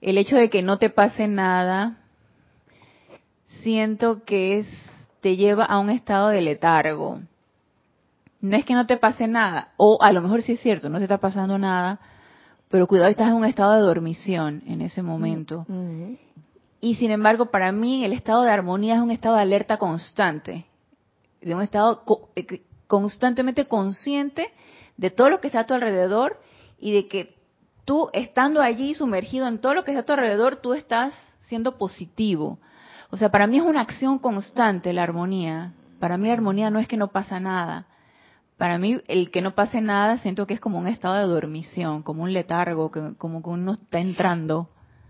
el 0.01 0.17
hecho 0.17 0.36
de 0.36 0.49
que 0.49 0.61
no 0.61 0.78
te 0.78 0.89
pase 0.89 1.28
nada, 1.28 1.97
siento 3.61 4.23
que 4.23 4.59
es, 4.59 4.67
te 5.21 5.38
lleva 5.38 5.65
a 5.65 5.80
un 5.80 5.89
estado 5.89 6.30
de 6.30 6.41
letargo. 6.41 7.19
No 8.41 8.57
es 8.57 8.65
que 8.65 8.73
no 8.73 8.86
te 8.86 8.97
pase 8.97 9.28
nada, 9.28 9.69
o 9.78 9.97
a 10.01 10.11
lo 10.11 10.21
mejor 10.21 10.41
sí 10.41 10.53
es 10.53 10.59
cierto, 10.59 10.89
no 10.89 10.97
te 10.97 11.03
está 11.03 11.17
pasando 11.17 11.57
nada, 11.57 11.99
pero 12.69 12.88
cuidado, 12.88 13.09
estás 13.09 13.30
en 13.30 13.36
un 13.36 13.45
estado 13.45 13.73
de 13.73 13.82
dormición 13.82 14.61
en 14.67 14.82
ese 14.82 15.01
momento. 15.01 15.65
Mm, 15.67 16.13
y 16.82 16.95
sin 16.95 17.11
embargo, 17.11 17.47
para 17.47 17.71
mí 17.71 18.03
el 18.03 18.13
estado 18.13 18.43
de 18.43 18.51
armonía 18.51 18.95
es 18.95 19.01
un 19.01 19.11
estado 19.11 19.36
de 19.36 19.41
alerta 19.41 19.78
constante, 19.78 20.65
de 21.41 21.55
un 21.55 21.61
estado 21.61 22.03
eh, 22.36 22.61
constantemente 22.88 23.65
consciente 23.65 24.51
de 24.97 25.11
todo 25.11 25.29
lo 25.29 25.41
que 25.41 25.47
está 25.47 25.61
a 25.61 25.65
tu 25.65 25.73
alrededor 25.73 26.39
y 26.79 26.93
de 26.93 27.07
que 27.07 27.35
tú 27.85 28.09
estando 28.13 28.61
allí 28.61 28.93
sumergido 28.95 29.47
en 29.47 29.59
todo 29.59 29.73
lo 29.73 29.83
que 29.83 29.91
está 29.91 30.01
a 30.01 30.05
tu 30.05 30.13
alrededor, 30.13 30.57
tú 30.57 30.73
estás 30.73 31.13
siendo 31.47 31.77
positivo. 31.77 32.59
O 33.11 33.17
sea, 33.17 33.29
para 33.29 33.47
mí 33.47 33.57
es 33.57 33.63
una 33.63 33.81
acción 33.81 34.19
constante 34.19 34.93
la 34.93 35.03
armonía. 35.03 35.73
Para 35.99 36.17
mí 36.17 36.27
la 36.27 36.33
armonía 36.33 36.69
no 36.69 36.79
es 36.79 36.87
que 36.87 36.97
no 36.97 37.09
pasa 37.09 37.39
nada. 37.39 37.87
Para 38.57 38.77
mí 38.79 39.01
el 39.07 39.31
que 39.31 39.41
no 39.41 39.53
pase 39.53 39.81
nada 39.81 40.17
siento 40.19 40.47
que 40.47 40.53
es 40.53 40.59
como 40.59 40.79
un 40.79 40.87
estado 40.87 41.15
de 41.15 41.33
dormición, 41.33 42.03
como 42.03 42.23
un 42.23 42.33
letargo, 42.33 42.91
como 43.17 43.43
que 43.43 43.49
uno 43.49 43.73
está 43.73 43.99
entrando. 43.99 44.69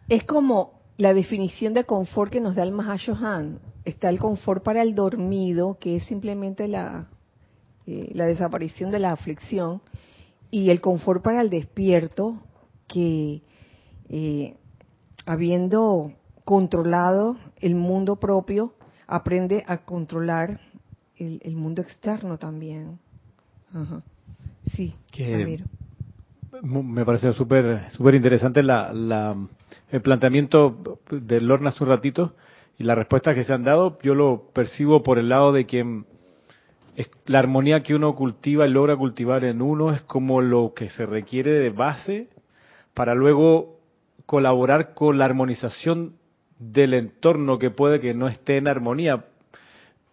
Es 0.10 0.24
como 0.24 0.82
la 0.98 1.14
definición 1.14 1.74
de 1.74 1.84
confort 1.84 2.32
que 2.32 2.42
nos 2.42 2.56
da 2.56 2.64
el 2.64 2.72
Mahashohan. 2.72 3.60
Está 3.86 4.10
el 4.10 4.20
confort 4.20 4.64
para 4.64 4.82
el 4.82 4.96
dormido, 4.96 5.78
que 5.80 5.98
es 5.98 6.04
simplemente 6.06 6.68
la, 6.68 7.08
eh, 7.88 8.12
la 8.14 8.26
desaparición 8.26 8.92
de 8.92 9.00
la 9.00 9.12
aflicción, 9.12 9.82
y 10.52 10.70
el 10.70 10.82
confort 10.82 11.22
para 11.24 11.42
el 11.42 11.50
despierto, 11.50 12.42
que 12.88 13.42
eh, 14.10 14.56
habiendo 15.26 16.14
controlado 16.44 17.38
el 17.60 17.76
mundo 17.76 18.18
propio, 18.18 18.74
aprende 19.08 19.64
a 19.68 19.80
controlar 19.80 20.60
el, 21.18 21.56
mundo 21.56 21.82
externo 21.82 22.38
también. 22.38 23.00
Sí, 24.74 24.94
que 25.12 25.60
me 26.62 27.06
parece 27.06 27.34
súper 27.34 27.90
súper 27.92 28.16
interesante 28.16 28.64
la, 28.64 28.94
la, 28.94 29.36
el 29.92 30.02
planteamiento 30.02 31.00
de 31.12 31.42
Lorna 31.42 31.70
hace 31.70 31.84
un 31.84 31.90
ratito 31.90 32.34
y 32.78 32.84
la 32.84 32.96
respuesta 32.96 33.34
que 33.34 33.44
se 33.44 33.54
han 33.54 33.64
dado. 33.64 33.98
Yo 34.02 34.16
lo 34.16 34.50
percibo 34.54 35.04
por 35.04 35.20
el 35.20 35.30
lado 35.30 35.52
de 35.52 35.66
que 35.66 36.04
es 36.96 37.10
la 37.26 37.40
armonía 37.40 37.84
que 37.84 37.96
uno 37.96 38.16
cultiva 38.16 38.66
y 38.66 38.72
logra 38.72 38.96
cultivar 38.96 39.44
en 39.44 39.62
uno 39.62 39.92
es 39.92 40.02
como 40.02 40.42
lo 40.42 40.74
que 40.74 40.90
se 40.90 41.06
requiere 41.06 41.52
de 41.52 41.70
base 41.70 42.30
para 42.94 43.14
luego 43.14 43.80
colaborar 44.26 44.94
con 44.94 45.18
la 45.18 45.26
armonización 45.26 46.14
del 46.58 46.94
entorno 46.94 47.60
que 47.60 47.70
puede 47.70 48.00
que 48.00 48.14
no 48.14 48.28
esté 48.28 48.58
en 48.58 48.68
armonía, 48.68 49.26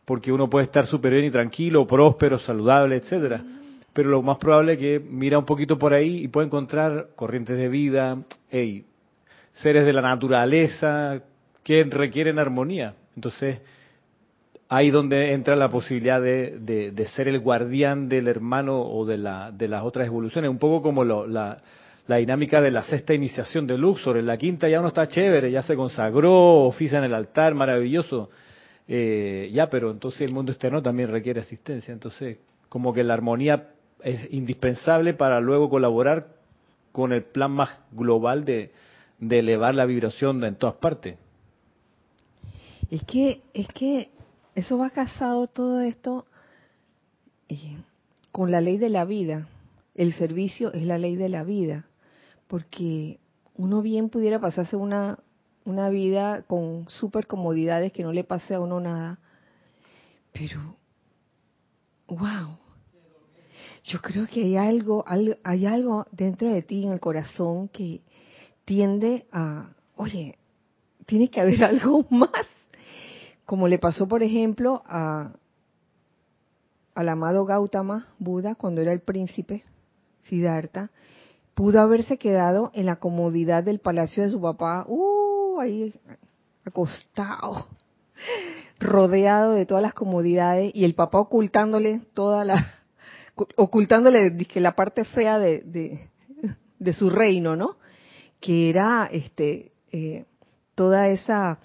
porque 0.05 0.33
uno 0.33 0.51
puede 0.51 0.65
estar 0.65 0.87
súper 0.87 1.13
bien 1.13 1.27
y 1.27 1.31
tranquilo, 1.31 1.87
próspero, 1.87 2.39
saludable, 2.39 2.97
etcétera. 2.97 3.43
Pero 3.93 4.11
lo 4.11 4.23
más 4.23 4.39
probable 4.39 4.73
es 4.73 4.79
que 4.79 5.01
mira 5.01 5.39
un 5.39 5.45
poquito 5.45 5.79
por 5.79 5.95
ahí 5.95 6.25
y 6.25 6.29
puede 6.29 6.47
encontrar 6.47 7.11
corrientes 7.15 7.57
de 7.57 7.69
vida, 7.69 8.19
hey, 8.51 8.85
seres 9.53 9.87
de 9.87 9.93
la 9.93 10.03
naturaleza 10.03 11.23
que 11.63 11.85
requieren 11.85 12.39
armonía. 12.39 12.95
Entonces, 13.15 13.61
ahí 14.73 14.91
donde 14.91 15.35
entra 15.35 15.55
la 15.55 15.69
posibilidad 15.69 16.19
de, 16.19 16.91
de, 16.95 17.07
ser 17.09 17.29
el 17.29 17.41
guardián 17.41 18.09
del 18.09 18.27
hermano 18.27 18.81
o 18.81 19.05
de, 19.05 19.19
la, 19.19 19.53
de 19.53 19.69
las 19.69 19.85
otras 19.85 20.07
evoluciones, 20.07 20.51
un 20.51 20.59
poco 20.59 20.81
como 20.81 21.05
la, 21.05 21.61
la, 22.07 22.17
dinámica 22.17 22.59
de 22.63 22.71
la 22.71 22.81
sexta 22.81 23.13
iniciación 23.13 23.67
de 23.67 23.77
Luxor, 23.77 24.17
en 24.17 24.25
la 24.25 24.39
quinta 24.39 24.71
ya 24.71 24.79
uno 24.79 24.89
está 24.89 25.07
chévere, 25.07 25.51
ya 25.51 25.61
se 25.61 25.77
consagró, 25.77 26.65
oficia 26.65 26.97
en 26.97 27.05
el 27.05 27.13
altar, 27.13 27.55
maravilloso, 27.55 28.31
eh, 28.89 29.51
ya, 29.53 29.69
pero 29.69 29.91
entonces 29.91 30.23
el 30.23 30.33
mundo 30.33 30.53
externo 30.53 30.81
también 30.81 31.11
requiere 31.11 31.41
asistencia, 31.41 31.93
entonces 31.93 32.39
como 32.71 32.95
que 32.95 33.05
la 33.05 33.13
armonía 33.13 33.69
es 34.03 34.33
indispensable 34.33 35.13
para 35.13 35.39
luego 35.43 35.69
colaborar 35.69 36.29
con 36.93 37.13
el 37.13 37.25
plan 37.25 37.51
más 37.51 37.79
global 37.91 38.47
de, 38.47 38.73
de 39.19 39.39
elevar 39.39 39.75
la 39.75 39.85
vibración 39.85 40.43
en 40.45 40.55
todas 40.55 40.77
partes. 40.77 41.19
Es 42.91 43.03
que, 43.05 43.43
es 43.53 43.69
que 43.69 44.09
eso 44.55 44.79
va 44.79 44.91
casado 44.91 45.47
todo 45.47 45.81
esto 45.81 46.27
con 48.31 48.51
la 48.51 48.61
ley 48.61 48.79
de 48.79 48.89
la 48.89 49.05
vida. 49.05 49.49
El 49.95 50.15
servicio 50.15 50.73
es 50.73 50.83
la 50.83 50.99
ley 50.99 51.17
de 51.17 51.29
la 51.29 51.45
vida, 51.45 51.87
porque 52.49 53.19
uno 53.57 53.83
bien 53.83 54.09
pudiera 54.09 54.41
pasarse 54.41 54.77
una, 54.77 55.19
una 55.65 55.91
vida 55.91 56.43
con 56.43 56.89
super 56.89 57.27
comodidades 57.27 57.93
que 57.93 58.03
no 58.03 58.13
le 58.13 58.25
pase 58.25 58.55
a 58.55 58.61
uno 58.61 58.81
nada, 58.81 59.19
pero, 60.33 60.77
wow, 62.09 62.59
yo 63.85 64.01
creo 64.01 64.27
que 64.27 64.43
hay 64.43 64.57
algo, 64.57 65.05
hay 65.07 65.67
algo 65.67 66.07
dentro 66.11 66.51
de 66.51 66.63
ti 66.63 66.85
en 66.85 66.93
el 66.93 67.01
corazón 67.01 67.69
que 67.69 68.01
tiende 68.65 69.27
a, 69.31 69.75
oye, 69.97 70.39
tiene 71.05 71.29
que 71.31 71.41
haber 71.41 71.63
algo 71.65 72.07
más 72.11 72.47
como 73.47 73.69
le 73.69 73.79
pasó, 73.79 74.09
por 74.09 74.23
ejemplo, 74.23 74.83
a, 74.87 75.33
al 76.95 77.09
amado 77.09 77.45
Gautama 77.45 78.09
Buda 78.19 78.55
cuando 78.55 78.81
era 78.81 78.93
el 78.93 79.01
príncipe 79.01 79.65
Siddhartha, 80.25 80.91
pudo 81.55 81.81
haberse 81.81 82.19
quedado 82.19 82.71
en 82.75 82.87
la 82.87 82.97
comodidad 82.97 83.65
del 83.65 83.79
palacio 83.79 84.23
de 84.23 84.31
su 84.31 84.41
papá, 84.41 84.85
uh, 84.89 85.61
ahí 85.61 85.93
acostado, 86.65 87.67
rodeado 88.79 89.53
de 89.53 89.67
todas 89.67 89.83
las 89.83 89.95
comodidades 89.95 90.73
y 90.75 90.85
el 90.85 90.95
papá 90.95 91.19
ocultándole 91.19 92.03
toda 92.15 92.45
la, 92.45 92.75
ocultándole 93.57 94.37
que 94.37 94.61
la 94.61 94.75
parte 94.75 95.05
fea 95.05 95.39
de, 95.39 95.63
de, 96.79 96.93
su 96.95 97.11
reino, 97.11 97.57
¿no? 97.57 97.77
Que 98.41 98.71
era 98.71 99.09
este 99.11 99.73
eh, 99.93 100.25
toda 100.75 101.09
esa 101.09 101.59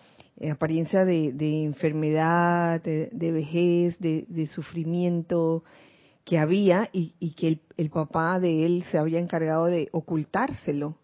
apariencia 0.52 1.04
de, 1.04 1.64
enfermedad, 1.64 2.82
de, 2.82 3.32
vejez, 3.32 3.98
de, 4.00 4.48
sufrimiento 4.48 5.64
que 6.24 6.38
había 6.38 6.90
y, 6.92 7.32
que 7.32 7.60
el, 7.78 7.90
papá 7.90 8.40
de 8.40 8.66
él 8.66 8.84
se 8.92 8.98
había 8.98 9.20
encargado 9.20 9.66
de 9.66 9.90
ocultárselo. 9.92 10.96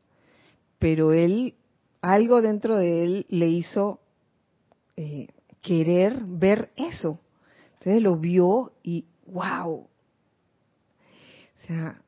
Pero 0.78 1.14
él, 1.14 1.56
algo 2.02 2.42
dentro 2.42 2.76
de 2.76 3.04
él 3.04 3.26
le 3.30 3.48
hizo 3.48 4.00
eh, 4.98 5.28
querer 5.62 6.22
ver 6.26 6.72
eso. 6.76 7.20
Entonces 7.80 8.02
lo 8.02 8.18
vio 8.18 8.74
y, 8.84 9.06
wow. 9.26 9.72
O 9.72 9.90
sea, 11.68 12.02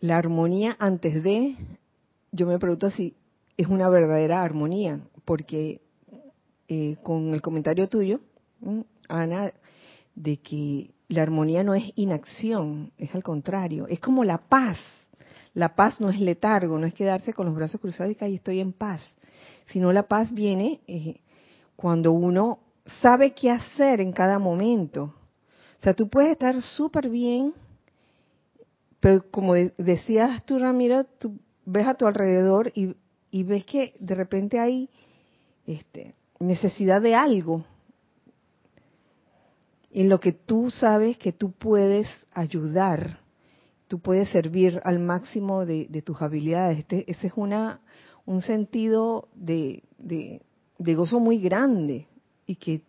la 0.00 0.16
armonía 0.16 0.76
antes 0.78 1.22
de 1.22 1.56
yo 2.36 2.46
me 2.46 2.58
pregunto 2.58 2.90
si 2.90 3.16
es 3.56 3.66
una 3.66 3.88
verdadera 3.88 4.42
armonía, 4.42 5.00
porque 5.24 5.80
eh, 6.68 6.96
con 7.02 7.32
el 7.32 7.40
comentario 7.40 7.88
tuyo, 7.88 8.20
Ana, 9.08 9.52
de 10.14 10.36
que 10.38 10.90
la 11.08 11.22
armonía 11.22 11.64
no 11.64 11.74
es 11.74 11.90
inacción, 11.96 12.92
es 12.98 13.14
al 13.14 13.22
contrario, 13.22 13.86
es 13.88 14.00
como 14.00 14.24
la 14.24 14.38
paz. 14.38 14.78
La 15.54 15.74
paz 15.74 16.00
no 16.00 16.10
es 16.10 16.20
letargo, 16.20 16.78
no 16.78 16.86
es 16.86 16.92
quedarse 16.92 17.32
con 17.32 17.46
los 17.46 17.54
brazos 17.54 17.80
cruzados 17.80 18.12
y 18.12 18.14
que 18.14 18.34
estoy 18.34 18.60
en 18.60 18.74
paz, 18.74 19.00
sino 19.68 19.90
la 19.90 20.02
paz 20.02 20.32
viene 20.32 20.80
eh, 20.86 21.20
cuando 21.76 22.12
uno 22.12 22.58
sabe 23.00 23.32
qué 23.32 23.50
hacer 23.50 24.02
en 24.02 24.12
cada 24.12 24.38
momento. 24.38 25.14
O 25.80 25.82
sea, 25.82 25.94
tú 25.94 26.08
puedes 26.08 26.32
estar 26.32 26.60
súper 26.60 27.08
bien, 27.08 27.54
pero 29.00 29.30
como 29.30 29.54
decías 29.54 30.44
tú, 30.44 30.58
Ramiro, 30.58 31.04
tú 31.18 31.38
ves 31.66 31.86
a 31.86 31.94
tu 31.94 32.06
alrededor 32.06 32.72
y, 32.74 32.94
ves 33.42 33.66
que 33.66 33.94
de 33.98 34.14
repente 34.14 34.58
hay 34.58 34.88
este, 35.66 36.14
necesidad 36.38 37.02
de 37.02 37.14
algo 37.14 37.64
en 39.90 40.08
lo 40.08 40.20
que 40.20 40.32
tú 40.32 40.70
sabes 40.70 41.18
que 41.18 41.32
tú 41.32 41.52
puedes 41.52 42.06
ayudar, 42.32 43.20
tú 43.88 43.98
puedes 43.98 44.28
servir 44.30 44.80
al 44.84 44.98
máximo 44.98 45.66
de, 45.66 46.02
tus 46.04 46.20
habilidades. 46.22 46.80
Este, 46.80 47.10
ese 47.10 47.28
es 47.28 47.32
una, 47.36 47.80
un 48.24 48.42
sentido 48.42 49.28
de, 49.34 49.82
de, 49.98 50.94
gozo 50.94 51.18
muy 51.18 51.40
grande 51.40 52.06
y 52.46 52.56
que 52.56 52.82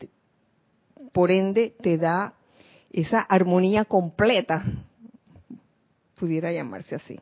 por 1.11 1.32
ende 1.32 1.75
te 1.82 1.97
da 1.97 2.34
esa 2.91 3.21
armonía 3.21 3.86
completa, 3.86 4.63
pudiera 6.15 6.51
llamarse 6.51 6.95
así 6.95 7.19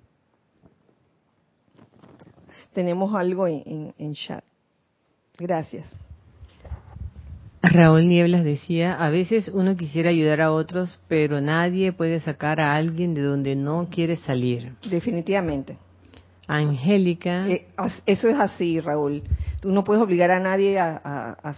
tenemos 2.75 3.15
algo 3.15 3.47
en, 3.47 4.13
chat. 4.13 4.43
Gracias. 5.39 5.97
Raúl 7.63 8.07
Nieblas 8.07 8.43
decía, 8.43 8.93
a 8.93 9.09
veces 9.09 9.49
uno 9.51 9.75
quisiera 9.75 10.11
ayudar 10.11 10.41
a 10.41 10.51
otros, 10.51 10.99
pero 11.07 11.41
nadie 11.41 11.93
puede 11.93 12.19
sacar 12.19 12.59
a 12.59 12.75
alguien 12.75 13.15
de 13.15 13.23
donde 13.23 13.55
no 13.55 13.87
quiere 13.89 14.17
salir. 14.17 14.73
Definitivamente. 14.87 15.77
Angélica. 16.47 17.47
Eh, 17.47 17.65
eso 18.05 18.29
es 18.29 18.39
así, 18.39 18.79
Raúl. 18.79 19.23
Tú 19.61 19.71
no 19.71 19.83
puedes 19.83 20.03
obligar 20.03 20.29
a 20.29 20.39
nadie 20.39 20.77
a, 20.77 21.55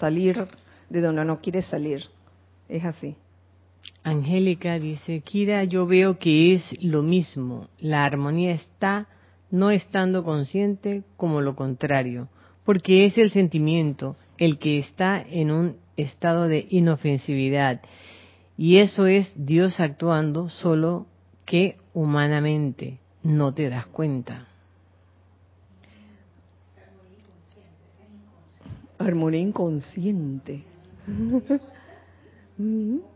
salir 0.00 0.48
de 0.90 1.00
donde 1.00 1.24
no 1.24 1.40
quiere 1.40 1.62
salir. 1.62 2.02
Es 2.68 2.84
así. 2.84 3.14
Angélica 4.02 4.80
dice, 4.80 5.20
Kira, 5.20 5.62
yo 5.62 5.86
veo 5.86 6.18
que 6.18 6.54
es 6.54 6.74
lo 6.82 7.02
mismo. 7.02 7.68
La 7.78 8.04
armonía 8.04 8.52
está 8.52 9.06
no 9.52 9.70
estando 9.70 10.24
consciente 10.24 11.04
como 11.16 11.40
lo 11.40 11.54
contrario, 11.54 12.28
porque 12.64 13.04
es 13.04 13.16
el 13.18 13.30
sentimiento 13.30 14.16
el 14.38 14.58
que 14.58 14.80
está 14.80 15.20
en 15.20 15.52
un 15.52 15.76
estado 15.96 16.48
de 16.48 16.66
inofensividad. 16.70 17.82
Y 18.56 18.78
eso 18.78 19.06
es 19.06 19.32
Dios 19.36 19.78
actuando 19.78 20.48
solo 20.48 21.06
que 21.44 21.76
humanamente 21.92 22.98
no 23.22 23.54
te 23.54 23.68
das 23.68 23.86
cuenta. 23.86 24.48
Armonía 28.98 29.40
inconsciente. 29.40 30.64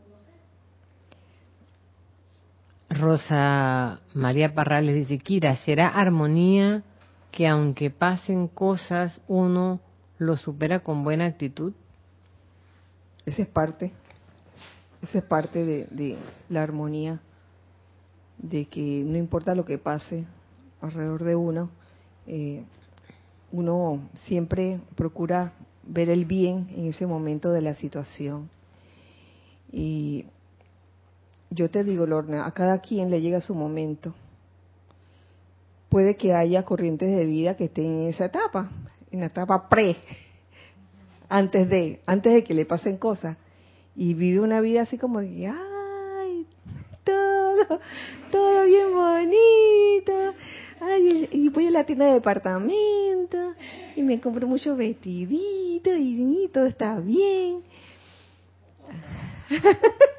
Rosa 2.99 4.01
María 4.15 4.55
Parrales 4.55 4.95
dice, 4.95 5.19
Kira, 5.19 5.57
¿será 5.57 5.89
armonía 5.89 6.83
que 7.31 7.47
aunque 7.47 7.91
pasen 7.91 8.49
cosas 8.49 9.21
uno 9.29 9.81
lo 10.19 10.37
supera 10.37 10.81
con 10.81 11.05
buena 11.05 11.27
actitud? 11.27 11.73
Esa 13.25 13.43
es 13.43 13.49
parte, 13.49 13.93
esa 15.03 15.19
es 15.19 15.25
parte 15.25 15.65
de, 15.65 16.17
la 16.49 16.63
armonía, 16.63 17.21
de 18.39 18.67
que 18.67 19.03
no 19.05 19.17
importa 19.17 19.55
lo 19.55 19.65
que 19.65 19.79
pase 19.79 20.27
alrededor 20.81 21.25
de 21.25 21.37
uno, 21.37 21.71
eh, 22.27 22.63
uno 23.53 24.09
siempre 24.25 24.81
procura 24.95 25.53
ver 25.83 26.11
el 26.11 26.25
bien 26.25 26.69
en 26.71 26.87
ese 26.87 27.07
momento 27.07 27.51
de 27.51 27.63
la 27.63 27.75
situación. 27.75 28.49
Y 29.73 30.27
yo 31.51 31.71
te 31.71 31.85
digo, 31.85 32.07
Lorna, 32.07 32.47
a 32.47 32.53
cada 32.53 32.81
quien 32.81 33.11
le 33.11 33.21
llega 33.21 33.41
su 33.41 33.55
momento. 33.55 34.15
Puede 35.89 36.17
que 36.17 36.35
haya 36.35 36.65
corrientes 36.65 37.15
de 37.17 37.27
vida 37.27 37.57
que 37.57 37.65
estén 37.67 38.01
en 38.01 38.09
esa 38.09 38.27
etapa, 38.27 38.71
en 39.11 39.21
la 39.21 39.27
etapa 39.27 39.69
pre, 39.69 39.97
antes 41.29 41.69
de, 41.69 42.01
antes 42.07 42.33
de 42.35 42.45
que 42.45 42.55
le 42.55 42.67
pasen 42.67 42.97
cosas, 42.97 43.37
y 43.95 44.15
vive 44.15 44.41
una 44.41 44.61
vida 44.61 44.83
así 44.83 44.99
como 44.99 45.21
de, 45.21 45.47
ay, 45.47 46.47
todo, 47.05 47.81
todo 48.33 48.65
bien 48.65 48.93
bonito, 48.93 50.35
ay, 50.81 51.29
y 51.31 51.49
voy 51.49 51.69
a 51.69 51.71
la 51.71 51.85
tienda 51.85 52.07
de 52.07 52.15
departamento, 52.15 53.55
y 53.95 54.03
me 54.03 54.21
compro 54.21 54.47
muchos 54.49 54.77
vestiditos, 54.77 55.95
y 55.97 56.51
todo 56.53 56.67
está 56.67 56.99
bien. 56.99 57.63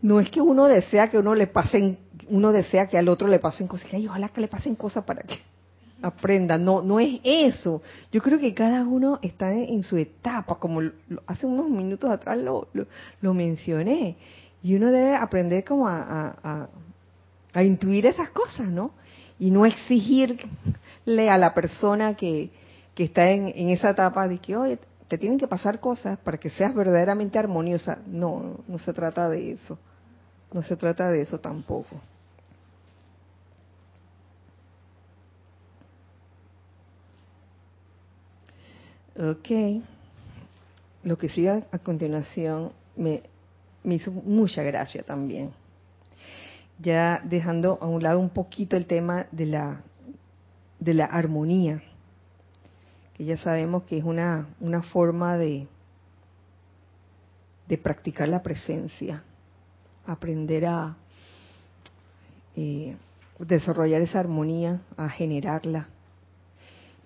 no 0.00 0.20
es 0.20 0.30
que 0.30 0.40
uno 0.40 0.66
desea 0.66 1.10
que 1.10 1.18
uno 1.18 1.34
le 1.34 1.46
pasen, 1.46 1.98
uno 2.28 2.52
desea 2.52 2.86
que 2.88 2.98
al 2.98 3.08
otro 3.08 3.26
le 3.28 3.38
pasen 3.38 3.66
cosas, 3.66 3.88
que 3.88 3.96
ay, 3.96 4.06
ojalá 4.06 4.28
que 4.28 4.40
le 4.40 4.48
pasen 4.48 4.74
cosas 4.74 5.04
para 5.04 5.22
que 5.22 5.38
aprenda. 6.02 6.58
No, 6.58 6.82
no 6.82 7.00
es 7.00 7.20
eso. 7.24 7.82
Yo 8.12 8.22
creo 8.22 8.38
que 8.38 8.54
cada 8.54 8.84
uno 8.84 9.18
está 9.22 9.52
en, 9.52 9.82
su 9.82 9.96
etapa, 9.96 10.56
como 10.56 10.80
hace 11.26 11.46
unos 11.46 11.68
minutos 11.68 12.10
atrás 12.10 12.38
lo, 12.38 12.68
lo, 13.20 13.34
mencioné. 13.34 14.16
Y 14.62 14.74
uno 14.76 14.90
debe 14.90 15.16
aprender 15.16 15.64
como 15.64 15.88
a, 15.88 16.68
intuir 17.56 18.06
esas 18.06 18.30
cosas, 18.30 18.68
¿no? 18.68 18.92
Y 19.38 19.50
no 19.50 19.66
exigirle 19.66 20.38
a 21.30 21.38
la 21.38 21.54
persona 21.54 22.14
que, 22.14 22.50
que 22.94 23.04
está 23.04 23.30
en, 23.30 23.52
en 23.54 23.70
esa 23.70 23.90
etapa 23.90 24.28
de 24.28 24.38
que, 24.38 24.56
oye, 24.56 24.78
te 25.08 25.16
tienen 25.16 25.38
que 25.38 25.48
pasar 25.48 25.80
cosas 25.80 26.18
para 26.18 26.38
que 26.38 26.50
seas 26.50 26.74
verdaderamente 26.74 27.38
armoniosa. 27.38 27.98
No, 28.06 28.58
no 28.68 28.78
se 28.78 28.92
trata 28.92 29.28
de 29.28 29.52
eso. 29.52 29.78
No 30.52 30.62
se 30.62 30.76
trata 30.76 31.10
de 31.10 31.22
eso 31.22 31.40
tampoco. 31.40 31.96
Ok. 39.18 39.82
Lo 41.04 41.16
que 41.16 41.28
sigue 41.30 41.64
a 41.72 41.78
continuación 41.78 42.72
me, 42.94 43.22
me 43.82 43.94
hizo 43.94 44.12
mucha 44.12 44.62
gracia 44.62 45.02
también. 45.02 45.52
Ya 46.78 47.22
dejando 47.24 47.78
a 47.80 47.86
un 47.86 48.02
lado 48.02 48.18
un 48.18 48.28
poquito 48.28 48.76
el 48.76 48.86
tema 48.86 49.26
de 49.32 49.46
la, 49.46 49.80
de 50.78 50.94
la 50.94 51.06
armonía 51.06 51.82
que 53.18 53.24
ya 53.24 53.36
sabemos 53.36 53.82
que 53.82 53.98
es 53.98 54.04
una, 54.04 54.46
una 54.60 54.80
forma 54.80 55.36
de, 55.36 55.66
de 57.66 57.76
practicar 57.76 58.28
la 58.28 58.44
presencia, 58.44 59.24
aprender 60.06 60.66
a 60.66 60.96
eh, 62.54 62.96
desarrollar 63.40 64.02
esa 64.02 64.20
armonía, 64.20 64.82
a 64.96 65.08
generarla. 65.08 65.88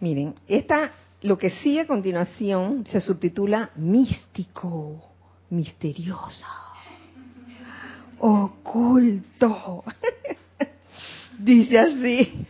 Miren, 0.00 0.34
esta 0.48 0.92
lo 1.22 1.38
que 1.38 1.48
sigue 1.48 1.80
a 1.80 1.86
continuación 1.86 2.84
se 2.90 3.00
subtitula 3.00 3.70
místico, 3.76 5.02
misterioso, 5.48 6.46
oculto. 8.18 9.82
Dice 11.38 11.78
así. 11.78 12.46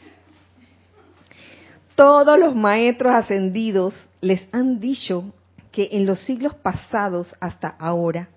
Todos 1.94 2.38
los 2.38 2.54
maestros 2.54 3.12
ascendidos 3.12 3.94
les 4.20 4.48
han 4.52 4.80
dicho 4.80 5.32
que 5.70 5.90
en 5.92 6.06
los 6.06 6.20
siglos 6.20 6.54
pasados 6.54 7.34
hasta 7.40 7.68
ahora, 7.68 8.30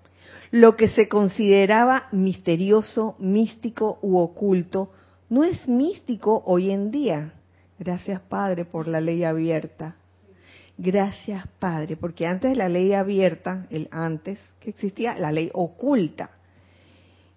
lo 0.50 0.76
que 0.76 0.88
se 0.88 1.08
consideraba 1.08 2.08
misterioso, 2.12 3.16
místico 3.18 3.98
u 4.02 4.18
oculto, 4.18 4.90
no 5.28 5.42
es 5.42 5.68
místico 5.68 6.42
hoy 6.46 6.70
en 6.70 6.90
día. 6.90 7.32
Gracias 7.78 8.20
Padre 8.20 8.64
por 8.64 8.88
la 8.88 9.00
ley 9.00 9.24
abierta. 9.24 9.96
Gracias 10.78 11.46
Padre, 11.58 11.96
porque 11.96 12.26
antes 12.26 12.50
de 12.50 12.56
la 12.56 12.68
ley 12.68 12.92
abierta, 12.92 13.66
el 13.70 13.88
antes 13.90 14.38
que 14.60 14.70
existía, 14.70 15.16
la 15.18 15.32
ley 15.32 15.50
oculta. 15.54 16.30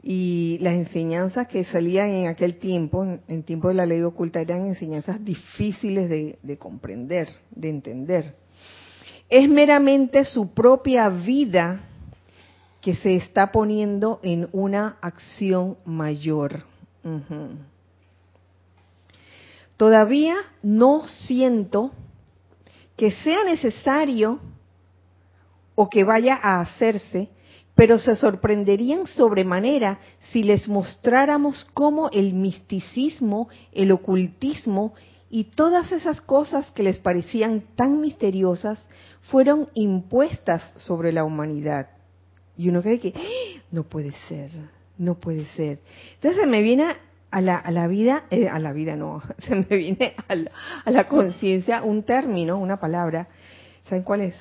Y 0.02 0.58
las 0.62 0.76
enseñanzas 0.76 1.48
que 1.48 1.66
salían 1.66 2.08
en 2.10 2.28
aquel 2.28 2.58
tiempo, 2.58 3.06
en 3.28 3.44
tiempo 3.44 3.68
de 3.68 3.74
la 3.74 3.86
ley 3.86 4.02
oculta, 4.02 4.40
eran 4.40 4.66
enseñanzas 4.66 5.24
difíciles 5.24 6.10
de, 6.10 6.40
de 6.42 6.58
comprender, 6.58 7.28
de 7.52 7.70
entender. 7.70 8.36
Es 9.30 9.50
meramente 9.50 10.24
su 10.24 10.54
propia 10.54 11.10
vida 11.10 11.90
que 12.82 12.96
se 12.96 13.16
está 13.16 13.52
poniendo 13.52 14.20
en 14.24 14.48
una 14.52 14.98
acción 15.02 15.78
mayor. 15.86 16.64
Todavía 19.78 20.36
no 20.62 21.04
siento 21.08 21.92
que 22.96 23.12
sea 23.12 23.44
necesario 23.44 24.40
o 25.76 25.90
que 25.90 26.04
vaya 26.04 26.40
a 26.42 26.60
hacerse, 26.60 27.30
pero 27.80 27.98
se 27.98 28.18
sorprenderían 28.18 29.08
sobremanera 29.08 30.00
si 30.34 30.44
les 30.44 30.68
mostráramos 30.68 31.66
cómo 31.74 32.10
el 32.12 32.34
misticismo, 32.34 33.48
el 33.72 33.94
ocultismo 33.94 34.94
y 35.30 35.46
todas 35.46 35.94
esas 35.94 36.20
cosas 36.20 36.70
que 36.72 36.84
les 36.84 37.00
parecían 37.00 37.64
tan 37.78 38.02
misteriosas 38.02 38.86
fueron 39.32 39.70
impuestas 39.76 40.74
sobre 40.76 41.14
la 41.14 41.24
humanidad. 41.24 41.88
Y 42.58 42.68
uno 42.68 42.82
cree 42.82 43.00
que 43.00 43.14
¡Ah! 43.16 43.62
no 43.72 43.84
puede 43.84 44.12
ser, 44.28 44.52
no 44.98 45.16
puede 45.16 45.46
ser. 45.56 45.80
Entonces 46.16 46.46
me 46.50 46.62
viene 46.62 46.98
a 47.32 47.40
la, 47.40 47.56
a 47.56 47.72
la 47.72 47.88
vida, 47.88 48.26
eh, 48.30 48.50
a 48.50 48.60
la 48.60 48.74
vida 48.74 48.98
no, 48.98 49.24
se 49.38 49.56
me 49.56 49.78
viene 49.78 50.16
a 50.28 50.36
la, 50.36 50.52
la 50.86 51.08
conciencia 51.08 51.82
un 51.82 52.04
término, 52.04 52.58
una 52.58 52.78
palabra. 52.78 53.30
¿Saben 53.84 54.04
cuál 54.04 54.20
es? 54.20 54.36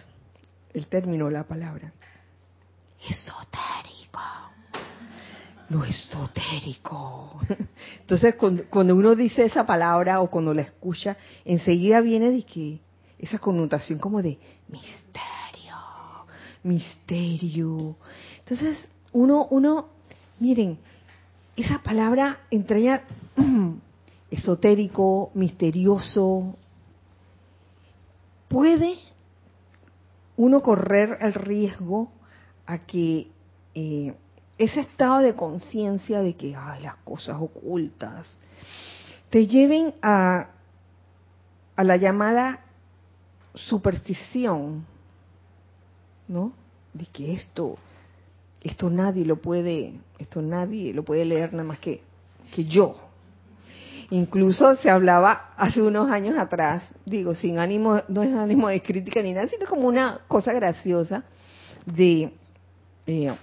El 0.74 0.88
término, 0.88 1.30
la 1.30 1.44
palabra. 1.44 1.92
Esotérico. 3.06 4.20
Lo 5.68 5.84
esotérico. 5.84 7.40
Entonces, 8.00 8.34
cuando, 8.36 8.96
uno 8.96 9.14
dice 9.14 9.44
esa 9.44 9.66
palabra 9.66 10.20
o 10.20 10.30
cuando 10.30 10.54
la 10.54 10.62
escucha, 10.62 11.16
enseguida 11.44 12.00
viene 12.00 12.30
de 12.30 12.42
que 12.42 12.80
esa 13.18 13.38
connotación 13.38 13.98
como 13.98 14.22
de 14.22 14.38
misterio 14.68 15.28
misterio. 16.62 17.96
Entonces, 18.40 18.88
uno, 19.12 19.46
uno, 19.50 19.88
miren, 20.38 20.78
esa 21.56 21.82
palabra 21.82 22.40
entraña 22.50 23.02
esotérico, 24.30 25.30
misterioso. 25.34 26.56
¿Puede 28.48 28.98
uno 30.36 30.62
correr 30.62 31.18
el 31.20 31.34
riesgo 31.34 32.12
a 32.68 32.78
que 32.78 33.28
eh, 33.74 34.14
ese 34.58 34.80
estado 34.80 35.20
de 35.20 35.34
conciencia 35.34 36.20
de 36.20 36.34
que 36.34 36.54
hay 36.54 36.82
las 36.82 36.96
cosas 36.96 37.36
ocultas 37.40 38.36
te 39.30 39.46
lleven 39.46 39.94
a, 40.02 40.48
a 41.74 41.84
la 41.84 41.96
llamada 41.96 42.60
superstición? 43.54 44.86
¿no? 46.28 46.52
De 46.92 47.06
que 47.06 47.32
esto, 47.32 47.76
esto 48.62 48.90
nadie 48.90 49.24
lo 49.24 49.36
puede, 49.36 49.94
esto 50.18 50.42
nadie 50.42 50.92
lo 50.92 51.02
puede 51.02 51.24
leer 51.24 51.52
nada 51.52 51.64
más 51.64 51.78
que, 51.78 52.02
que 52.54 52.64
yo. 52.66 52.96
Incluso 54.10 54.76
se 54.76 54.90
hablaba 54.90 55.52
hace 55.56 55.82
unos 55.82 56.10
años 56.10 56.38
atrás, 56.38 56.82
digo, 57.04 57.34
sin 57.34 57.58
ánimo, 57.58 58.02
no 58.08 58.22
es 58.22 58.32
ánimo 58.34 58.68
de 58.68 58.82
crítica 58.82 59.22
ni 59.22 59.32
nada, 59.32 59.48
sino 59.48 59.66
como 59.66 59.88
una 59.88 60.20
cosa 60.28 60.52
graciosa 60.52 61.24
de 61.84 62.32
eh, 63.08 63.34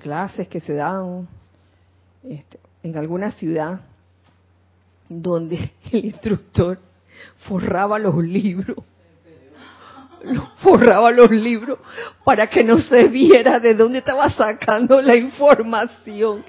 clases 0.00 0.46
que 0.46 0.60
se 0.60 0.74
dan 0.74 1.26
este, 2.22 2.60
en 2.84 2.96
alguna 2.96 3.32
ciudad 3.32 3.80
donde 5.08 5.72
el 5.92 6.04
instructor 6.06 6.78
forraba 7.48 7.98
los 7.98 8.16
libros 8.16 8.76
forraba 10.56 11.10
los 11.10 11.30
libros 11.30 11.78
para 12.24 12.48
que 12.48 12.64
no 12.64 12.78
se 12.78 13.04
viera 13.08 13.60
de 13.60 13.74
dónde 13.74 13.98
estaba 13.98 14.28
sacando 14.30 15.00
la 15.00 15.16
información. 15.16 16.44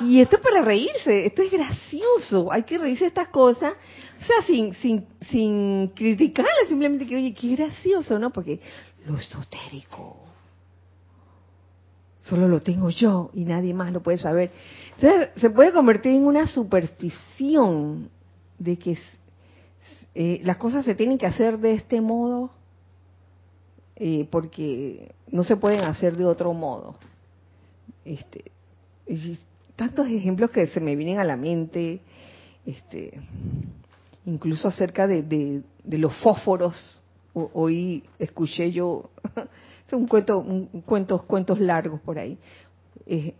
Y 0.00 0.20
esto 0.20 0.36
es 0.36 0.42
para 0.42 0.62
reírse, 0.62 1.26
esto 1.26 1.42
es 1.42 1.50
gracioso, 1.50 2.50
hay 2.50 2.64
que 2.64 2.78
reírse 2.78 3.04
de 3.04 3.08
estas 3.08 3.28
cosas, 3.28 3.74
o 4.22 4.24
sea, 4.24 4.42
sin, 4.46 4.72
sin, 4.74 5.04
sin 5.30 5.88
criticarla, 5.88 6.50
simplemente 6.68 7.06
que, 7.06 7.16
oye, 7.16 7.34
qué 7.34 7.56
gracioso, 7.56 8.20
¿no? 8.20 8.30
Porque 8.30 8.60
lo 9.04 9.16
esotérico 9.16 10.16
solo 12.22 12.46
lo 12.46 12.60
tengo 12.60 12.88
yo 12.90 13.30
y 13.34 13.44
nadie 13.44 13.74
más 13.74 13.92
lo 13.92 14.02
puede 14.02 14.18
saber. 14.18 14.50
Entonces, 14.94 15.30
se 15.36 15.50
puede 15.50 15.72
convertir 15.72 16.12
en 16.12 16.24
una 16.24 16.46
superstición 16.46 18.10
de 18.58 18.78
que 18.78 18.96
eh, 20.14 20.40
las 20.44 20.56
cosas 20.56 20.84
se 20.84 20.94
tienen 20.94 21.18
que 21.18 21.26
hacer 21.26 21.58
de 21.58 21.74
este 21.74 22.00
modo 22.00 22.50
eh, 23.96 24.28
porque 24.30 25.14
no 25.28 25.42
se 25.42 25.56
pueden 25.56 25.80
hacer 25.80 26.16
de 26.16 26.24
otro 26.24 26.52
modo. 26.52 26.94
Este, 28.04 28.52
tantos 29.74 30.06
ejemplos 30.06 30.50
que 30.50 30.68
se 30.68 30.80
me 30.80 30.94
vienen 30.94 31.18
a 31.18 31.24
la 31.24 31.36
mente, 31.36 32.00
este, 32.64 33.20
incluso 34.26 34.68
acerca 34.68 35.06
de, 35.06 35.22
de, 35.22 35.98
los 35.98 36.14
fósforos. 36.20 37.02
hoy 37.34 38.04
escuché 38.18 38.70
yo 38.70 39.10
un 39.92 40.06
cuento, 40.06 40.38
un, 40.38 40.66
cuentos, 40.82 41.24
cuentos 41.24 41.60
largos 41.60 42.00
por 42.00 42.18
ahí. 42.18 42.38
Eh, 43.06 43.34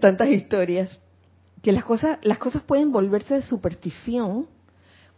tantas 0.00 0.28
historias 0.28 1.00
que 1.62 1.72
las 1.72 1.84
cosas, 1.84 2.18
las 2.22 2.38
cosas 2.38 2.62
pueden 2.62 2.92
volverse 2.92 3.34
de 3.34 3.42
superstición 3.42 4.46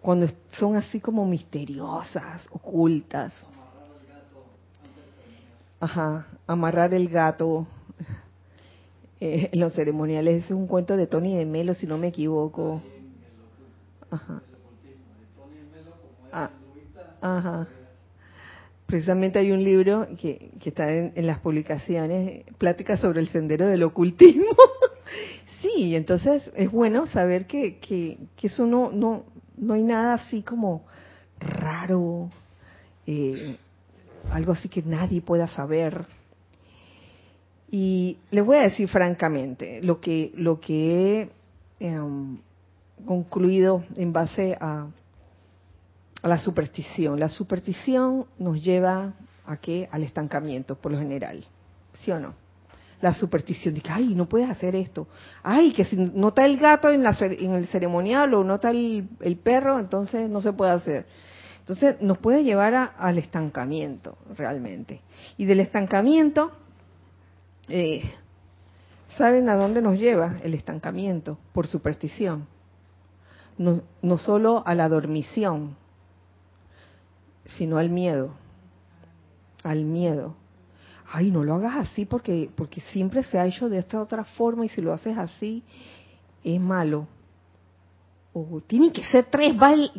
cuando 0.00 0.28
son 0.52 0.76
así 0.76 1.00
como 1.00 1.26
misteriosas, 1.26 2.46
ocultas. 2.52 3.34
Ajá, 5.80 6.26
amarrar 6.46 6.94
el 6.94 7.08
gato. 7.08 7.66
Eh, 9.20 9.50
los 9.54 9.72
ceremoniales 9.72 10.44
es 10.44 10.50
un 10.50 10.66
cuento 10.66 10.96
de 10.96 11.06
Tony 11.06 11.36
de 11.36 11.46
Melo, 11.46 11.74
si 11.74 11.86
no 11.86 11.96
me 11.96 12.08
equivoco. 12.08 12.82
Ajá. 14.10 14.42
Ah, 16.32 16.50
ajá. 17.20 17.68
Precisamente 18.86 19.38
hay 19.38 19.50
un 19.50 19.64
libro 19.64 20.06
que, 20.20 20.50
que 20.60 20.68
está 20.68 20.92
en, 20.92 21.26
las 21.26 21.40
publicaciones, 21.40 22.44
Pláticas 22.58 23.00
sobre 23.00 23.20
el 23.20 23.28
sendero 23.28 23.66
del 23.66 23.82
ocultismo. 23.82 24.54
sí, 25.62 25.96
entonces 25.96 26.50
es 26.54 26.70
bueno 26.70 27.06
saber 27.06 27.46
que, 27.46 27.78
que, 27.78 28.18
que 28.36 28.46
eso 28.46 28.66
no, 28.66 28.92
no, 28.92 29.24
no 29.56 29.74
hay 29.74 29.82
nada 29.82 30.14
así 30.14 30.42
como 30.42 30.84
raro, 31.40 32.30
eh, 33.06 33.56
algo 34.30 34.52
así 34.52 34.68
que 34.68 34.82
nadie 34.82 35.20
pueda 35.20 35.48
saber. 35.48 36.06
Y 37.78 38.16
les 38.30 38.42
voy 38.42 38.56
a 38.56 38.62
decir 38.62 38.88
francamente, 38.88 39.82
lo 39.82 40.00
que, 40.00 40.32
lo 40.34 40.58
que 40.60 41.28
he 41.78 41.86
em, 41.86 42.38
concluido 43.04 43.84
en 43.96 44.14
base 44.14 44.56
a, 44.58 44.86
a 46.22 46.28
la 46.28 46.38
superstición. 46.38 47.20
La 47.20 47.28
superstición 47.28 48.24
nos 48.38 48.64
lleva 48.64 49.12
a 49.44 49.58
qué? 49.58 49.90
Al 49.92 50.04
estancamiento, 50.04 50.76
por 50.76 50.90
lo 50.92 50.98
general. 50.98 51.44
¿Sí 51.92 52.10
o 52.10 52.18
no? 52.18 52.32
la 53.02 53.12
superstición 53.12 53.74
de 53.74 53.82
que, 53.82 53.90
ay, 53.90 54.14
no 54.14 54.26
puedes 54.26 54.48
hacer 54.48 54.74
esto. 54.74 55.06
Ay, 55.42 55.70
que 55.72 55.84
si 55.84 55.96
no 55.96 56.28
está 56.28 56.46
el 56.46 56.56
gato 56.56 56.88
en, 56.88 57.02
la, 57.02 57.10
el 57.10 57.66
ceremonial 57.66 58.32
o 58.32 58.42
no 58.42 58.54
está 58.54 58.70
el, 58.70 59.38
perro, 59.44 59.78
entonces 59.78 60.30
no 60.30 60.40
se 60.40 60.54
puede 60.54 60.70
hacer. 60.72 61.04
Entonces 61.58 62.00
nos 62.00 62.16
puede 62.16 62.42
llevar 62.42 62.94
al 62.96 63.18
estancamiento 63.18 64.16
realmente. 64.34 65.02
Y 65.36 65.44
del 65.44 65.60
estancamiento, 65.60 66.52
eh, 67.68 68.02
¿saben 69.16 69.48
a 69.48 69.56
dónde 69.56 69.82
nos 69.82 69.98
lleva 69.98 70.36
el 70.42 70.54
estancamiento? 70.54 71.38
Por 71.52 71.66
superstición. 71.66 72.46
no, 73.58 73.82
no 74.02 74.18
solo 74.18 74.62
a 74.66 74.74
la 74.74 74.88
dormición, 74.88 75.76
sino 77.46 77.78
al 77.78 77.90
miedo, 77.90 78.32
al 79.62 79.84
miedo. 79.84 80.34
Ay, 81.08 81.30
no 81.30 81.44
lo 81.44 81.54
hagas 81.54 81.76
así 81.76 82.04
porque 82.04 82.50
porque 82.56 82.80
siempre 82.80 83.22
se 83.22 83.38
ha 83.38 83.46
hecho 83.46 83.68
de 83.68 83.78
esta 83.78 84.00
otra 84.00 84.24
forma 84.24 84.66
y 84.66 84.68
si 84.68 84.80
lo 84.82 84.92
haces 84.92 85.16
así 85.16 85.62
es 86.42 86.60
malo. 86.60 87.06
O 88.32 88.60
tienen 88.60 88.92
que 88.92 89.04
ser 89.04 89.24
tres, 89.26 89.54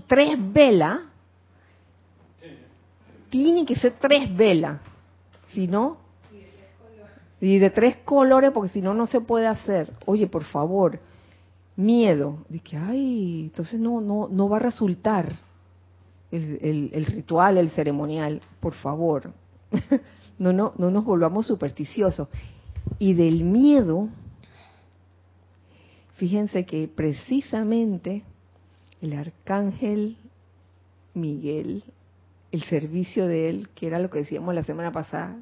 tres 0.05 0.37
velas. 0.53 0.99
Tienen 3.29 3.65
que 3.65 3.75
ser 3.75 3.93
tres 3.99 4.35
velas. 4.35 4.79
Si 5.53 5.67
no, 5.67 5.97
y 7.39 7.59
de 7.59 7.69
tres 7.69 7.97
colores 7.97 8.51
porque 8.51 8.71
si 8.71 8.81
no, 8.81 8.93
no 8.93 9.05
se 9.05 9.21
puede 9.21 9.47
hacer. 9.47 9.93
Oye, 10.05 10.27
por 10.27 10.43
favor, 10.43 10.99
miedo. 11.75 12.39
De 12.49 12.59
que, 12.59 12.77
ay, 12.77 13.41
entonces 13.41 13.79
no, 13.79 14.01
no, 14.01 14.27
no 14.27 14.49
va 14.49 14.57
a 14.57 14.61
resultar 14.61 15.33
el, 16.31 16.89
el, 16.93 17.05
ritual, 17.05 17.57
el 17.57 17.69
ceremonial. 17.69 18.41
Por 18.59 18.73
favor, 18.73 19.31
no, 20.39 20.51
no, 20.51 20.73
no 20.77 20.91
nos 20.91 21.05
volvamos 21.05 21.47
supersticiosos. 21.47 22.27
Y 22.97 23.13
del 23.13 23.43
miedo, 23.43 24.09
fíjense 26.15 26.65
que 26.65 26.87
precisamente 26.87 28.23
el 29.01 29.13
arcángel 29.13 30.17
Miguel, 31.13 31.83
el 32.51 32.63
servicio 32.63 33.27
de 33.27 33.49
él, 33.49 33.69
que 33.75 33.87
era 33.87 33.99
lo 33.99 34.09
que 34.09 34.19
decíamos 34.19 34.55
la 34.55 34.63
semana 34.63 34.91
pasada, 34.91 35.37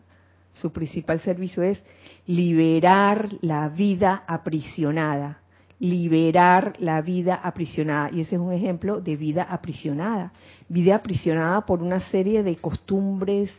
su 0.56 0.72
principal 0.72 1.20
servicio 1.20 1.64
es 1.64 1.82
liberar 2.26 3.30
la 3.41 3.70
vida 3.70 4.24
aprisionada, 4.26 5.39
liberar 5.80 6.76
la 6.80 7.01
vida 7.01 7.36
aprisionada. 7.36 8.10
Y 8.12 8.22
ese 8.22 8.36
es 8.36 8.41
un 8.41 8.53
ejemplo 8.53 9.01
de 9.01 9.18
vida 9.18 9.43
aprisionada, 9.43 10.32
vida 10.70 10.95
aprisionada 10.95 11.66
por 11.66 11.84
una 11.84 11.99
serie 12.10 12.41
de 12.41 12.56
costumbres 12.56 13.51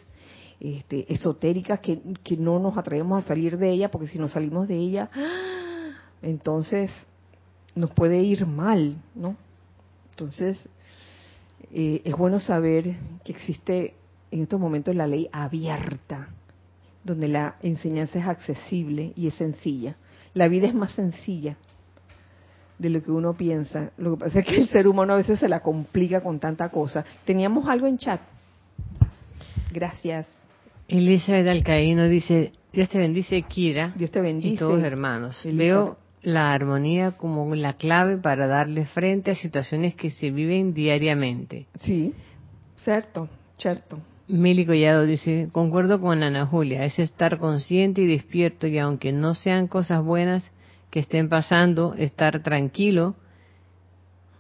este, 0.59 1.13
esotéricas 1.13 1.81
que, 1.81 2.01
no 2.39 2.59
nos 2.59 2.79
atrevemos 2.79 3.23
a 3.23 3.29
salir 3.29 3.59
de 3.59 3.71
ella, 3.71 3.91
porque 3.91 4.09
si 4.09 4.19
nos 4.19 4.33
salimos 4.33 4.67
de 4.67 4.77
ella, 4.77 5.11
entonces 6.23 6.91
nos 7.75 7.91
puede 7.91 8.23
ir 8.23 8.47
mal, 8.47 8.97
¿no? 9.15 9.37
Entonces, 10.13 10.67
eh, 11.75 12.01
es 12.03 12.17
bueno 12.17 12.41
saber 12.41 12.97
que 13.23 13.33
existe 13.33 13.95
en 14.31 14.43
estos 14.43 14.59
momentos 14.59 14.95
la 14.95 15.07
ley 15.07 15.29
abierta, 15.31 16.31
donde 17.07 17.29
la 17.29 17.57
enseñanza 17.63 18.19
es 18.19 18.27
accesible 18.27 19.13
y 19.17 19.29
es 19.29 19.35
sencilla. 19.35 19.97
La 20.35 20.49
vida 20.49 20.67
es 20.67 20.75
más 20.75 20.93
sencilla 20.93 21.57
de 22.79 22.91
lo 22.91 23.03
que 23.03 23.11
uno 23.11 23.35
piensa. 23.35 23.93
Lo 23.97 24.13
que 24.13 24.25
pasa 24.25 24.41
es 24.41 24.47
que 24.47 24.57
el 24.57 24.69
ser 24.69 24.87
humano 24.87 25.15
a 25.15 25.17
veces 25.17 25.39
se 25.39 25.49
la 25.49 25.61
complica 25.61 26.21
con 26.21 26.39
tanta 26.41 26.69
cosa. 26.69 27.05
Teníamos 27.25 27.69
algo 27.69 27.87
en 27.87 27.97
chat. 27.97 28.21
Gracias. 29.73 30.29
Elizabeth 30.89 31.49
Alcaíno 31.49 32.09
dice, 32.09 32.53
Dios 32.73 32.89
te 32.89 32.99
bendice, 32.99 33.41
Kira. 33.43 33.93
Dios 33.97 34.11
te 34.11 34.21
bendice. 34.21 34.55
Y 34.55 34.59
todos 34.59 34.83
hermanos. 34.83 35.41
Veo 35.45 35.97
la 36.23 36.53
armonía 36.53 37.13
como 37.13 37.55
la 37.55 37.75
clave 37.75 38.19
para 38.19 38.47
darle 38.47 38.85
frente 38.87 39.31
a 39.31 39.35
situaciones 39.37 39.95
que 39.95 40.11
se 40.11 40.31
viven 40.31 40.75
diariamente. 40.75 41.67
Sí, 41.77 42.13
cierto, 42.77 43.29
cierto. 43.59 44.01
Mili 44.29 44.67
Collado 44.67 45.07
dice, 45.07 45.49
concuerdo 45.53 46.01
con 46.01 46.25
Ana 46.25 46.47
Julia, 46.47 46.85
es 46.85 46.99
estar 46.99 47.39
consciente 47.39 48.01
y 48.01 48.07
despierto 48.07 48.67
y 48.67 48.79
aunque 48.79 49.13
no 49.13 49.35
sean 49.37 49.69
cosas 49.69 50.03
buenas 50.03 50.51
que 50.91 50.99
estén 51.01 51.29
pasando, 51.29 51.95
estar 51.95 52.43
tranquilo 52.43 53.15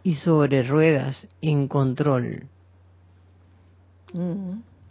y 0.02 0.14
sobre 0.16 0.64
ruedas, 0.64 1.28
en 1.40 1.68
control. 1.68 2.46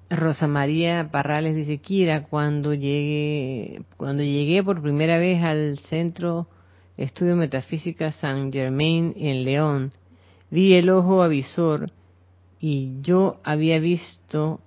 Rosa 0.10 0.48
María 0.48 1.10
Parrales 1.12 1.56
dice, 1.56 1.80
Kira, 1.80 2.24
cuando 2.24 2.74
llegué, 2.74 3.82
cuando 3.98 4.24
llegué 4.24 4.64
por 4.64 4.82
primera 4.82 5.18
vez 5.18 5.44
al 5.44 5.78
Centro 5.80 6.48
Estudio 6.96 7.36
Metafísica 7.36 8.12
San 8.14 8.52
Germain 8.54 9.14
en 9.18 9.44
León, 9.44 9.92
vi 10.52 10.76
el 10.76 10.90
ojo 10.90 11.22
avisor 11.22 11.92
y 12.62 13.02
yo 13.02 13.42
había 13.44 13.80
visto 13.80 14.62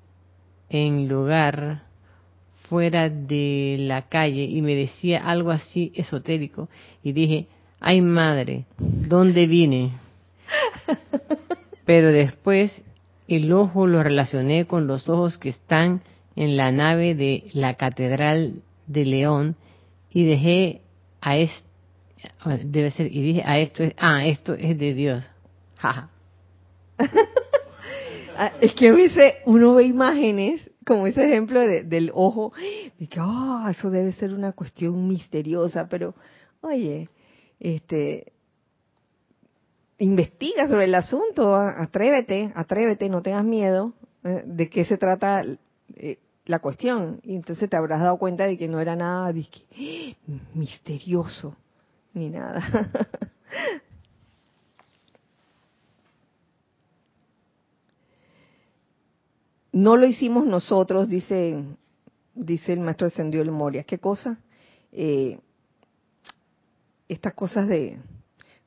en 0.71 1.09
lugar 1.09 1.83
fuera 2.69 3.09
de 3.09 3.77
la 3.81 4.03
calle 4.09 4.45
y 4.45 4.61
me 4.63 4.75
decía 4.75 5.25
algo 5.25 5.51
así 5.51 5.93
esotérico 5.95 6.69
y 7.03 7.13
dije, 7.13 7.47
ay 7.81 8.03
madre, 8.03 8.67
¿dónde 8.79 9.47
vine? 9.47 9.93
Pero 11.87 12.13
después 12.13 12.83
el 13.27 13.53
ojo 13.53 13.87
lo 13.87 14.03
relacioné 14.03 14.67
con 14.67 14.87
los 14.87 15.09
ojos 15.09 15.39
que 15.39 15.49
están 15.51 16.03
en 16.37 16.57
la 16.57 16.71
nave 16.73 17.15
de 17.15 17.45
la 17.53 17.75
Catedral 17.75 18.63
de 18.87 19.05
León 19.05 19.57
y 20.11 20.25
dejé 20.25 20.83
a 21.21 21.37
este, 21.37 21.67
debe 22.65 22.91
ser, 22.91 23.07
y 23.15 23.23
dije, 23.23 23.43
a 23.45 23.59
esto 23.59 23.83
es, 23.83 23.95
ah, 23.99 24.27
esto 24.27 24.55
es 24.55 24.79
de 24.79 24.95
Dios. 24.95 25.25
Ah, 25.81 26.09
es 28.61 28.75
que 28.75 28.89
a 28.89 28.93
veces 28.93 29.35
uno 29.47 29.75
ve 29.75 29.85
imágenes, 29.85 30.71
como 30.87 31.07
ese 31.07 31.25
ejemplo 31.25 31.61
del 31.61 32.11
ojo, 32.15 32.53
y 32.99 33.07
que, 33.07 33.19
ah, 33.21 33.69
eso 33.71 33.91
debe 33.91 34.13
ser 34.13 34.33
una 34.33 34.53
cuestión 34.53 35.09
misteriosa, 35.09 35.89
pero, 35.89 36.15
oye, 36.61 37.09
este, 37.61 38.33
investiga 39.99 40.69
sobre 40.69 40.85
el 40.85 40.95
asunto, 40.95 41.55
atrévete, 41.55 42.53
atrévete, 42.55 43.09
no 43.09 43.23
tengas 43.23 43.45
miedo 43.45 43.93
eh, 44.25 44.43
de 44.47 44.69
qué 44.69 44.85
se 44.85 44.97
trata 44.97 45.45
eh, 45.97 46.19
la 46.47 46.61
cuestión. 46.61 47.21
Y 47.25 47.35
entonces 47.35 47.69
te 47.69 47.77
habrás 47.77 48.01
dado 48.01 48.19
cuenta 48.19 48.47
de 48.47 48.57
que 48.57 48.69
no 48.69 48.81
era 48.81 48.97
nada 48.97 49.33
misterioso, 50.55 51.57
ni 52.15 52.31
nada. 52.31 52.63
No 59.79 59.97
lo 59.97 60.09
hicimos 60.09 60.45
nosotros, 60.45 61.09
dice, 61.09 61.63
dice 62.35 62.73
el 62.73 62.81
maestro 62.81 63.07
ascendió 63.07 63.43
el 63.43 63.53
Moria. 63.53 63.85
¿Qué 63.85 63.99
cosa? 63.99 64.41
Eh, 64.91 65.39
estas 67.09 67.33
cosas 67.35 67.69
de, 67.69 67.97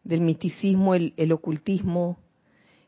del 0.05 0.21
miticismo, 0.21 0.95
el, 0.95 1.31
ocultismo, 1.33 2.17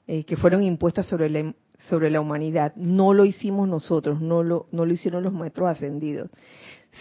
eh, 0.07 0.24
que 0.24 0.38
fueron 0.38 0.63
impuestas 0.63 1.05
sobre 1.05 1.30
la, 1.30 1.53
sobre 1.89 2.09
la 2.09 2.21
humanidad, 2.21 2.74
no 2.78 3.13
lo 3.13 3.26
hicimos 3.26 3.67
nosotros, 3.67 4.21
no 4.21 4.41
lo, 4.41 4.67
no 4.71 4.86
lo 4.86 4.93
hicieron 4.93 5.21
los 5.21 5.34
maestros 5.34 5.67
ascendidos, 5.67 6.30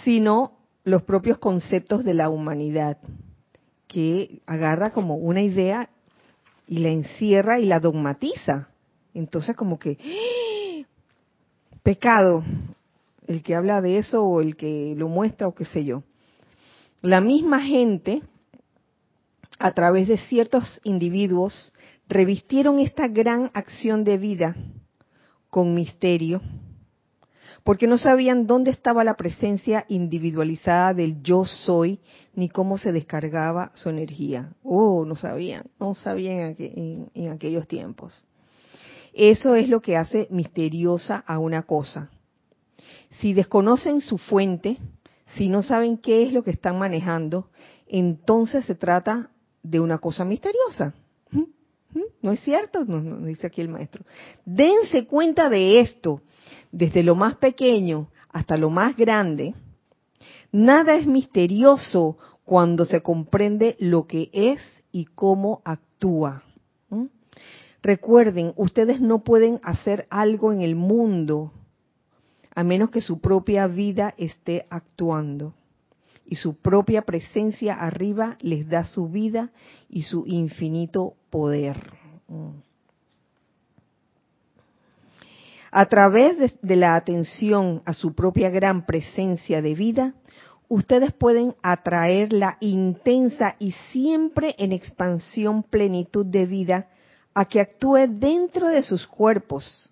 sino 0.03 0.59
los 0.83 1.05
propios 1.05 1.39
conceptos 1.39 2.05
de 2.05 2.15
la 2.15 2.31
humanidad, 2.31 2.99
que 3.87 4.43
agarra 4.45 4.91
como 4.91 5.15
una 5.15 5.43
idea 5.43 5.89
y 6.67 6.81
la 6.81 6.89
encierra 6.89 7.61
y 7.61 7.67
la 7.67 7.79
dogmatiza. 7.79 8.71
Entonces 9.15 9.55
como 9.55 9.79
que 9.79 9.99
pecado, 11.83 12.45
el 13.27 13.43
que 13.43 13.55
habla 13.55 13.81
de 13.81 13.99
eso 13.99 14.23
o 14.25 14.41
el 14.41 14.57
que 14.57 14.95
lo 14.97 15.09
muestra 15.09 15.49
o 15.49 15.55
qué 15.55 15.65
sé 15.67 15.85
yo. 15.85 16.03
La 17.01 17.21
misma 17.21 17.61
gente, 17.61 18.23
a 19.59 19.73
través 19.73 20.09
de 20.09 20.19
ciertos 20.19 20.81
individuos, 20.85 21.73
revistieron 22.09 22.79
esta 22.79 23.09
gran 23.09 23.51
acción 23.55 24.05
de 24.05 24.19
vida 24.19 24.57
con 25.51 25.75
misterio, 25.75 26.41
porque 27.65 27.87
no 27.87 27.99
sabían 27.99 28.47
dónde 28.47 28.71
estaba 28.71 29.05
la 29.05 29.15
presencia 29.15 29.85
individualizada 29.89 30.95
del 30.95 31.23
yo 31.23 31.45
soy, 31.45 32.01
ni 32.35 32.49
cómo 32.49 32.79
se 32.79 32.93
descargaba 32.93 33.71
su 33.75 33.89
energía. 33.89 34.53
Oh, 34.63 35.05
no 35.05 35.15
sabían, 35.15 35.67
no 35.79 35.95
sabían 35.95 36.57
en, 36.59 37.31
aquellos 37.31 37.69
tiempos. 37.69 38.25
Eso 39.13 39.55
es 39.55 39.69
lo 39.69 39.81
que 39.81 39.97
hace 39.97 40.27
misteriosa 40.31 41.23
a 41.27 41.39
una 41.39 41.63
cosa. 41.63 42.11
Si 43.21 43.35
desconocen 43.35 44.01
su 44.01 44.19
fuente, 44.19 44.79
si 45.37 45.49
no 45.49 45.63
saben 45.63 45.99
qué 45.99 46.23
es 46.23 46.33
lo 46.33 46.43
que 46.43 46.51
están 46.51 46.79
manejando, 46.79 47.51
entonces 47.87 48.65
se 48.65 48.75
trata 48.75 49.31
de 49.63 49.81
una 49.81 49.99
cosa 49.99 50.25
misteriosa. 50.25 50.95
¿Mm? 51.31 51.41
¿Mm? 51.95 52.03
¿No 52.23 52.33
es 52.33 52.41
cierto? 52.41 52.85
Nos, 52.85 53.25
dice 53.25 53.47
aquí 53.47 53.61
el 53.61 53.69
maestro. 53.69 54.05
Dense 54.45 55.07
cuenta 55.07 55.49
de 55.49 55.81
esto, 55.81 56.23
desde 56.71 57.03
lo 57.03 57.15
más 57.15 57.37
pequeño 57.37 58.09
hasta 58.31 58.57
lo 58.57 58.71
más 58.71 58.97
grande. 58.97 59.55
Nada 60.51 60.95
es 60.95 61.07
misterioso 61.07 62.17
cuando 62.45 62.85
se 62.85 63.03
comprende 63.03 63.77
lo 63.79 64.07
que 64.07 64.31
es 64.33 64.61
y 64.91 65.07
cómo 65.07 65.63
actúa. 65.65 66.43
Recuerden, 67.83 68.53
ustedes 68.57 69.01
no 69.01 69.25
pueden 69.25 69.61
hacer 69.65 70.07
algo 70.09 70.53
en 70.53 70.63
el 70.63 70.77
mundo 70.77 71.53
a 72.55 72.63
menos 72.65 72.91
que 72.91 73.01
su 73.01 73.21
propia 73.21 73.67
vida 73.67 74.15
esté 74.17 74.67
actuando. 74.71 75.55
y 76.25 76.37
su 76.37 76.55
propia 76.55 77.03
presencia 77.03 77.75
arriba 77.75 78.39
les 78.41 78.69
da 78.69 78.87
su 78.87 79.09
vida 79.09 79.51
y 79.91 80.03
su 80.03 80.25
infinito 80.27 81.15
poder. 81.31 81.77
A 85.73 85.87
través 85.87 86.39
de, 86.39 86.53
de, 86.63 86.77
la 86.77 86.95
atención 86.95 87.83
a 87.85 87.93
su 87.93 88.15
propia 88.15 88.51
gran 88.51 88.87
presencia 88.87 89.61
de 89.61 89.75
vida, 89.75 90.15
ustedes 90.69 91.13
pueden 91.13 91.57
atraer 91.61 92.33
la 92.33 92.57
intensa 92.61 93.57
y 93.59 93.73
siempre 93.91 94.55
en 94.59 94.73
expansión 94.73 95.65
plenitud 95.65 96.25
de 96.25 96.47
vida 96.47 96.89
a 97.35 97.45
que 97.45 97.61
actúe 97.61 98.07
dentro 98.09 98.69
de 98.69 98.83
sus 98.83 99.07
cuerpos, 99.07 99.91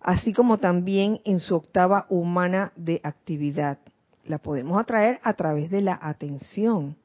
así 0.00 0.32
como 0.32 0.58
también 0.58 1.20
en 1.24 1.40
su 1.40 1.54
octava 1.54 2.06
humana 2.08 2.72
de 2.76 3.00
actividad. 3.02 3.78
La 4.24 4.38
podemos 4.38 4.80
atraer 4.80 5.20
a 5.22 5.34
través 5.34 5.70
de 5.70 5.82
la 5.82 5.98
atención. 6.00 6.96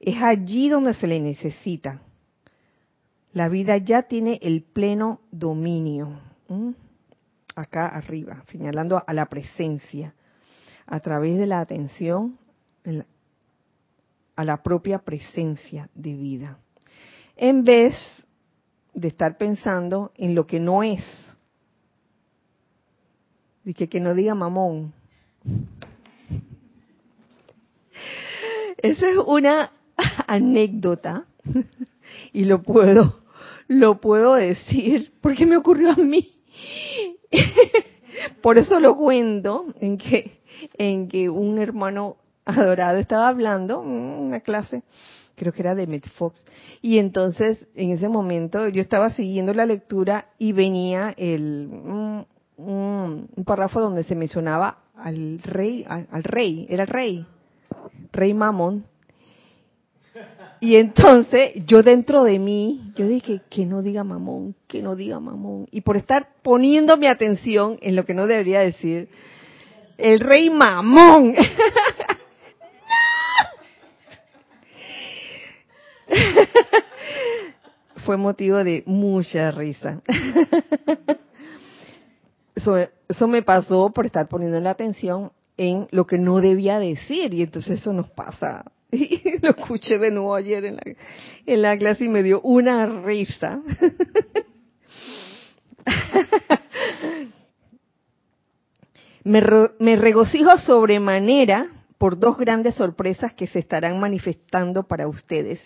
Es 0.00 0.22
allí 0.22 0.68
donde 0.68 0.94
se 0.94 1.06
le 1.06 1.20
necesita. 1.20 2.00
La 3.32 3.48
vida 3.48 3.76
ya 3.76 4.02
tiene 4.02 4.38
el 4.42 4.62
pleno 4.62 5.20
dominio. 5.30 6.20
Acá 7.54 7.86
arriba, 7.86 8.42
señalando 8.48 9.02
a 9.06 9.12
la 9.12 9.26
presencia. 9.26 10.14
A 10.86 11.00
través 11.00 11.36
de 11.38 11.46
la 11.46 11.60
atención 11.60 12.38
a 14.36 14.44
la 14.44 14.62
propia 14.62 14.98
presencia 14.98 15.88
de 15.94 16.14
vida. 16.14 16.58
En 17.36 17.64
vez 17.64 17.94
de 18.96 19.08
estar 19.08 19.38
pensando 19.38 20.10
en 20.16 20.34
lo 20.34 20.46
que 20.46 20.58
no 20.58 20.82
es. 20.82 21.04
Y 23.64 23.74
que, 23.74 24.00
no 24.00 24.14
diga 24.14 24.34
mamón. 24.34 24.92
Esa 28.78 29.10
es 29.10 29.18
una 29.26 29.70
anécdota 30.26 31.26
y 32.32 32.44
lo 32.44 32.62
puedo 32.62 33.26
lo 33.68 34.00
puedo 34.00 34.34
decir 34.34 35.12
porque 35.20 35.44
me 35.46 35.56
ocurrió 35.56 35.90
a 35.90 35.96
mí. 35.96 36.40
Por 38.42 38.58
eso 38.58 38.80
lo 38.80 38.96
cuento 38.96 39.66
en 39.80 39.98
que 39.98 40.40
en 40.78 41.08
que 41.08 41.28
un 41.28 41.58
hermano 41.58 42.16
adorado 42.44 42.98
estaba 42.98 43.28
hablando 43.28 43.82
en 43.82 43.88
una 43.88 44.40
clase 44.40 44.84
creo 45.36 45.52
que 45.52 45.62
era 45.62 45.74
de 45.74 45.86
Met 45.86 46.08
Fox. 46.16 46.42
Y 46.82 46.98
entonces, 46.98 47.66
en 47.74 47.90
ese 47.90 48.08
momento, 48.08 48.68
yo 48.68 48.80
estaba 48.80 49.10
siguiendo 49.10 49.54
la 49.54 49.66
lectura 49.66 50.30
y 50.38 50.52
venía 50.52 51.14
el 51.16 51.68
un, 51.70 52.26
un, 53.36 53.44
párrafo 53.44 53.80
donde 53.80 54.02
se 54.02 54.14
mencionaba 54.14 54.78
al 54.96 55.40
rey, 55.42 55.84
al, 55.86 56.24
rey, 56.24 56.66
era 56.68 56.84
el 56.84 56.88
rey, 56.88 57.26
rey 58.12 58.34
Mamón. 58.34 58.84
Y 60.58 60.76
entonces 60.76 61.52
yo 61.66 61.82
dentro 61.82 62.24
de 62.24 62.38
mí, 62.38 62.92
yo 62.96 63.06
dije, 63.06 63.42
que 63.50 63.66
no 63.66 63.82
diga 63.82 64.04
mamón, 64.04 64.54
que 64.66 64.80
no 64.80 64.96
diga 64.96 65.20
mamón. 65.20 65.68
Y 65.70 65.82
por 65.82 65.98
estar 65.98 66.30
poniendo 66.42 66.96
mi 66.96 67.06
atención 67.08 67.78
en 67.82 67.94
lo 67.94 68.06
que 68.06 68.14
no 68.14 68.26
debería 68.26 68.60
decir, 68.60 69.10
el 69.98 70.18
rey 70.20 70.48
mamón. 70.48 71.34
Fue 78.04 78.16
motivo 78.16 78.62
de 78.62 78.82
mucha 78.86 79.50
risa. 79.50 80.00
Eso, 82.54 83.28
me 83.28 83.42
pasó 83.42 83.90
por 83.90 84.06
estar 84.06 84.28
poniendo 84.28 84.58
la 84.60 84.70
atención 84.70 85.30
en 85.56 85.88
lo 85.90 86.06
que 86.06 86.18
no 86.18 86.40
debía 86.40 86.78
decir 86.78 87.34
y 87.34 87.42
entonces 87.42 87.80
eso 87.80 87.92
nos 87.92 88.08
pasa. 88.10 88.64
Lo 88.90 89.50
escuché 89.50 89.98
de 89.98 90.10
nuevo 90.10 90.34
ayer 90.34 90.64
en 90.64 90.76
la, 90.76 90.82
en 91.46 91.62
la 91.62 91.76
clase 91.76 92.04
y 92.04 92.08
me 92.08 92.22
dio 92.22 92.40
una 92.40 92.86
risa. 93.02 93.60
me, 99.24 99.42
me 99.78 99.96
regocijo 99.96 100.56
sobremanera 100.56 101.68
por 101.98 102.18
dos 102.18 102.38
grandes 102.38 102.74
sorpresas 102.74 103.34
que 103.34 103.46
se 103.46 103.58
estarán 103.58 104.00
manifestando 104.00 104.84
para 104.84 105.08
ustedes 105.08 105.60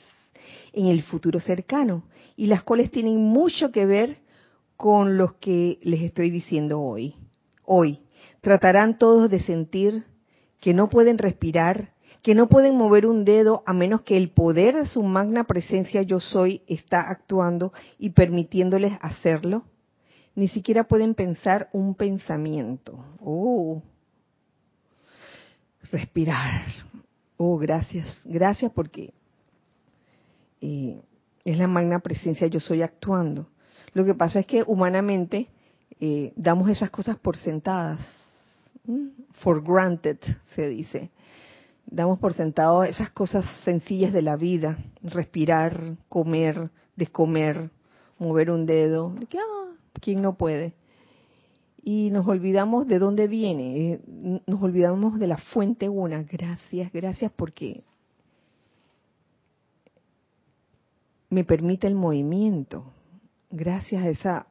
en 0.72 0.86
el 0.86 1.02
futuro 1.02 1.40
cercano 1.40 2.04
y 2.36 2.46
las 2.46 2.62
cuales 2.62 2.90
tienen 2.90 3.18
mucho 3.18 3.70
que 3.72 3.86
ver 3.86 4.18
con 4.76 5.18
los 5.18 5.34
que 5.34 5.78
les 5.82 6.00
estoy 6.00 6.30
diciendo 6.30 6.80
hoy. 6.80 7.14
Hoy 7.64 8.00
tratarán 8.40 8.98
todos 8.98 9.30
de 9.30 9.40
sentir 9.40 10.04
que 10.60 10.74
no 10.74 10.88
pueden 10.88 11.18
respirar, 11.18 11.92
que 12.22 12.34
no 12.34 12.48
pueden 12.48 12.76
mover 12.76 13.06
un 13.06 13.24
dedo 13.24 13.62
a 13.66 13.72
menos 13.72 14.02
que 14.02 14.16
el 14.16 14.30
poder 14.30 14.74
de 14.74 14.86
su 14.86 15.02
magna 15.02 15.44
presencia 15.44 16.02
yo 16.02 16.20
soy 16.20 16.62
está 16.66 17.00
actuando 17.02 17.72
y 17.98 18.10
permitiéndoles 18.10 18.92
hacerlo. 19.00 19.64
Ni 20.34 20.48
siquiera 20.48 20.84
pueden 20.84 21.14
pensar 21.14 21.68
un 21.72 21.94
pensamiento. 21.94 23.04
Oh, 23.20 23.82
respirar. 25.90 26.62
Oh, 27.36 27.58
gracias, 27.58 28.20
gracias 28.24 28.70
porque 28.72 29.12
es 30.60 31.58
la 31.58 31.66
magna 31.66 32.00
presencia 32.00 32.46
yo 32.46 32.60
soy 32.60 32.82
actuando. 32.82 33.48
Lo 33.92 34.04
que 34.04 34.14
pasa 34.14 34.40
es 34.40 34.46
que 34.46 34.62
humanamente 34.66 35.48
eh, 36.00 36.32
damos 36.36 36.70
esas 36.70 36.90
cosas 36.90 37.18
por 37.18 37.36
sentadas, 37.36 38.00
for 39.34 39.62
granted 39.62 40.18
se 40.54 40.68
dice. 40.68 41.10
Damos 41.86 42.18
por 42.20 42.34
sentado 42.34 42.84
esas 42.84 43.10
cosas 43.10 43.44
sencillas 43.64 44.12
de 44.12 44.22
la 44.22 44.36
vida, 44.36 44.78
respirar, 45.02 45.96
comer, 46.08 46.70
descomer, 46.94 47.70
mover 48.18 48.50
un 48.50 48.64
dedo, 48.64 49.12
ah, 49.34 49.72
¿quién 50.00 50.22
no 50.22 50.36
puede? 50.36 50.74
Y 51.82 52.10
nos 52.10 52.28
olvidamos 52.28 52.86
de 52.86 52.98
dónde 52.98 53.26
viene, 53.26 53.92
eh, 53.92 54.00
nos 54.46 54.62
olvidamos 54.62 55.18
de 55.18 55.26
la 55.26 55.38
fuente 55.38 55.88
una. 55.88 56.22
Gracias, 56.22 56.92
gracias 56.92 57.32
porque 57.34 57.82
me 61.30 61.44
permite 61.44 61.86
el 61.86 61.94
movimiento, 61.94 62.84
gracias 63.50 64.02
a 64.02 64.08
esa 64.08 64.46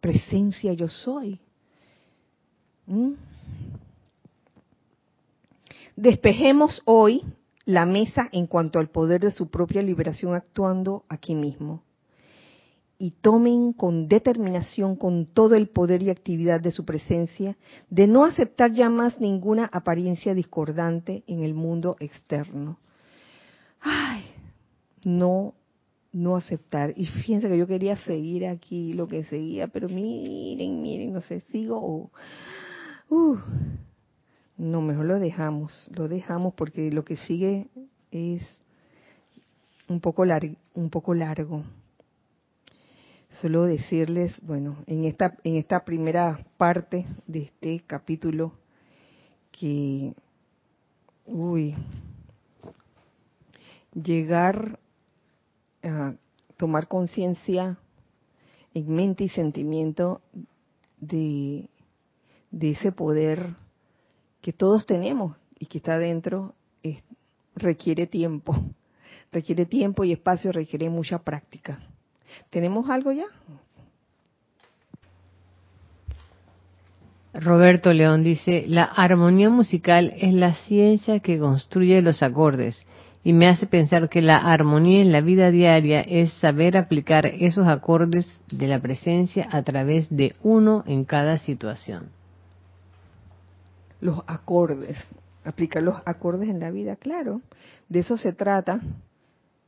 presencia 0.00 0.72
yo 0.72 0.88
soy. 0.88 1.40
¿Mm? 2.86 3.12
Despejemos 5.96 6.82
hoy 6.86 7.22
la 7.64 7.86
mesa 7.86 8.28
en 8.32 8.46
cuanto 8.46 8.78
al 8.78 8.88
poder 8.88 9.20
de 9.20 9.30
su 9.30 9.48
propia 9.48 9.82
liberación 9.82 10.34
actuando 10.34 11.04
aquí 11.08 11.34
mismo. 11.34 11.82
Y 12.98 13.10
tomen 13.12 13.72
con 13.72 14.08
determinación, 14.08 14.96
con 14.96 15.26
todo 15.26 15.56
el 15.56 15.68
poder 15.68 16.02
y 16.02 16.10
actividad 16.10 16.60
de 16.60 16.70
su 16.70 16.84
presencia, 16.84 17.56
de 17.90 18.06
no 18.06 18.24
aceptar 18.24 18.72
ya 18.72 18.88
más 18.88 19.20
ninguna 19.20 19.66
apariencia 19.72 20.34
discordante 20.34 21.22
en 21.26 21.42
el 21.42 21.54
mundo 21.54 21.96
externo. 22.00 22.78
Ay, 23.80 24.24
no 25.04 25.54
no 26.14 26.36
aceptar. 26.36 26.94
Y 26.96 27.06
fíjense 27.06 27.48
que 27.48 27.58
yo 27.58 27.66
quería 27.66 27.96
seguir 27.96 28.46
aquí 28.46 28.92
lo 28.92 29.08
que 29.08 29.24
seguía, 29.24 29.66
pero 29.66 29.88
miren, 29.88 30.80
miren, 30.80 31.12
no 31.12 31.20
sé, 31.20 31.40
sigo 31.50 31.76
o... 31.76 32.10
Uh, 33.10 33.36
no, 34.56 34.80
mejor 34.80 35.06
lo 35.06 35.18
dejamos, 35.18 35.90
lo 35.92 36.08
dejamos 36.08 36.54
porque 36.54 36.90
lo 36.92 37.04
que 37.04 37.16
sigue 37.16 37.66
es 38.12 38.42
un 39.88 40.00
poco, 40.00 40.24
largo, 40.24 40.54
un 40.74 40.88
poco 40.88 41.12
largo. 41.12 41.64
Solo 43.42 43.64
decirles, 43.64 44.40
bueno, 44.42 44.76
en 44.86 45.04
esta, 45.04 45.36
en 45.42 45.56
esta 45.56 45.84
primera 45.84 46.46
parte 46.56 47.04
de 47.26 47.42
este 47.42 47.80
capítulo 47.84 48.52
que, 49.50 50.14
uy, 51.26 51.74
llegar 53.92 54.78
tomar 56.56 56.88
conciencia 56.88 57.78
en 58.74 58.88
mente 58.94 59.24
y 59.24 59.28
sentimiento 59.28 60.20
de, 60.98 61.68
de, 62.50 62.70
ese 62.70 62.92
poder 62.92 63.54
que 64.40 64.52
todos 64.52 64.86
tenemos 64.86 65.36
y 65.58 65.66
que 65.66 65.78
está 65.78 65.98
dentro, 65.98 66.54
requiere 67.56 68.06
tiempo, 68.06 68.56
requiere 69.32 69.66
tiempo 69.66 70.04
y 70.04 70.12
espacio, 70.12 70.52
requiere 70.52 70.88
mucha 70.90 71.18
práctica. 71.18 71.80
¿Tenemos 72.50 72.88
algo 72.90 73.12
ya? 73.12 73.26
Roberto 77.34 77.92
León 77.92 78.22
dice, 78.22 78.64
la 78.68 78.84
armonía 78.84 79.50
musical 79.50 80.14
es 80.16 80.32
la 80.34 80.54
ciencia 80.54 81.18
que 81.18 81.38
construye 81.38 82.00
los 82.00 82.22
acordes 82.22 82.86
y 83.24 83.32
me 83.32 83.48
hace 83.48 83.66
pensar 83.66 84.10
que 84.10 84.20
la 84.20 84.36
armonía 84.36 85.00
en 85.00 85.10
la 85.10 85.22
vida 85.22 85.50
diaria 85.50 86.02
es 86.02 86.30
saber 86.34 86.76
aplicar 86.76 87.24
esos 87.24 87.66
acordes 87.66 88.38
de 88.52 88.66
la 88.66 88.78
presencia 88.78 89.48
a 89.50 89.62
través 89.62 90.14
de 90.14 90.34
uno 90.42 90.84
en 90.86 91.06
cada 91.06 91.38
situación. 91.38 92.10
Los 94.00 94.20
acordes. 94.26 94.98
aplicar 95.42 95.82
los 95.82 95.96
acordes 96.04 96.50
en 96.50 96.60
la 96.60 96.70
vida, 96.70 96.96
claro, 96.96 97.40
de 97.88 98.00
eso 98.00 98.18
se 98.18 98.34
trata. 98.34 98.80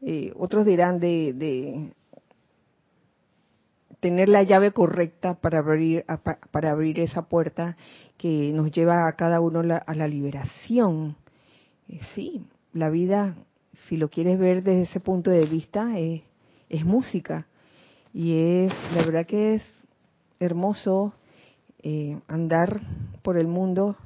Eh, 0.02 0.32
otros 0.38 0.66
dirán 0.66 1.00
de, 1.00 1.32
de, 1.32 1.92
tener 4.00 4.28
la 4.28 4.42
llave 4.42 4.72
correcta 4.72 5.34
para 5.34 5.61
abrir 5.61 6.04
para 6.50 6.70
abrir 6.70 7.00
esa 7.00 7.22
puerta 7.22 7.76
que 8.18 8.52
nos 8.52 8.70
lleva 8.70 9.09
a 9.09 9.12
cada 9.16 9.40
uno 9.40 9.61
a 9.61 9.94
la 9.94 10.09
liberación. 10.09 11.16
Eh, 11.88 12.00
sí, 12.14 12.44
la 12.76 12.90
vida, 12.90 13.34
si 13.88 13.96
lo 13.96 14.08
quieres 14.08 14.38
ver 14.38 14.62
desde 14.62 14.82
ese 14.82 15.00
punto 15.00 15.30
de 15.30 15.46
vista, 15.46 15.98
es, 15.98 16.22
es 16.68 16.84
música 16.84 17.46
y 18.12 18.32
es 18.64 18.72
la 18.94 19.04
verdad 19.04 19.26
que 19.26 19.54
es 19.54 19.62
hermoso 20.40 21.12
eh, 21.82 22.18
andar 22.28 22.80
por 23.22 23.38
el 23.38 23.46
mundo 23.46 23.96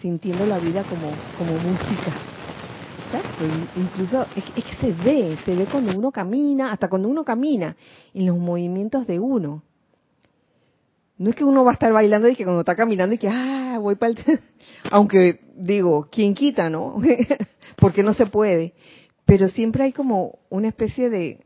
sintiendo 0.00 0.46
la 0.46 0.58
vida 0.58 0.84
como, 0.84 1.10
como 1.38 1.58
música. 1.58 2.12
Incluso 3.76 4.26
es, 4.34 4.44
que 4.44 4.74
se 4.80 4.92
ve, 4.92 5.36
se 5.44 5.54
ve 5.54 5.66
cuando 5.70 5.96
uno 5.96 6.10
camina, 6.10 6.72
hasta 6.72 6.88
cuando 6.88 7.08
uno 7.08 7.24
camina, 7.24 7.76
en 8.14 8.26
los 8.26 8.38
movimientos 8.38 9.06
de 9.06 9.18
uno. 9.18 9.62
No 11.18 11.30
es 11.30 11.36
que 11.36 11.44
uno 11.44 11.64
va 11.64 11.72
a 11.72 11.74
estar 11.74 11.92
bailando 11.92 12.28
y 12.28 12.34
que 12.34 12.44
cuando 12.44 12.60
está 12.60 12.74
caminando 12.74 13.14
y 13.14 13.18
que, 13.18 13.28
ah, 13.28 13.61
voy 13.82 13.96
para 13.96 14.12
el... 14.12 14.40
Aunque 14.90 15.40
digo, 15.56 16.08
¿quién 16.10 16.34
quita, 16.34 16.70
no? 16.70 17.00
Porque 17.76 18.02
no 18.02 18.14
se 18.14 18.26
puede. 18.26 18.74
Pero 19.24 19.48
siempre 19.48 19.84
hay 19.84 19.92
como 19.92 20.38
una 20.50 20.68
especie 20.68 21.10
de 21.10 21.40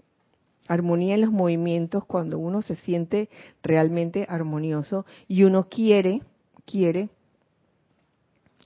armonía 0.68 1.14
en 1.14 1.20
los 1.20 1.32
movimientos 1.32 2.04
cuando 2.04 2.38
uno 2.38 2.62
se 2.62 2.76
siente 2.76 3.28
realmente 3.62 4.26
armonioso 4.28 5.06
y 5.28 5.44
uno 5.44 5.68
quiere, 5.68 6.22
quiere 6.64 7.10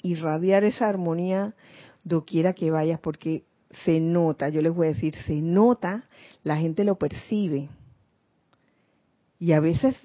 irradiar 0.02 0.64
esa 0.64 0.88
armonía 0.88 1.54
doquiera 2.04 2.54
que 2.54 2.70
vayas 2.70 3.00
porque 3.00 3.44
se 3.84 4.00
nota, 4.00 4.48
yo 4.48 4.62
les 4.62 4.74
voy 4.74 4.88
a 4.88 4.92
decir, 4.92 5.14
se 5.26 5.40
nota, 5.42 6.08
la 6.42 6.56
gente 6.56 6.84
lo 6.84 6.96
percibe. 6.96 7.68
Y 9.38 9.52
a 9.52 9.60
veces 9.60 9.96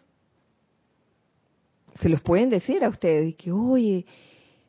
se 2.01 2.09
los 2.09 2.21
pueden 2.21 2.49
decir 2.49 2.83
a 2.83 2.89
ustedes 2.89 3.35
que, 3.35 3.51
oye, 3.51 4.05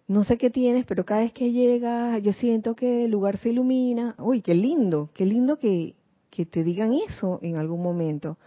no 0.09 0.24
sé 0.24 0.39
qué 0.39 0.51
tienes, 0.51 0.85
pero 0.85 1.05
cada 1.05 1.22
vez 1.22 1.33
que 1.33 1.51
llega 1.51 2.18
yo 2.18 2.33
siento 2.33 2.77
que 2.77 3.07
el 3.07 3.11
lugar 3.11 3.39
se 3.39 3.51
ilumina. 3.51 4.14
Uy, 4.18 4.43
qué 4.43 4.55
lindo, 4.55 5.11
qué 5.12 5.27
lindo 5.27 5.59
que, 5.59 5.95
que 6.31 6.47
te 6.47 6.62
digan 6.62 6.93
eso 6.93 7.41
en 7.43 7.57
algún 7.57 7.83
momento. 7.83 8.39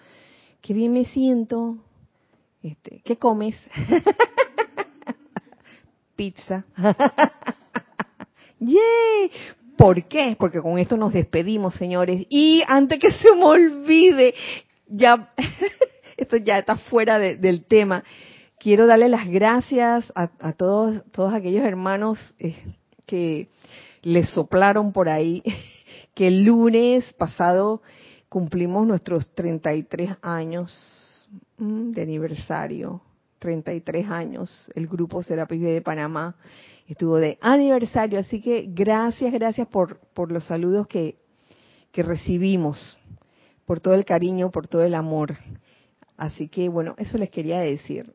Qué 0.62 0.74
bien 0.74 0.94
me 0.94 1.06
siento. 1.06 1.78
Este, 2.64 3.02
¿Qué 3.04 3.18
comes? 3.18 3.56
Pizza. 6.16 6.66
¡Yay! 8.60 9.32
¿Por 9.78 10.04
qué? 10.10 10.36
Porque 10.38 10.62
con 10.62 10.78
esto 10.78 10.98
nos 10.98 11.14
despedimos, 11.14 11.76
señores. 11.76 12.26
Y 12.30 12.62
antes 12.68 13.00
que 13.00 13.12
se 13.12 13.34
me 13.34 13.46
olvide, 13.46 14.34
ya, 14.88 15.34
esto 16.18 16.36
ya 16.38 16.60
está 16.60 16.76
fuera 16.76 17.18
del 17.18 17.64
tema. 17.64 18.04
Quiero 18.60 18.88
darle 18.88 19.08
las 19.08 19.26
gracias 19.30 20.12
a, 20.16 20.52
todos, 20.52 21.02
todos 21.12 21.34
aquellos 21.34 21.64
hermanos 21.64 22.20
eh, 22.40 22.58
que 23.06 23.48
les 24.02 24.30
soplaron 24.32 24.92
por 24.92 25.08
ahí 25.08 25.42
que 26.14 26.28
el 26.28 26.44
lunes 26.44 27.14
pasado 27.14 27.82
cumplimos 28.28 28.86
nuestros 28.86 29.34
33 29.34 30.18
años 30.22 31.30
mm, 31.58 31.92
de 31.92 32.02
aniversario. 32.02 33.02
33 33.40 34.10
años, 34.10 34.70
el 34.76 34.88
grupo 34.88 35.24
Serapis 35.24 35.62
de 35.62 35.82
Panamá 35.82 36.36
estuvo 36.90 37.16
de 37.16 37.38
aniversario, 37.40 38.20
así 38.20 38.42
que 38.42 38.66
gracias, 38.68 39.32
gracias 39.32 39.66
por, 39.70 40.02
por 40.14 40.30
los 40.30 40.44
saludos 40.44 40.88
que, 40.88 41.16
que 41.94 42.04
recibimos, 42.04 43.00
por 43.66 43.80
todo 43.80 43.94
el 43.94 44.04
cariño, 44.04 44.52
por 44.52 44.68
todo 44.68 44.84
el 44.84 44.94
amor. 44.94 45.38
Así 46.20 46.50
que 46.50 46.68
bueno, 46.68 46.96
eso 46.98 47.18
les 47.18 47.30
quería 47.30 47.60
decir. 47.60 48.12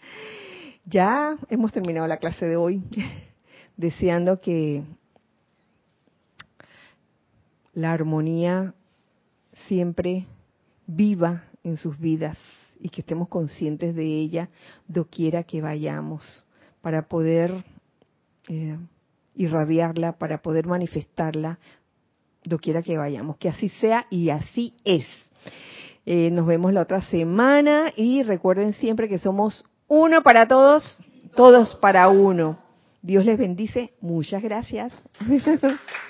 ya 0.84 1.38
hemos 1.48 1.72
terminado 1.72 2.08
la 2.08 2.16
clase 2.16 2.46
de 2.46 2.56
hoy, 2.56 2.82
deseando 3.76 4.40
que 4.40 4.82
la 7.74 7.92
armonía 7.92 8.74
siempre 9.68 10.26
viva 10.88 11.44
en 11.62 11.76
sus 11.76 11.96
vidas 11.96 12.36
y 12.80 12.88
que 12.88 13.02
estemos 13.02 13.28
conscientes 13.28 13.94
de 13.94 14.04
ella 14.04 14.48
doquiera 14.88 15.44
que 15.44 15.62
vayamos 15.62 16.44
para 16.82 17.06
poder 17.06 17.52
eh, 18.48 18.76
irradiarla, 19.36 20.18
para 20.18 20.42
poder 20.42 20.66
manifestarla 20.66 21.60
doquiera 22.42 22.82
que 22.82 22.98
vayamos. 22.98 23.36
Que 23.36 23.48
así 23.48 23.68
sea 23.68 24.06
y 24.10 24.30
así 24.30 24.74
es. 24.82 25.06
Eh, 26.06 26.30
nos 26.30 26.46
vemos 26.46 26.72
la 26.72 26.82
otra 26.82 27.02
semana 27.02 27.92
y 27.96 28.22
recuerden 28.22 28.74
siempre 28.74 29.08
que 29.08 29.18
somos 29.18 29.64
uno 29.88 30.22
para 30.22 30.46
todos, 30.46 30.96
todos 31.34 31.74
para 31.76 32.08
uno. 32.08 32.58
Dios 33.02 33.24
les 33.24 33.36
bendice. 33.36 33.92
Muchas 34.00 34.42
gracias. 34.42 34.92